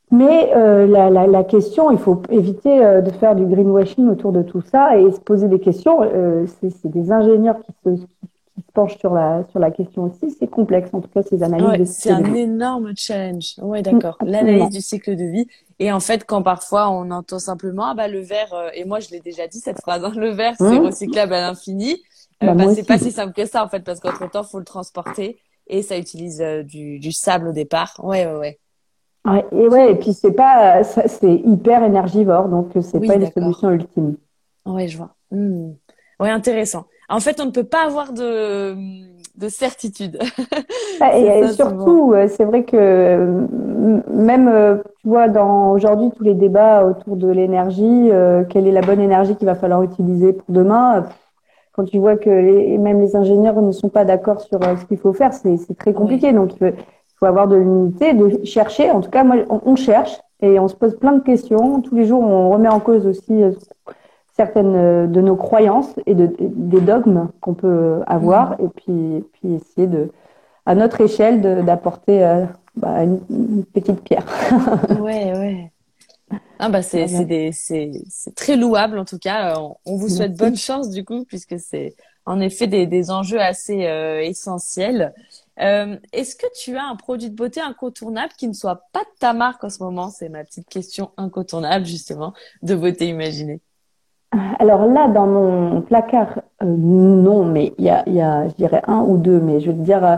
mais 0.10 0.54
euh, 0.56 0.88
la, 0.88 1.10
la, 1.10 1.28
la, 1.28 1.44
question, 1.44 1.92
il 1.92 1.98
faut 1.98 2.22
éviter 2.30 2.84
euh, 2.84 3.02
de 3.02 3.12
faire 3.12 3.36
du 3.36 3.46
greenwashing 3.46 4.08
autour 4.08 4.32
de 4.32 4.42
tout 4.42 4.62
ça 4.62 4.98
et 4.98 5.12
se 5.12 5.20
poser 5.20 5.50
des 5.50 5.60
questions. 5.60 6.00
Euh, 6.02 6.46
c'est 6.62 6.90
des 6.90 7.12
ingénieurs 7.12 7.58
qui 7.60 7.74
se, 7.84 7.90
qui, 7.90 8.62
se, 8.62 8.72
penchent 8.74 8.98
sur 9.00 9.14
la, 9.14 9.44
sur 9.52 9.60
la 9.60 9.70
question 9.70 10.04
aussi. 10.04 10.34
C'est 10.40 10.48
complexe, 10.48 10.92
en 10.94 11.02
tout 11.02 11.10
cas, 11.10 11.24
ces 11.24 11.44
analyses. 11.44 11.68
Ouais, 11.68 11.86
c'est 11.86 12.12
un 12.12 12.34
énorme 12.34 12.94
challenge. 12.96 13.56
D'accord. 13.84 14.18
Mm, 14.22 14.28
L'analyse 14.28 14.70
du 14.70 14.80
cycle 14.80 15.18
de 15.18 15.26
vie. 15.26 15.48
Et 15.80 15.92
en 15.92 16.00
fait, 16.00 16.24
quand 16.24 16.42
parfois 16.42 16.90
on 16.90 17.12
entend 17.12 17.40
simplement, 17.40 17.88
ah 17.88 17.94
bah 17.94 18.08
le 18.08 18.22
verre, 18.22 18.54
euh, 18.54 18.70
et 18.74 18.86
moi 18.86 19.02
je 19.02 19.10
l'ai 19.10 19.20
déjà 19.20 19.46
dit 19.48 19.60
cette 19.60 19.82
phrase, 19.82 20.06
hein, 20.06 20.14
le 20.16 20.30
verre 20.30 20.56
c'est 20.58 20.80
mm. 20.80 20.86
recyclable 20.86 21.34
à 21.34 21.42
l'infini. 21.42 22.02
Bah, 22.40 22.54
bah 22.54 22.74
c'est 22.74 22.88
pas 22.88 22.98
si 22.98 23.12
simple 23.12 23.34
que 23.34 23.46
ça 23.46 23.64
en 23.64 23.68
fait, 23.68 23.82
parce 23.82 24.00
qu'entre 24.00 24.30
temps 24.32 24.44
faut 24.44 24.60
le 24.60 24.66
transporter 24.66 25.38
et 25.68 25.82
ça 25.82 25.98
utilise 25.98 26.42
du, 26.66 26.98
du 26.98 27.12
sable 27.12 27.50
au 27.50 27.52
départ. 27.52 27.94
Ouais, 28.02 28.26
ouais, 28.26 28.36
ouais. 28.38 28.60
Ouais, 29.28 29.46
et 29.52 29.68
ouais, 29.68 29.92
et 29.92 29.96
puis 29.96 30.14
c'est 30.14 30.32
pas, 30.32 30.84
c'est 30.84 31.36
hyper 31.46 31.84
énergivore, 31.84 32.48
donc 32.48 32.72
c'est 32.82 33.06
pas 33.06 33.16
une 33.16 33.32
solution 33.32 33.72
ultime. 33.72 34.16
Ouais, 34.66 34.88
je 34.88 34.98
vois. 34.98 35.10
Hmm. 35.32 35.72
Ouais, 36.20 36.30
intéressant. 36.30 36.86
En 37.10 37.20
fait, 37.20 37.40
on 37.40 37.46
ne 37.46 37.52
peut 37.52 37.64
pas 37.64 37.86
avoir 37.86 38.12
de, 38.12 38.76
de 39.38 39.50
certitude. 39.50 40.20
et, 41.14 41.48
surtout, 41.50 42.14
euh, 42.14 42.28
c'est 42.28 42.44
vrai 42.44 42.64
que 42.64 43.46
même, 44.12 44.48
euh, 44.48 44.78
tu 45.02 45.08
vois, 45.08 45.30
dans 45.30 45.72
aujourd'hui 45.72 46.10
tous 46.16 46.24
les 46.24 46.34
débats 46.34 46.86
autour 46.86 47.16
de 47.16 47.30
l'énergie, 47.30 48.10
euh, 48.12 48.44
quelle 48.44 48.68
est 48.68 48.72
la 48.72 48.82
bonne 48.82 49.00
énergie 49.00 49.36
qu'il 49.36 49.46
va 49.46 49.56
falloir 49.56 49.84
utiliser 49.84 50.34
pour 50.34 50.46
demain 50.50 51.06
quand 51.74 51.86
tu 51.86 52.00
vois 52.00 52.18
que 52.18 52.78
même 52.78 53.00
les 53.00 53.16
ingénieurs 53.16 53.62
ne 53.62 53.72
sont 53.72 53.90
pas 53.90 54.04
d'accord 54.04 54.42
sur 54.42 54.60
ce 54.64 54.86
qu'il 54.86 54.98
faut 54.98 55.14
faire, 55.14 55.32
c'est 55.32 55.78
très 55.78 55.94
compliqué. 55.94 56.34
Donc, 56.34 56.54
faut 57.20 57.26
avoir 57.26 57.48
de 57.48 57.56
l'unité, 57.56 58.14
de 58.14 58.46
chercher. 58.46 58.92
En 58.92 59.02
tout 59.02 59.10
cas, 59.10 59.24
moi, 59.24 59.38
on, 59.50 59.76
cherche 59.76 60.18
et 60.42 60.60
on 60.60 60.68
se 60.68 60.76
pose 60.76 60.98
plein 60.98 61.14
de 61.14 61.24
questions. 61.24 61.82
Tous 61.82 61.96
les 61.96 62.06
jours, 62.06 62.22
on 62.22 62.50
remet 62.50 62.70
en 62.70 62.80
cause 62.80 63.08
aussi 63.08 63.44
euh, 63.44 63.52
certaines 64.36 64.76
euh, 64.76 65.08
de 65.08 65.22
nos 65.22 65.36
croyances 65.36 65.94
et 66.06 66.14
de, 66.14 66.30
des 66.40 66.82
dogmes 66.82 67.30
qu'on 67.42 67.56
peut 67.56 68.02
avoir, 68.06 68.52
mmh. 68.52 68.66
et 68.66 68.70
puis, 68.70 69.26
puis 69.34 69.54
essayer 69.56 69.88
de, 69.88 70.12
à 70.66 70.76
notre 70.76 71.02
échelle, 71.02 71.66
d'apporter 71.66 72.24
euh, 72.24 72.46
bah, 72.76 73.04
une, 73.04 73.66
petite 73.66 74.02
pierre. 74.02 74.26
ouais, 75.02 75.34
ouais. 75.34 75.72
Ah 76.60 76.70
bah 76.70 76.82
c'est 76.82 77.08
c'est 77.54 78.36
très 78.36 78.58
louable 78.58 78.98
en 79.00 79.06
tout 79.06 79.20
cas. 79.20 79.58
On, 79.86 79.96
vous 79.96 80.10
souhaite 80.10 80.36
bonne 80.36 80.58
chance 80.58 80.90
du 80.90 81.06
coup 81.06 81.24
puisque 81.24 81.58
c'est 81.58 81.96
en 82.26 82.42
effet 82.42 82.68
des, 82.68 82.86
des 82.86 83.12
enjeux 83.12 83.40
assez 83.40 83.88
essentiels. 84.24 85.14
Euh, 85.62 85.98
Est-ce 86.14 86.36
que 86.36 86.46
tu 86.56 86.78
as 86.78 86.86
un 86.86 86.96
produit 86.96 87.30
de 87.30 87.36
beauté 87.36 87.60
incontournable 87.62 88.34
qui 88.38 88.48
ne 88.48 88.54
soit 88.54 88.82
pas 88.94 89.00
de 89.02 89.20
ta 89.20 89.34
marque 89.34 89.64
en 89.64 89.70
ce 89.70 89.82
moment? 89.82 90.10
C'est 90.10 90.30
ma 90.30 90.44
petite 90.44 90.70
question 90.70 91.10
incontournable 91.18 91.86
justement 91.86 92.34
de 92.62 92.76
beauté 92.76 93.08
imaginée. 93.08 93.60
Alors 94.60 94.86
là, 94.86 95.08
dans 95.08 95.26
mon 95.26 95.82
placard, 95.82 96.42
euh, 96.62 96.66
non, 96.66 97.46
mais 97.46 97.74
il 97.78 97.86
y 97.86 97.90
a, 97.90 98.08
y 98.10 98.22
a, 98.22 98.48
je 98.50 98.54
dirais 98.56 98.82
un 98.86 99.02
ou 99.02 99.18
deux, 99.18 99.40
mais 99.40 99.62
je 99.62 99.72
veux 99.72 99.84
dire, 99.84 100.06
euh, 100.06 100.18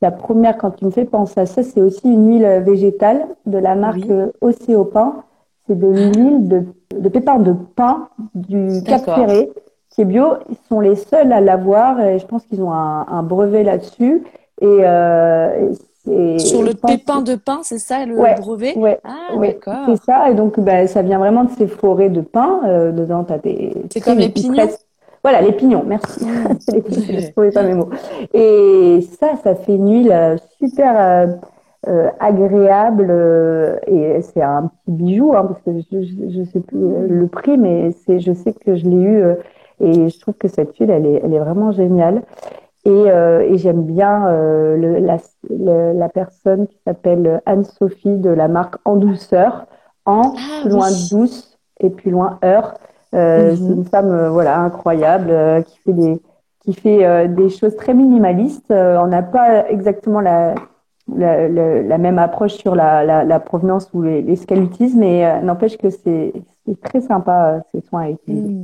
la 0.00 0.10
première, 0.10 0.56
quand 0.58 0.72
tu 0.72 0.84
me 0.84 0.90
fais 0.90 1.06
penser 1.06 1.40
à 1.40 1.46
ça, 1.46 1.62
c'est 1.62 1.80
aussi 1.80 2.08
une 2.08 2.28
huile 2.28 2.62
végétale 2.64 3.26
de 3.46 3.58
la 3.58 3.74
marque 3.74 4.04
oui. 4.08 4.30
Océopin. 4.40 5.24
C'est 5.66 5.78
de 5.78 5.86
l'huile 5.86 6.48
de, 6.48 6.64
de 6.96 7.08
pépins 7.08 7.38
de 7.38 7.52
pain 7.52 8.08
du 8.34 8.82
Cap 8.84 9.04
Ferré 9.04 9.50
qui 9.90 10.02
est 10.02 10.04
bio. 10.04 10.34
Ils 10.48 10.56
sont 10.68 10.80
les 10.80 10.96
seuls 10.96 11.32
à 11.32 11.40
l'avoir 11.40 12.00
et 12.00 12.18
je 12.18 12.26
pense 12.26 12.44
qu'ils 12.46 12.62
ont 12.62 12.72
un, 12.72 13.06
un 13.06 13.22
brevet 13.22 13.64
là-dessus. 13.64 14.24
Et, 14.60 14.66
euh, 14.66 15.72
sur 16.38 16.62
le 16.62 16.72
pépin 16.74 17.20
de 17.22 17.34
pin, 17.34 17.60
c'est 17.62 17.78
ça 17.78 18.06
le 18.06 18.16
brevet? 18.40 18.76
ouais, 18.76 18.98
Ah, 19.04 19.36
d'accord. 19.36 19.86
C'est 19.86 20.02
ça, 20.04 20.30
et 20.30 20.34
donc 20.34 20.58
bah, 20.58 20.86
ça 20.86 21.02
vient 21.02 21.18
vraiment 21.18 21.44
de 21.44 21.50
ces 21.50 21.66
forêts 21.66 22.08
de 22.08 22.22
pin. 22.22 22.60
Euh, 22.64 22.92
dedans, 22.92 23.24
t'as 23.24 23.38
des. 23.38 23.74
C'est 23.90 24.00
comme 24.00 24.18
les 24.18 24.30
pignons? 24.30 24.68
Voilà, 25.22 25.40
les 25.40 25.52
pignons, 25.52 25.84
merci. 25.86 26.24
Mmh. 26.24 26.58
les 26.72 26.82
pignons, 26.82 27.20
je 27.20 27.30
trouvais 27.32 27.50
pas 27.50 27.62
mes 27.62 27.74
mots. 27.74 27.90
Et 28.34 29.00
ça, 29.20 29.32
ça 29.42 29.54
fait 29.54 29.74
une 29.74 29.92
huile 29.92 30.12
euh, 30.12 30.36
super 30.58 30.94
euh, 30.96 31.26
euh, 31.88 32.10
agréable 32.20 33.08
euh, 33.10 33.76
et 33.86 34.20
c'est 34.20 34.42
un 34.42 34.68
petit 34.68 34.90
bijou, 34.90 35.34
hein, 35.34 35.44
parce 35.44 35.60
que 35.62 35.80
je, 35.92 36.28
je, 36.28 36.44
sais 36.44 36.60
plus 36.60 36.78
le 37.08 37.26
prix, 37.28 37.56
mais 37.56 37.92
c'est, 38.04 38.20
je 38.20 38.32
sais 38.32 38.52
que 38.52 38.74
je 38.74 38.84
l'ai 38.84 38.96
eu 38.96 39.22
et 39.80 40.08
je 40.08 40.20
trouve 40.20 40.34
que 40.34 40.48
cette 40.48 40.76
huile, 40.76 40.90
elle 40.90 41.06
est, 41.06 41.20
elle 41.24 41.32
est 41.32 41.38
vraiment 41.38 41.70
géniale. 41.70 42.22
Et, 42.88 43.10
euh, 43.10 43.40
et 43.42 43.58
j'aime 43.58 43.82
bien 43.82 44.26
euh, 44.28 44.74
le, 44.78 44.98
la, 45.00 45.18
le, 45.50 45.92
la, 45.92 46.08
personne 46.08 46.66
qui 46.66 46.78
s'appelle 46.86 47.42
Anne-Sophie 47.44 48.16
de 48.16 48.30
la 48.30 48.48
marque 48.48 48.76
En 48.86 48.96
Douceur. 48.96 49.66
En, 50.06 50.32
ah, 50.34 50.62
plus 50.62 50.70
loin 50.70 50.88
douce 51.10 51.58
et 51.80 51.90
plus 51.90 52.10
loin 52.10 52.38
heure. 52.42 52.72
Euh, 53.14 53.52
mm 53.52 53.54
-hmm. 53.54 53.56
C'est 53.56 53.74
une 53.74 53.84
femme 53.84 54.28
voilà 54.28 54.58
incroyable 54.58 55.30
qui 55.66 55.78
fait 55.84 55.92
des 55.92 56.14
qui 56.60 56.72
fait 56.72 57.28
des 57.28 57.50
choses 57.50 57.76
très 57.76 57.94
minimalistes. 57.94 58.70
on 59.04 59.06
n'a 59.06 59.22
pas 59.22 59.68
exactement 59.68 60.22
la, 60.22 60.54
la, 61.22 61.48
la, 61.48 61.82
la, 61.82 61.98
même 61.98 62.18
approche 62.18 62.54
sur 62.54 62.74
la, 62.74 63.40
provenance 63.40 63.86
ou 63.94 64.02
les, 64.02 64.22
les 64.22 64.36
ce 64.36 64.46
qu'elle 64.46 64.62
utilise, 64.62 64.96
mais 64.96 65.42
n'empêche 65.42 65.76
que 65.76 65.90
c'est 65.90 66.32
très 66.86 67.02
sympa 67.02 67.60
ces 67.70 67.80
soins 67.88 68.04
à 68.06 68.10
utiliser. 68.10 68.54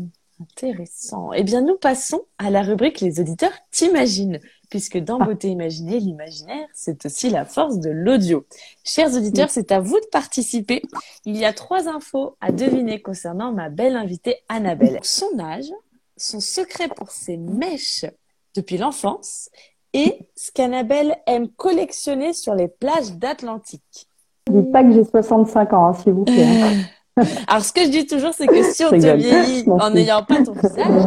Intéressant. 0.41 1.33
Eh 1.33 1.45
bien, 1.45 1.61
nous 1.61 1.77
passons 1.77 2.23
à 2.39 2.51
la 2.51 2.63
rubrique 2.63 3.01
Les 3.01 3.21
auditeurs 3.21 3.53
t'imaginent, 3.71 4.41
puisque 4.69 4.99
dans 4.99 5.19
Ah. 5.21 5.27
Beauté 5.27 5.49
Imaginée, 5.49 6.01
l'imaginaire, 6.01 6.67
c'est 6.75 7.07
aussi 7.07 7.31
la 7.31 7.45
force 7.45 7.79
de 7.79 7.91
l'audio. 7.91 8.45
Chers 8.83 9.15
auditeurs, 9.15 9.51
c'est 9.51 9.71
à 9.71 9.81
vous 9.81 9.99
de 9.99 10.07
participer. 10.11 10.83
Il 11.25 11.37
y 11.37 11.45
a 11.45 11.53
trois 11.53 11.89
infos 11.89 12.37
à 12.41 12.51
deviner 12.51 13.01
concernant 13.01 13.53
ma 13.53 13.69
belle 13.69 13.97
invitée 13.97 14.39
Annabelle. 14.49 14.99
Son 15.03 15.39
âge, 15.39 15.71
son 16.17 16.41
secret 16.41 16.89
pour 16.89 17.11
ses 17.11 17.37
mèches 17.37 18.05
depuis 18.57 18.77
l'enfance 18.77 19.51
et 19.93 20.19
ce 20.35 20.51
qu'Annabelle 20.51 21.17
aime 21.27 21.49
collectionner 21.49 22.33
sur 22.33 22.55
les 22.55 22.67
plages 22.69 23.13
d'Atlantique. 23.13 24.09
Dites 24.51 24.73
pas 24.73 24.83
que 24.83 24.93
j'ai 24.93 25.05
65 25.05 25.73
ans, 25.73 25.87
hein, 25.87 25.93
s'il 25.95 26.13
vous 26.13 26.25
plaît. 26.25 26.45
Alors, 27.47 27.65
ce 27.65 27.73
que 27.73 27.83
je 27.85 27.91
dis 27.91 28.07
toujours, 28.07 28.33
c'est 28.35 28.47
que 28.47 28.63
si 28.73 28.85
on 28.85 28.91
te 28.91 28.95
rigole. 28.95 29.17
vieillit 29.17 29.65
en 29.69 29.91
n'ayant 29.91 30.25
pas 30.25 30.43
ton 30.43 30.53
visage, 30.53 31.03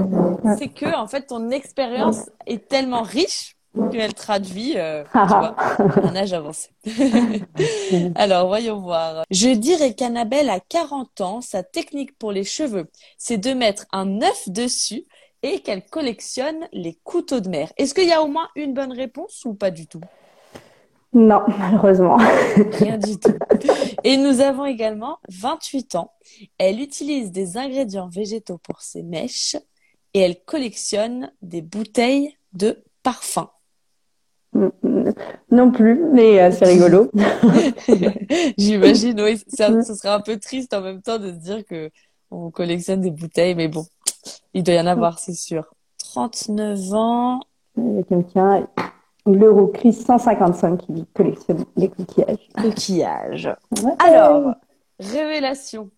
c'est 0.58 0.70
que, 0.70 0.96
en 0.96 1.08
fait, 1.08 1.28
ton 1.28 1.50
expérience 1.50 2.30
est 2.46 2.68
tellement 2.68 3.02
riche 3.02 3.58
qu'elle 3.92 4.14
traduit, 4.14 4.74
euh, 4.78 5.04
tu 5.12 5.28
vois, 5.28 5.56
un 6.04 6.16
âge 6.16 6.34
avancé. 6.34 6.70
Alors, 8.16 8.48
voyons 8.48 8.80
voir. 8.80 9.24
Je 9.30 9.50
dirais 9.50 9.94
qu'Annabelle 9.94 10.50
a 10.50 10.60
40 10.60 11.22
ans. 11.22 11.42
Sa 11.42 11.64
technique 11.64 12.18
pour 12.18 12.32
les 12.32 12.44
cheveux, 12.44 12.90
c'est 13.18 13.38
de 13.38 13.54
mettre 13.54 13.86
un 13.92 14.22
œuf 14.22 14.50
dessus 14.50 15.04
et 15.44 15.60
qu'elle 15.60 15.86
collectionne 15.86 16.68
les 16.74 16.98
couteaux 17.04 17.40
de 17.40 17.50
mer. 17.50 17.72
Est-ce 17.78 17.94
qu'il 17.94 18.08
y 18.08 18.14
a 18.14 18.24
au 18.24 18.28
moins 18.28 18.50
une 18.56 18.74
bonne 18.74 18.94
réponse 18.94 19.44
ou 19.46 19.54
pas 19.54 19.72
du 19.72 19.88
tout? 19.88 20.02
Non, 21.14 21.42
malheureusement. 21.60 22.18
Rien 22.18 22.98
du 22.98 23.18
tout. 23.18 23.34
Et 24.04 24.18
nous 24.18 24.42
avons 24.42 24.66
également 24.66 25.18
28 25.30 25.96
ans. 25.96 26.12
Elle 26.58 26.80
utilise 26.80 27.32
des 27.32 27.58
ingrédients 27.58 28.10
végétaux 28.10 28.58
pour 28.58 28.82
ses 28.82 29.04
mèches 29.04 29.56
et 30.14 30.20
elle 30.20 30.44
collectionne 30.44 31.32
des 31.42 31.62
bouteilles 31.62 32.36
de 32.54 32.84
parfum. 33.04 33.50
Non 35.52 35.72
plus, 35.72 36.04
mais 36.14 36.42
euh, 36.42 36.52
c'est 36.52 36.66
rigolo. 36.66 37.12
J'imagine, 38.58 39.22
oui, 39.22 39.40
ça, 39.48 39.70
ce 39.84 39.94
sera 39.94 40.16
un 40.16 40.22
peu 40.22 40.38
triste 40.38 40.74
en 40.74 40.82
même 40.82 41.02
temps 41.02 41.20
de 41.20 41.30
se 41.30 41.38
dire 41.38 41.66
que 41.66 41.92
on 42.32 42.50
collectionne 42.50 43.02
des 43.02 43.12
bouteilles, 43.12 43.56
mais 43.56 43.68
bon, 43.68 43.86
il 44.54 44.64
doit 44.64 44.76
y 44.76 44.80
en 44.80 44.88
avoir, 44.88 45.20
c'est 45.20 45.34
sûr. 45.34 45.66
39 46.00 46.94
ans. 46.94 47.40
Il 47.78 47.96
y 47.96 48.00
a 48.00 48.04
quelqu'un, 48.04 48.68
l'Eurocris 49.28 49.94
155, 49.94 50.78
qui 50.78 51.06
collectionne 51.14 51.64
les 51.76 51.90
coquillages. 51.90 52.50
Coquillage. 52.62 53.50
Ouais. 53.84 53.92
Alors, 54.06 54.54
révélation. 55.00 55.90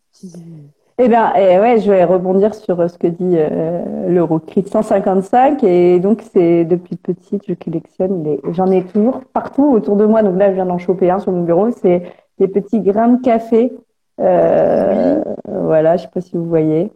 Eh 1.02 1.08
bien, 1.08 1.32
eh 1.38 1.60
ouais, 1.60 1.80
je 1.80 1.90
vais 1.90 2.04
rebondir 2.04 2.54
sur 2.54 2.80
euh, 2.82 2.90
ce 2.90 2.98
que 2.98 3.08
dit 3.08 3.36
euh, 3.38 4.10
l'Eurocrit 4.10 4.66
155. 4.68 5.64
Et 5.64 6.00
donc, 6.00 6.22
c'est 6.34 6.66
depuis 6.66 6.98
petite, 6.98 7.44
je 7.48 7.54
collectionne 7.54 8.24
les. 8.24 8.42
J'en 8.52 8.68
ai 8.68 8.84
toujours 8.84 9.22
partout 9.32 9.64
autour 9.64 9.96
de 9.96 10.06
moi. 10.06 10.24
Donc 10.24 10.38
là, 10.38 10.50
je 10.50 10.56
viens 10.56 10.66
d'en 10.66 10.78
choper 10.78 11.10
un 11.10 11.20
sur 11.20 11.32
mon 11.32 11.44
bureau. 11.44 11.70
C'est 11.72 12.04
des 12.38 12.50
petits 12.50 12.82
grains 12.82 13.08
de 13.10 13.22
café. 13.22 13.72
Euh, 14.20 15.24
Voilà, 15.48 15.96
je 15.96 16.04
sais 16.04 16.10
pas 16.14 16.20
si 16.22 16.36
vous 16.36 16.46
voyez. 16.46 16.92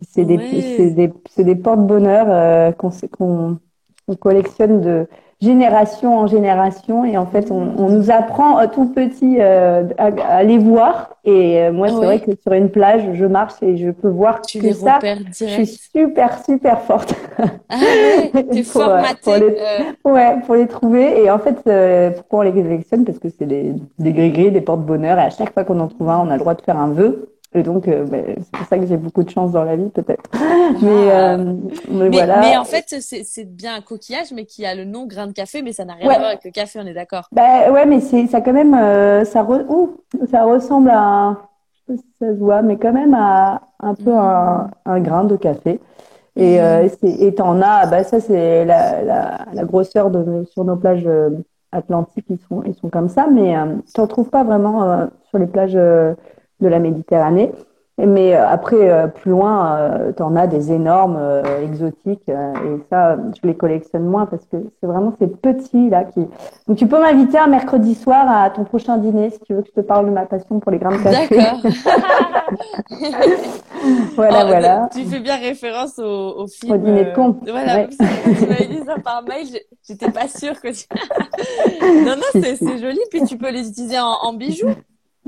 C'est 0.00 0.24
des, 0.24 0.38
c'est 0.76 0.90
des, 0.90 1.12
des 1.38 1.54
porte-bonheur 1.54 2.26
euh, 2.28 2.72
qu'on 2.72 3.58
collectionne 4.20 4.80
de 4.80 5.06
génération 5.44 6.18
en 6.18 6.26
génération. 6.26 7.04
Et 7.04 7.16
en 7.16 7.26
fait, 7.26 7.50
on, 7.50 7.62
on 7.78 7.88
nous 7.90 8.10
apprend 8.10 8.58
euh, 8.58 8.66
tout 8.72 8.86
petit 8.86 9.36
euh, 9.40 9.84
à, 9.98 10.06
à 10.38 10.42
les 10.42 10.58
voir. 10.58 11.10
Et 11.24 11.60
euh, 11.62 11.72
moi, 11.72 11.88
c'est 11.88 11.94
vrai 12.06 12.20
que 12.20 12.32
sur 12.42 12.52
une 12.52 12.68
plage, 12.70 13.02
je 13.14 13.24
marche 13.26 13.54
et 13.62 13.76
je 13.76 13.90
peux 13.90 14.08
voir 14.08 14.40
Tu 14.42 14.58
que 14.58 14.66
les 14.66 14.72
ça. 14.74 14.98
Je 15.46 15.46
suis 15.46 15.66
super, 15.66 16.44
super 16.44 16.80
forte. 16.82 17.14
Ah 17.70 17.76
Pour, 18.72 18.82
euh, 18.82 19.00
pour 19.22 19.34
les- 19.34 19.56
euh, 20.06 20.10
Ouais, 20.12 20.36
pour 20.44 20.54
les 20.56 20.66
trouver. 20.66 21.22
Et 21.24 21.30
en 21.30 21.38
fait, 21.38 21.56
euh, 21.66 22.10
pourquoi 22.10 22.40
on 22.40 22.42
les 22.42 22.52
collectionne? 22.52 23.04
Parce 23.04 23.18
que 23.18 23.28
c'est 23.28 23.46
des, 23.46 23.74
des 23.98 24.12
gris-gris, 24.12 24.50
des 24.50 24.60
porte-bonheur. 24.60 25.18
Et 25.18 25.22
à 25.22 25.30
chaque 25.30 25.52
fois 25.52 25.64
qu'on 25.64 25.80
en 25.80 25.88
trouve 25.88 26.08
un, 26.10 26.18
on 26.20 26.28
a 26.30 26.34
le 26.34 26.40
droit 26.40 26.54
de 26.54 26.62
faire 26.62 26.78
un 26.78 26.88
vœu. 26.88 27.30
Et 27.56 27.62
donc, 27.62 27.86
euh, 27.86 28.04
ben, 28.04 28.24
c'est 28.38 28.50
pour 28.50 28.66
ça 28.66 28.78
que 28.78 28.86
j'ai 28.86 28.96
beaucoup 28.96 29.22
de 29.22 29.30
chance 29.30 29.52
dans 29.52 29.62
la 29.62 29.76
vie, 29.76 29.88
peut-être. 29.90 30.28
Mais, 30.82 31.10
Ah. 31.12 31.34
euh, 31.34 31.54
mais 31.88 32.08
Mais, 32.08 32.08
voilà. 32.10 32.40
mais 32.40 32.56
en 32.56 32.64
fait, 32.64 32.96
c'est 33.00 33.44
bien 33.44 33.76
un 33.76 33.80
coquillage, 33.80 34.32
mais 34.34 34.44
qui 34.44 34.66
a 34.66 34.74
le 34.74 34.84
nom 34.84 35.06
grain 35.06 35.28
de 35.28 35.32
café, 35.32 35.62
mais 35.62 35.72
ça 35.72 35.84
n'a 35.84 35.94
rien 35.94 36.08
Ouais. 36.08 36.14
à 36.16 36.18
voir 36.18 36.30
avec 36.30 36.44
le 36.44 36.50
café, 36.50 36.80
on 36.82 36.86
est 36.86 36.94
d'accord. 36.94 37.28
Bah 37.30 37.70
ouais, 37.70 37.86
mais 37.86 38.00
c'est 38.00 38.26
ça 38.26 38.40
quand 38.40 38.52
même, 38.52 38.74
euh, 38.74 39.24
ça, 39.24 39.44
re- 39.44 39.64
ouh, 39.68 39.96
ça 40.30 40.42
ressemble 40.44 40.90
à, 40.90 40.98
un- 41.00 41.38
je 41.88 41.92
sais 41.94 41.96
pas 41.96 42.02
si 42.02 42.08
ça 42.20 42.34
se 42.34 42.38
voit, 42.40 42.62
mais 42.62 42.76
quand 42.76 42.92
même 42.92 43.14
à 43.14 43.60
un 43.80 43.94
peu 43.94 44.12
un, 44.12 44.70
un 44.84 45.00
grain 45.00 45.22
de 45.24 45.36
café. 45.36 45.80
Et 46.36 46.56
et 46.56 47.34
t'en 47.36 47.62
as, 47.62 47.86
bah 47.86 48.02
ça 48.02 48.18
c'est 48.18 48.64
la, 48.64 49.02
la, 49.02 49.38
la 49.52 49.64
grosseur 49.64 50.10
de 50.10 50.42
sur 50.52 50.64
nos 50.64 50.74
plages 50.74 51.08
atlantiques, 51.70 52.26
ils 52.28 52.38
sont 52.48 52.64
ils 52.66 52.74
sont 52.74 52.88
comme 52.88 53.08
ça, 53.08 53.28
mais 53.30 53.56
euh, 53.56 53.76
t'en 53.94 54.08
trouves 54.08 54.30
pas 54.30 54.42
vraiment 54.42 55.06
sur 55.28 55.38
les 55.38 55.46
plages 55.46 55.78
de 56.60 56.68
la 56.68 56.78
Méditerranée. 56.78 57.52
Mais 57.96 58.34
euh, 58.34 58.48
après, 58.48 58.90
euh, 58.90 59.06
plus 59.06 59.30
loin, 59.30 59.76
euh, 59.76 60.10
t'en 60.12 60.34
as 60.34 60.48
des 60.48 60.72
énormes 60.72 61.16
exotiques 61.62 62.28
et 62.28 62.80
ça, 62.90 63.16
je 63.40 63.46
les 63.46 63.54
collectionne 63.54 64.04
moins 64.04 64.26
parce 64.26 64.44
que 64.46 64.56
c'est 64.80 64.86
vraiment 64.86 65.12
ces 65.20 65.28
petits 65.28 65.90
là 65.90 66.02
qui. 66.02 66.26
Donc 66.66 66.76
tu 66.76 66.88
peux 66.88 67.00
m'inviter 67.00 67.38
un 67.38 67.46
mercredi 67.46 67.94
soir 67.94 68.26
à 68.28 68.50
ton 68.50 68.64
prochain 68.64 68.98
dîner 68.98 69.30
si 69.30 69.38
tu 69.46 69.54
veux 69.54 69.62
que 69.62 69.68
je 69.68 69.80
te 69.80 69.86
parle 69.86 70.06
de 70.06 70.10
ma 70.10 70.26
passion 70.26 70.58
pour 70.58 70.72
les 70.72 70.78
de 70.78 70.84
café. 70.84 71.36
D'accord. 71.36 71.60
Voilà, 74.16 74.40
Oh, 74.44 74.46
voilà. 74.48 74.88
Tu 74.92 75.04
fais 75.04 75.20
bien 75.20 75.36
référence 75.36 75.98
au, 75.98 76.42
au 76.42 76.46
film. 76.46 76.72
Au 76.72 76.76
dîner 76.78 77.04
de 77.04 77.14
con. 77.14 77.36
Voilà, 77.46 77.76
Ouais. 77.76 77.88
tu 77.90 78.46
m'avais 78.46 78.66
dit 78.66 78.80
ça 78.86 78.96
par 79.02 79.22
mail, 79.22 79.46
j'étais 79.86 80.10
pas 80.10 80.26
sûre 80.28 80.60
que 80.60 80.68
tu. 80.68 80.86
non, 82.04 82.16
non, 82.16 82.22
c'est 82.32 82.56
c'est 82.56 82.78
joli. 82.78 82.98
Puis 83.10 83.22
tu 83.24 83.36
peux 83.36 83.50
les 83.50 83.68
utiliser 83.68 83.98
en, 83.98 84.14
en 84.22 84.32
bijoux. 84.32 84.74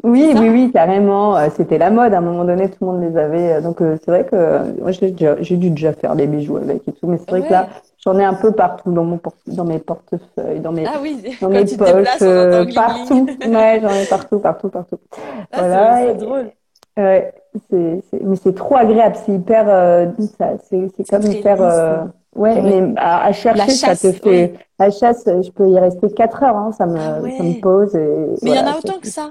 Oui, 0.02 0.32
oui, 0.36 0.48
oui, 0.50 0.70
carrément. 0.72 1.36
Euh, 1.36 1.48
C'était 1.56 1.78
la 1.78 1.90
mode. 1.90 2.12
À 2.14 2.18
un 2.18 2.20
moment 2.20 2.44
donné, 2.44 2.70
tout 2.70 2.76
le 2.82 2.86
monde 2.86 3.02
les 3.02 3.16
avait. 3.16 3.54
Euh, 3.54 3.60
Donc 3.60 3.80
euh, 3.80 3.96
c'est 4.04 4.10
vrai 4.10 4.24
que 4.24 4.36
euh, 4.36 4.72
moi 4.80 4.92
j'ai 4.92 5.10
déjà, 5.10 5.40
j'ai 5.42 5.56
dû 5.56 5.70
déjà 5.70 5.92
faire 5.92 6.14
des 6.16 6.26
bijoux 6.26 6.56
avec 6.58 6.86
et 6.86 6.92
tout. 6.92 7.06
Mais 7.08 7.18
c'est 7.18 7.30
vrai 7.30 7.42
que 7.42 7.52
là, 7.52 7.68
j'en 8.04 8.18
ai 8.18 8.24
un 8.24 8.34
peu 8.34 8.52
partout 8.52 8.92
dans 8.92 9.04
mon 9.04 9.20
dans 9.46 9.64
mes 9.64 9.78
portefeuilles, 9.78 10.60
dans 10.60 10.72
mes 10.72 10.84
Ah 10.86 10.98
oui, 11.00 11.16
dans 11.40 11.48
mes 11.48 11.64
poches, 11.64 12.22
euh, 12.22 12.64
partout. 12.74 13.28
Ouais, 13.44 13.80
j'en 13.82 13.94
ai 13.96 14.06
partout, 14.06 14.38
partout, 14.38 14.68
partout. 14.68 14.98
Ah, 15.12 15.46
Voilà, 15.56 15.96
c'est- 16.06 16.14
drôle. 16.24 16.50
Ouais, 16.98 17.34
c'est, 17.70 18.02
c'est, 18.10 18.22
mais 18.22 18.36
c'est 18.36 18.54
trop 18.54 18.76
agréable. 18.76 19.16
C'est 19.26 19.32
hyper, 19.32 19.68
ça, 20.38 20.56
c'est, 20.64 20.88
c'est 20.96 21.04
comme 21.10 21.26
euh, 21.26 22.04
ouais, 22.36 22.62
mais 22.62 22.94
à, 22.96 23.24
à 23.26 23.32
chercher, 23.32 23.58
La 23.58 23.66
ça 23.76 23.96
te 23.96 24.12
chasse, 24.12 24.18
fait, 24.22 24.54
la 24.78 24.90
chasse, 24.90 25.24
je 25.26 25.50
peux 25.50 25.68
y 25.68 25.78
rester 25.78 26.10
quatre 26.12 26.42
heures, 26.42 26.56
hein, 26.56 26.72
ça 26.72 26.86
me, 26.86 26.96
Ah 26.96 27.20
ouais. 27.20 27.36
ça 27.36 27.42
me 27.42 27.52
pose 27.60 27.94
et 27.94 28.26
Mais 28.42 28.50
il 28.50 28.54
y 28.54 28.58
en 28.58 28.66
a 28.66 28.78
autant 28.78 28.98
que 28.98 29.06
ça. 29.08 29.30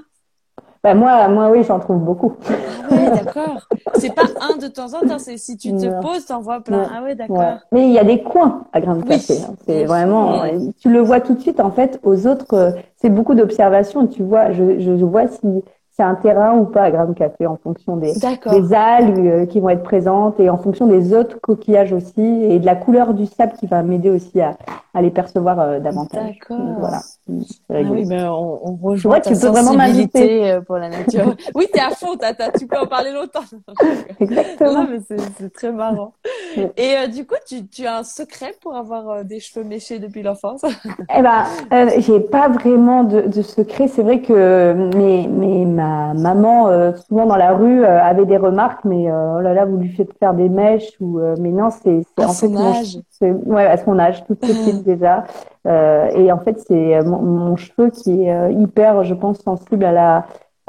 Bah, 0.86 0.94
moi, 0.94 1.28
moi, 1.28 1.50
oui, 1.50 1.64
j'en 1.64 1.78
trouve 1.80 1.98
beaucoup. 1.98 2.34
Ah 2.48 2.90
ouais, 2.92 3.10
d'accord. 3.10 3.68
C'est 3.92 4.10
pas 4.14 4.26
un 4.40 4.56
de 4.56 4.68
temps 4.68 4.94
en 4.94 5.02
temps, 5.04 5.18
c'est 5.18 5.36
si 5.36 5.56
tu 5.56 5.72
te 5.72 5.86
Non. 5.86 6.00
poses, 6.00 6.26
t'en 6.26 6.40
vois 6.40 6.60
plein. 6.60 6.82
Ouais. 6.82 6.86
Ah 6.94 7.02
ouais, 7.02 7.08
Ouais. 7.10 7.14
d'accord. 7.16 7.58
Mais 7.72 7.88
il 7.88 7.92
y 7.92 7.98
a 7.98 8.04
des 8.04 8.22
coins 8.22 8.64
à 8.72 8.80
grains 8.80 8.94
de 8.96 9.02
Oui, 9.02 9.08
café. 9.08 9.38
hein. 9.42 9.54
C'est 9.66 9.84
vraiment, 9.84 10.44
tu 10.78 10.90
le 10.90 11.00
vois 11.00 11.20
tout 11.20 11.34
de 11.34 11.40
suite, 11.40 11.60
en 11.60 11.70
fait, 11.72 11.98
aux 12.04 12.26
autres, 12.26 12.54
euh, 12.54 12.70
c'est 12.96 13.10
beaucoup 13.10 13.34
d'observation. 13.34 14.06
Tu 14.06 14.22
vois, 14.22 14.52
je, 14.52 14.78
je, 14.78 14.96
je 14.96 15.04
vois 15.04 15.26
si 15.26 15.40
c'est 15.90 16.02
un 16.02 16.14
terrain 16.14 16.56
ou 16.58 16.66
pas 16.66 16.82
à 16.82 16.90
grains 16.90 17.06
de 17.06 17.14
café 17.14 17.46
en 17.46 17.56
fonction 17.56 17.96
des, 17.96 18.12
des 18.50 18.74
algues 18.74 19.26
euh, 19.26 19.46
qui 19.46 19.60
vont 19.60 19.70
être 19.70 19.82
présentes 19.82 20.38
et 20.38 20.50
en 20.50 20.58
fonction 20.58 20.86
des 20.86 21.14
autres 21.14 21.40
coquillages 21.40 21.92
aussi 21.94 22.20
et 22.20 22.58
de 22.58 22.66
la 22.66 22.76
couleur 22.76 23.14
du 23.14 23.26
sable 23.26 23.54
qui 23.58 23.66
va 23.66 23.82
m'aider 23.82 24.10
aussi 24.10 24.40
à, 24.40 24.56
à 24.94 25.02
les 25.02 25.10
percevoir 25.10 25.58
euh, 25.58 25.80
davantage. 25.80 26.38
D'accord. 26.38 26.76
Voilà. 26.78 27.00
Ah 27.68 27.74
oui, 27.90 28.04
ben 28.06 28.28
on, 28.30 28.60
on 28.62 28.76
Tu 28.76 28.82
rejoint 28.90 29.10
vois, 29.10 29.20
ta 29.20 29.30
tu 29.30 29.38
peux 29.40 29.48
vraiment 29.48 29.72
sensibilité 29.72 30.50
euh, 30.52 30.60
pour 30.60 30.76
la 30.76 30.88
nature. 30.88 31.34
Oui, 31.54 31.66
t'es 31.72 31.80
à 31.80 31.90
fond, 31.90 32.16
t'as, 32.16 32.34
t'as- 32.34 32.50
tu 32.50 32.66
peux 32.68 32.78
en 32.78 32.86
parler 32.86 33.12
longtemps. 33.12 33.42
Exactement. 34.20 34.84
Non, 34.84 34.88
mais 34.90 34.98
c'est, 35.06 35.50
très 35.52 35.72
marrant. 35.72 36.14
Et 36.76 36.96
euh, 36.96 37.06
du 37.08 37.26
coup, 37.26 37.34
tu, 37.46 37.66
tu 37.68 37.84
as 37.86 37.98
un 37.98 38.04
secret 38.04 38.54
pour 38.60 38.76
avoir 38.76 39.08
euh, 39.10 39.24
des 39.24 39.40
cheveux 39.40 39.64
méchés 39.64 39.98
depuis 39.98 40.22
l'enfance? 40.22 40.62
Eh 41.16 41.22
ben, 41.22 41.44
euh, 41.72 41.90
j'ai 41.98 42.20
pas 42.20 42.48
vraiment 42.48 43.04
de, 43.04 43.22
de 43.22 43.42
secret. 43.42 43.88
C'est 43.88 44.02
vrai 44.02 44.20
que 44.20 44.72
mes, 44.96 45.26
mes, 45.28 45.64
ma 45.64 46.14
maman, 46.14 46.68
euh, 46.68 46.92
souvent 47.08 47.26
dans 47.26 47.36
la 47.36 47.52
rue, 47.54 47.84
euh, 47.84 48.02
avait 48.02 48.26
des 48.26 48.36
remarques, 48.36 48.84
mais 48.84 49.08
euh, 49.10 49.36
oh 49.38 49.40
là 49.40 49.54
là, 49.54 49.64
vous 49.64 49.76
lui 49.76 49.88
faites 49.90 50.12
faire 50.18 50.34
des 50.34 50.48
mèches 50.48 50.90
ou 51.00 51.20
euh, 51.20 51.36
mais 51.40 51.50
non, 51.50 51.70
c'est 51.70 52.02
À 52.18 52.26
en 52.26 52.34
fait 52.34 52.48
mon-. 52.48 52.82
C'est 53.18 53.30
ouais 53.32 53.66
à 53.66 53.76
son 53.76 53.98
âge, 53.98 54.24
toute 54.26 54.40
petite 54.40 54.82
déjà. 54.82 55.24
Euh, 55.66 56.08
et 56.14 56.30
en 56.32 56.38
fait, 56.38 56.58
c'est 56.60 56.96
euh, 56.96 57.04
mon, 57.04 57.20
mon 57.22 57.56
cheveu 57.56 57.90
qui 57.90 58.22
est 58.24 58.32
euh, 58.32 58.50
hyper, 58.52 59.04
je 59.04 59.14
pense, 59.14 59.38
sensible 59.40 59.84
à 59.84 59.92
la 59.92 60.26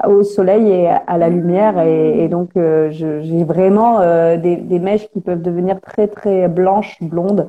au 0.08 0.22
soleil 0.22 0.70
et 0.70 0.88
à 0.89 1.18
la 1.18 1.28
lumière 1.28 1.80
et, 1.82 2.24
et 2.24 2.28
donc 2.28 2.52
euh, 2.56 2.89
j'ai 2.91 3.43
vraiment 3.43 4.00
euh, 4.00 4.38
des, 4.38 4.56
des 4.56 4.78
mèches 4.78 5.10
qui 5.10 5.22
peuvent 5.22 5.41
devenir 5.41 5.82
très 5.82 6.08
très 6.08 6.48
blanches, 6.48 6.98
blondes. 7.02 7.48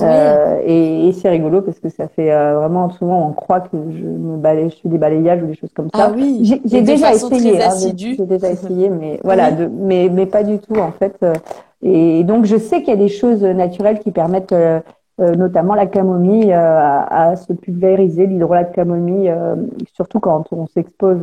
Euh, 0.00 0.60
et, 0.64 1.08
et 1.08 1.12
c'est 1.12 1.28
rigolo 1.28 1.60
parce 1.60 1.78
que 1.78 1.90
ça 1.90 2.08
fait 2.08 2.32
euh, 2.32 2.58
vraiment 2.58 2.88
souvent 2.90 3.28
on 3.28 3.32
croit 3.32 3.60
que 3.60 3.76
je 3.90 4.04
me 4.04 4.36
balaye, 4.38 4.70
je 4.70 4.76
fais 4.76 4.88
des 4.88 4.96
balayages 4.98 5.42
ou 5.42 5.46
des 5.46 5.54
choses 5.54 5.72
comme 5.74 5.90
ça. 5.94 6.06
Ah 6.06 6.12
oui. 6.14 6.60
J'ai 6.64 6.80
déjà 6.80 7.12
essayé, 7.12 7.62
hein, 7.62 7.70
j'ai- 7.78 7.92
déjà 8.24 8.48
essayé, 8.52 8.88
mais 8.88 9.20
voilà, 9.22 9.50
Oui. 9.50 9.56
de, 9.56 9.66
mais 9.66 10.08
mais 10.10 10.24
pas 10.26 10.42
du 10.42 10.58
tout 10.58 10.76
en 10.76 10.92
fait. 10.92 11.22
Euh, 11.84 11.88
et 12.20 12.24
donc, 12.24 12.44
je 12.44 12.56
sais 12.56 12.80
qu'il 12.80 12.88
y 12.88 12.92
a 12.92 12.96
des 12.96 13.08
choses 13.08 13.42
naturelles 13.42 14.00
qui 14.00 14.10
permettent, 14.10 14.52
euh, 14.52 14.80
euh, 15.20 15.34
notamment 15.34 15.74
la 15.74 15.86
camomille, 15.86 16.52
euh, 16.52 17.00
à, 17.08 17.36
se 17.36 17.52
pulvériser, 17.52 18.26
l'hydrolat 18.26 18.64
de 18.64 18.74
camomille, 18.74 19.32
surtout 19.94 20.20
quand 20.20 20.44
on 20.52 20.66
s'expose 20.66 21.20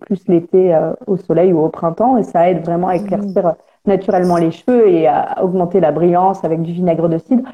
plus 0.00 0.26
l'été 0.28 0.78
au 1.06 1.16
soleil 1.16 1.52
ou 1.52 1.64
au 1.64 1.68
printemps. 1.68 2.16
Et 2.16 2.22
ça 2.22 2.50
aide 2.50 2.64
vraiment 2.64 2.88
à 2.88 2.96
éclaircir 2.96 3.54
naturellement 3.86 4.36
les 4.36 4.50
cheveux 4.50 4.88
et 4.88 5.06
à 5.06 5.42
augmenter 5.42 5.80
la 5.80 5.92
brillance 5.92 6.44
avec 6.44 6.62
du 6.62 6.72
vinaigre 6.72 7.08
de 7.08 7.18
cidre. 7.18 7.44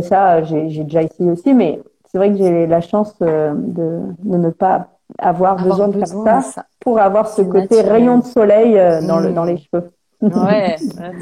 ça, 0.00 0.42
j'ai 0.42 0.84
déjà 0.84 1.02
essayé 1.02 1.30
aussi, 1.30 1.52
mais 1.52 1.80
c'est 2.06 2.18
vrai 2.18 2.30
que 2.30 2.36
j'ai 2.36 2.66
la 2.66 2.80
chance 2.80 3.18
de, 3.18 3.52
de, 3.54 4.36
ne 4.36 4.50
pas 4.50 4.88
avoir, 5.18 5.56
besoin 5.62 5.88
de 5.88 5.98
faire 5.98 6.40
ça, 6.42 6.64
pour 6.80 6.98
avoir 6.98 7.28
ce 7.28 7.42
côté 7.42 7.82
rayon 7.82 8.18
de 8.18 8.24
soleil 8.24 8.74
dans, 9.06 9.20
le, 9.20 9.32
dans 9.32 9.44
les 9.44 9.58
cheveux. 9.58 9.90
Ouais, 10.30 10.76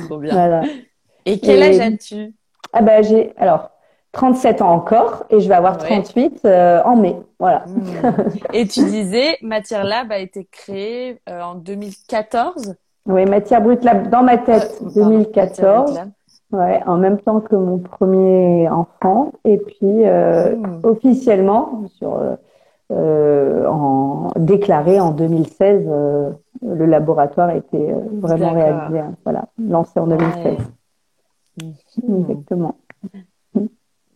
trop 0.07 0.19
bien. 0.19 0.63
Et 1.25 1.39
quel 1.39 1.63
âge 1.63 1.79
as-tu? 1.79 2.35
Ah 2.73 2.83
ben 2.83 3.03
j'ai 3.03 3.33
alors 3.37 3.71
37 4.13 4.63
ans 4.63 4.73
encore 4.73 5.25
et 5.31 5.41
je 5.41 5.49
vais 5.49 5.55
avoir 5.55 5.79
38 5.79 6.41
euh, 6.45 6.83
en 6.85 6.97
mai. 6.97 7.17
Voilà. 7.39 7.65
Hmm. 7.67 8.13
Et 8.53 8.67
tu 8.67 8.85
disais 8.85 9.37
Matière 9.43 9.85
Lab 9.85 10.11
a 10.11 10.19
été 10.19 10.49
créée 10.51 11.21
euh, 11.29 11.41
en 11.43 11.55
2014 11.55 12.75
Oui, 13.07 13.25
Matière 13.27 13.63
Brute 13.63 13.85
Lab 13.85 14.11
dans 14.11 14.23
ma 14.23 14.39
tête 14.39 14.83
2014. 14.95 16.01
Ouais, 16.51 16.81
en 16.87 16.97
même 16.97 17.21
temps 17.21 17.41
que 17.41 17.55
mon 17.55 17.79
premier 17.79 18.71
enfant 18.71 19.33
et 19.45 19.59
puis 19.59 20.07
euh, 20.07 20.57
hmm. 20.57 20.81
officiellement 20.83 21.85
sur 21.99 22.17
euh, 22.17 22.37
en, 22.91 24.31
déclaré 24.37 25.01
en 25.01 25.13
2016. 25.13 25.87
Euh, 25.87 26.31
le 26.63 26.87
laboratoire 26.87 27.51
a 27.51 27.57
été 27.57 27.77
euh, 27.77 28.01
vraiment 28.13 28.53
réalisé, 28.53 28.99
hein, 29.01 29.15
voilà, 29.25 29.49
lancé 29.59 30.01
en 30.01 30.07
2016. 30.07 30.59
Mhm. 31.63 32.21
Exactement. 32.21 32.77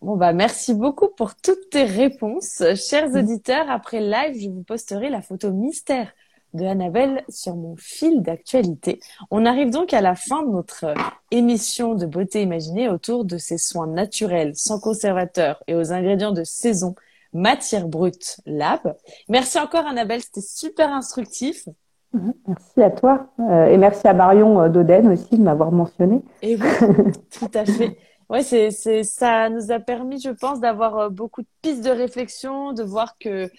Bon 0.00 0.16
bah 0.16 0.32
merci 0.32 0.74
beaucoup 0.74 1.08
pour 1.08 1.36
toutes 1.36 1.70
tes 1.70 1.84
réponses. 1.84 2.62
Chers 2.74 3.10
mhm. 3.10 3.16
auditeurs, 3.18 3.70
après 3.70 4.00
live, 4.00 4.36
je 4.40 4.48
vous 4.48 4.64
posterai 4.64 5.10
la 5.10 5.22
photo 5.22 5.52
mystère 5.52 6.12
de 6.54 6.64
Annabelle 6.66 7.24
sur 7.28 7.56
mon 7.56 7.76
fil 7.76 8.22
d'actualité. 8.22 9.00
On 9.30 9.46
arrive 9.46 9.70
donc 9.70 9.94
à 9.94 10.00
la 10.00 10.14
fin 10.14 10.42
de 10.42 10.50
notre 10.50 10.92
émission 11.30 11.94
de 11.94 12.04
beauté 12.04 12.42
imaginée 12.42 12.88
autour 12.88 13.24
de 13.24 13.38
ces 13.38 13.58
soins 13.58 13.86
naturels, 13.86 14.52
sans 14.54 14.78
conservateur 14.80 15.62
et 15.66 15.74
aux 15.74 15.92
ingrédients 15.92 16.32
de 16.32 16.44
saison 16.44 16.94
Matière 17.32 17.88
Brute 17.88 18.40
Lab. 18.46 18.96
Merci 19.28 19.58
encore 19.58 19.86
Annabelle, 19.86 20.20
c'était 20.22 20.40
super 20.40 20.92
instructif. 20.92 21.66
Mhm. 22.12 22.34
Merci 22.46 22.82
à 22.82 22.90
toi 22.90 23.26
euh, 23.40 23.66
et 23.66 23.78
merci 23.78 24.06
à 24.06 24.12
Marion 24.12 24.60
euh, 24.60 24.68
Doden 24.68 25.08
aussi 25.08 25.38
de 25.38 25.42
m'avoir 25.42 25.72
mentionné. 25.72 26.20
Et 26.42 26.56
oui, 26.56 26.68
tout 27.30 27.50
à 27.54 27.64
fait. 27.64 27.96
Ouais, 28.28 28.42
c'est, 28.42 28.70
c'est, 28.70 29.02
ça 29.02 29.48
nous 29.48 29.72
a 29.72 29.78
permis, 29.78 30.20
je 30.20 30.30
pense, 30.30 30.60
d'avoir 30.60 30.98
euh, 30.98 31.08
beaucoup 31.08 31.42
de 31.42 31.46
pistes 31.62 31.84
de 31.84 31.90
réflexion, 31.90 32.72
de 32.72 32.82
voir 32.82 33.16
que 33.18 33.50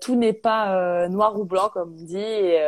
tout 0.00 0.16
n'est 0.16 0.34
pas 0.34 1.08
noir 1.08 1.38
ou 1.38 1.44
blanc, 1.44 1.70
comme 1.72 1.94
on 1.98 2.04
dit, 2.04 2.18
et 2.18 2.60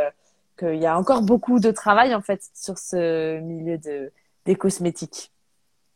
qu'il 0.59 0.76
y 0.76 0.86
a 0.86 0.96
encore 0.96 1.22
beaucoup 1.22 1.59
de 1.59 1.70
travail, 1.70 2.14
en 2.14 2.22
fait, 2.22 2.40
sur 2.55 2.78
ce 2.78 3.40
milieu 3.40 3.76
de, 3.76 4.12
des 4.46 4.55
cosmétiques. 4.55 5.30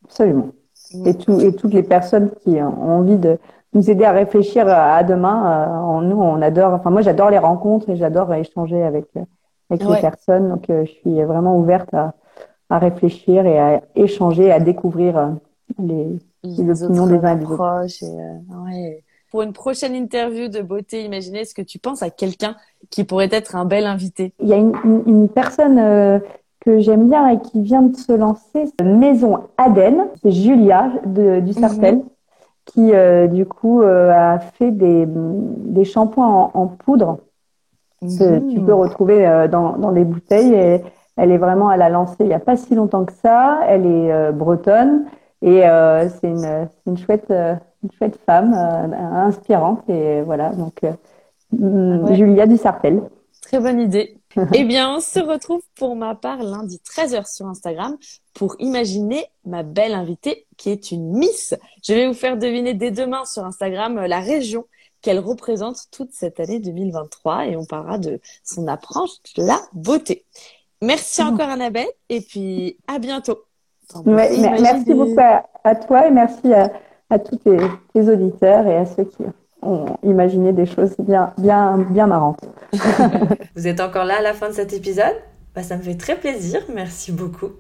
Absolument. 0.04 0.50
Mm. 0.92 1.06
Et, 1.06 1.14
tout, 1.16 1.40
et 1.40 1.54
toutes 1.54 1.72
les 1.72 1.82
personnes 1.82 2.32
qui 2.42 2.60
ont 2.60 2.82
envie 2.82 3.16
de, 3.16 3.38
nous 3.72 3.90
aider 3.90 4.04
à 4.04 4.12
réfléchir 4.12 4.68
à 4.68 5.02
demain. 5.02 6.00
Euh, 6.00 6.00
nous, 6.00 6.20
on 6.20 6.40
adore. 6.42 6.72
Enfin, 6.74 6.90
moi, 6.90 7.02
j'adore 7.02 7.30
les 7.30 7.38
rencontres 7.38 7.90
et 7.90 7.96
j'adore 7.96 8.32
échanger 8.34 8.82
avec 8.82 9.06
avec 9.70 9.84
les 9.84 10.00
personnes. 10.00 10.48
Donc, 10.48 10.70
euh, 10.70 10.84
je 10.84 10.92
suis 10.92 11.22
vraiment 11.24 11.58
ouverte 11.58 11.92
à, 11.92 12.14
à 12.70 12.78
réfléchir 12.78 13.46
et 13.46 13.58
à 13.58 13.82
échanger, 13.94 14.52
à 14.52 14.60
découvrir 14.60 15.18
euh, 15.18 15.28
les, 15.78 16.18
les, 16.44 16.82
opinions 16.84 17.06
des 17.06 17.24
uns 17.24 17.36
et 17.36 17.40
des 17.40 17.46
autres. 17.46 18.64
ouais. 18.64 19.02
Pour 19.32 19.42
une 19.42 19.52
prochaine 19.52 19.94
interview 19.94 20.46
de 20.46 20.62
beauté 20.62 21.02
imaginez, 21.04 21.40
est-ce 21.40 21.54
que 21.54 21.60
tu 21.60 21.80
penses 21.80 22.02
à 22.02 22.10
quelqu'un 22.10 22.56
qui 22.90 23.02
pourrait 23.02 23.28
être 23.32 23.56
un 23.56 23.64
bel 23.64 23.84
invité? 23.84 24.32
Il 24.40 24.48
y 24.48 24.52
a 24.52 24.56
une, 24.56 24.72
une, 24.84 25.28
personne 25.28 26.22
que 26.60 26.78
j'aime 26.78 27.08
bien 27.08 27.26
et 27.28 27.40
qui 27.40 27.60
vient 27.60 27.82
de 27.82 27.96
se 27.96 28.12
lancer, 28.12 28.66
Maison 28.82 29.40
Aden, 29.58 30.06
c'est 30.22 30.30
Julia 30.30 30.92
de, 31.04 31.40
du 31.40 31.52
Sartel. 31.52 31.96
Mhm 31.96 32.04
qui 32.66 32.92
du 33.30 33.46
coup 33.46 33.80
a 33.82 34.38
fait 34.38 34.70
des, 34.70 35.06
des 35.06 35.84
shampoings 35.84 36.50
en, 36.52 36.66
poudre 36.66 37.20
que 38.02 38.50
tu 38.50 38.60
peux 38.60 38.74
retrouver 38.74 39.46
dans, 39.50 39.78
dans 39.78 39.90
les 39.90 40.04
bouteilles. 40.04 40.52
Et 40.52 40.82
elle 41.16 41.30
est 41.30 41.38
vraiment, 41.38 41.72
elle 41.72 41.82
a 41.82 41.88
lancé 41.88 42.16
il 42.20 42.26
n'y 42.26 42.34
a 42.34 42.40
pas 42.40 42.56
si 42.56 42.74
longtemps 42.74 43.04
que 43.04 43.12
ça. 43.12 43.60
Elle 43.68 43.86
est 43.86 44.32
bretonne 44.32 45.06
et 45.42 45.62
c'est 46.20 46.28
une, 46.28 46.68
une 46.86 46.98
chouette, 46.98 47.30
une 47.30 47.92
chouette 47.96 48.18
femme 48.26 48.52
inspirante. 48.52 49.88
Et 49.88 50.22
voilà, 50.22 50.50
donc 50.50 50.82
Julia 51.52 52.46
du 52.46 52.56
Sartel. 52.56 53.02
Très 53.42 53.60
bonne 53.60 53.80
idée. 53.80 54.18
Eh 54.54 54.64
bien, 54.64 54.96
on 54.96 55.00
se 55.00 55.18
retrouve 55.20 55.62
pour 55.76 55.96
ma 55.96 56.14
part 56.14 56.42
lundi 56.42 56.80
13h 56.84 57.32
sur 57.32 57.46
Instagram 57.46 57.96
pour 58.34 58.56
imaginer 58.58 59.24
ma 59.44 59.62
belle 59.62 59.94
invitée 59.94 60.46
qui 60.56 60.70
est 60.70 60.90
une 60.90 61.16
Miss. 61.16 61.54
Je 61.86 61.94
vais 61.94 62.06
vous 62.06 62.14
faire 62.14 62.36
deviner 62.36 62.74
dès 62.74 62.90
demain 62.90 63.24
sur 63.24 63.44
Instagram 63.44 64.04
la 64.06 64.20
région 64.20 64.66
qu'elle 65.02 65.18
représente 65.18 65.86
toute 65.90 66.12
cette 66.12 66.40
année 66.40 66.58
2023 66.58 67.46
et 67.46 67.56
on 67.56 67.64
parlera 67.64 67.98
de 67.98 68.20
son 68.44 68.66
approche 68.66 69.10
de 69.36 69.44
la 69.44 69.60
beauté. 69.72 70.24
Merci 70.82 71.22
encore 71.22 71.48
Annabelle 71.48 71.88
et 72.08 72.20
puis 72.20 72.78
à 72.86 72.98
bientôt. 72.98 73.38
merci 74.04 74.92
beaucoup 74.92 75.20
à, 75.64 75.74
toi 75.76 76.08
et 76.08 76.10
merci 76.10 76.52
à, 76.52 77.18
tous 77.18 77.36
tes, 77.36 77.56
tes 77.94 78.08
auditeurs 78.08 78.66
et 78.66 78.76
à 78.76 78.86
ceux 78.86 79.04
qui 79.04 79.22
on 79.62 79.96
imaginait 80.02 80.52
des 80.52 80.66
choses 80.66 80.94
bien, 80.98 81.32
bien, 81.38 81.78
bien 81.78 82.06
marrantes. 82.06 82.40
Vous 83.56 83.66
êtes 83.66 83.80
encore 83.80 84.04
là 84.04 84.18
à 84.18 84.22
la 84.22 84.34
fin 84.34 84.48
de 84.48 84.54
cet 84.54 84.72
épisode? 84.72 85.14
Bah, 85.54 85.62
Ça 85.62 85.76
me 85.76 85.82
fait 85.82 85.96
très 85.96 86.16
plaisir, 86.16 86.60
merci 86.72 87.12
beaucoup. 87.12 87.50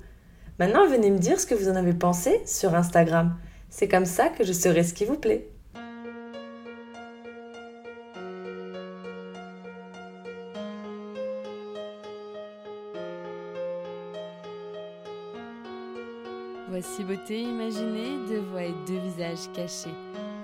Maintenant, 0.58 0.86
venez 0.88 1.10
me 1.10 1.18
dire 1.18 1.38
ce 1.38 1.46
que 1.46 1.54
vous 1.54 1.68
en 1.68 1.76
avez 1.76 1.92
pensé 1.92 2.40
sur 2.46 2.74
Instagram. 2.74 3.36
C'est 3.68 3.88
comme 3.88 4.06
ça 4.06 4.28
que 4.28 4.42
je 4.42 4.52
saurai 4.54 4.84
ce 4.84 4.94
qui 4.94 5.04
vous 5.04 5.16
plaît. 5.16 5.48
Voici 16.68 17.04
beauté 17.04 17.40
imaginée, 17.42 18.16
deux 18.28 18.40
voix 18.50 18.62
et 18.62 18.74
deux 18.86 18.98
visages 18.98 19.50
cachés. 19.54 19.94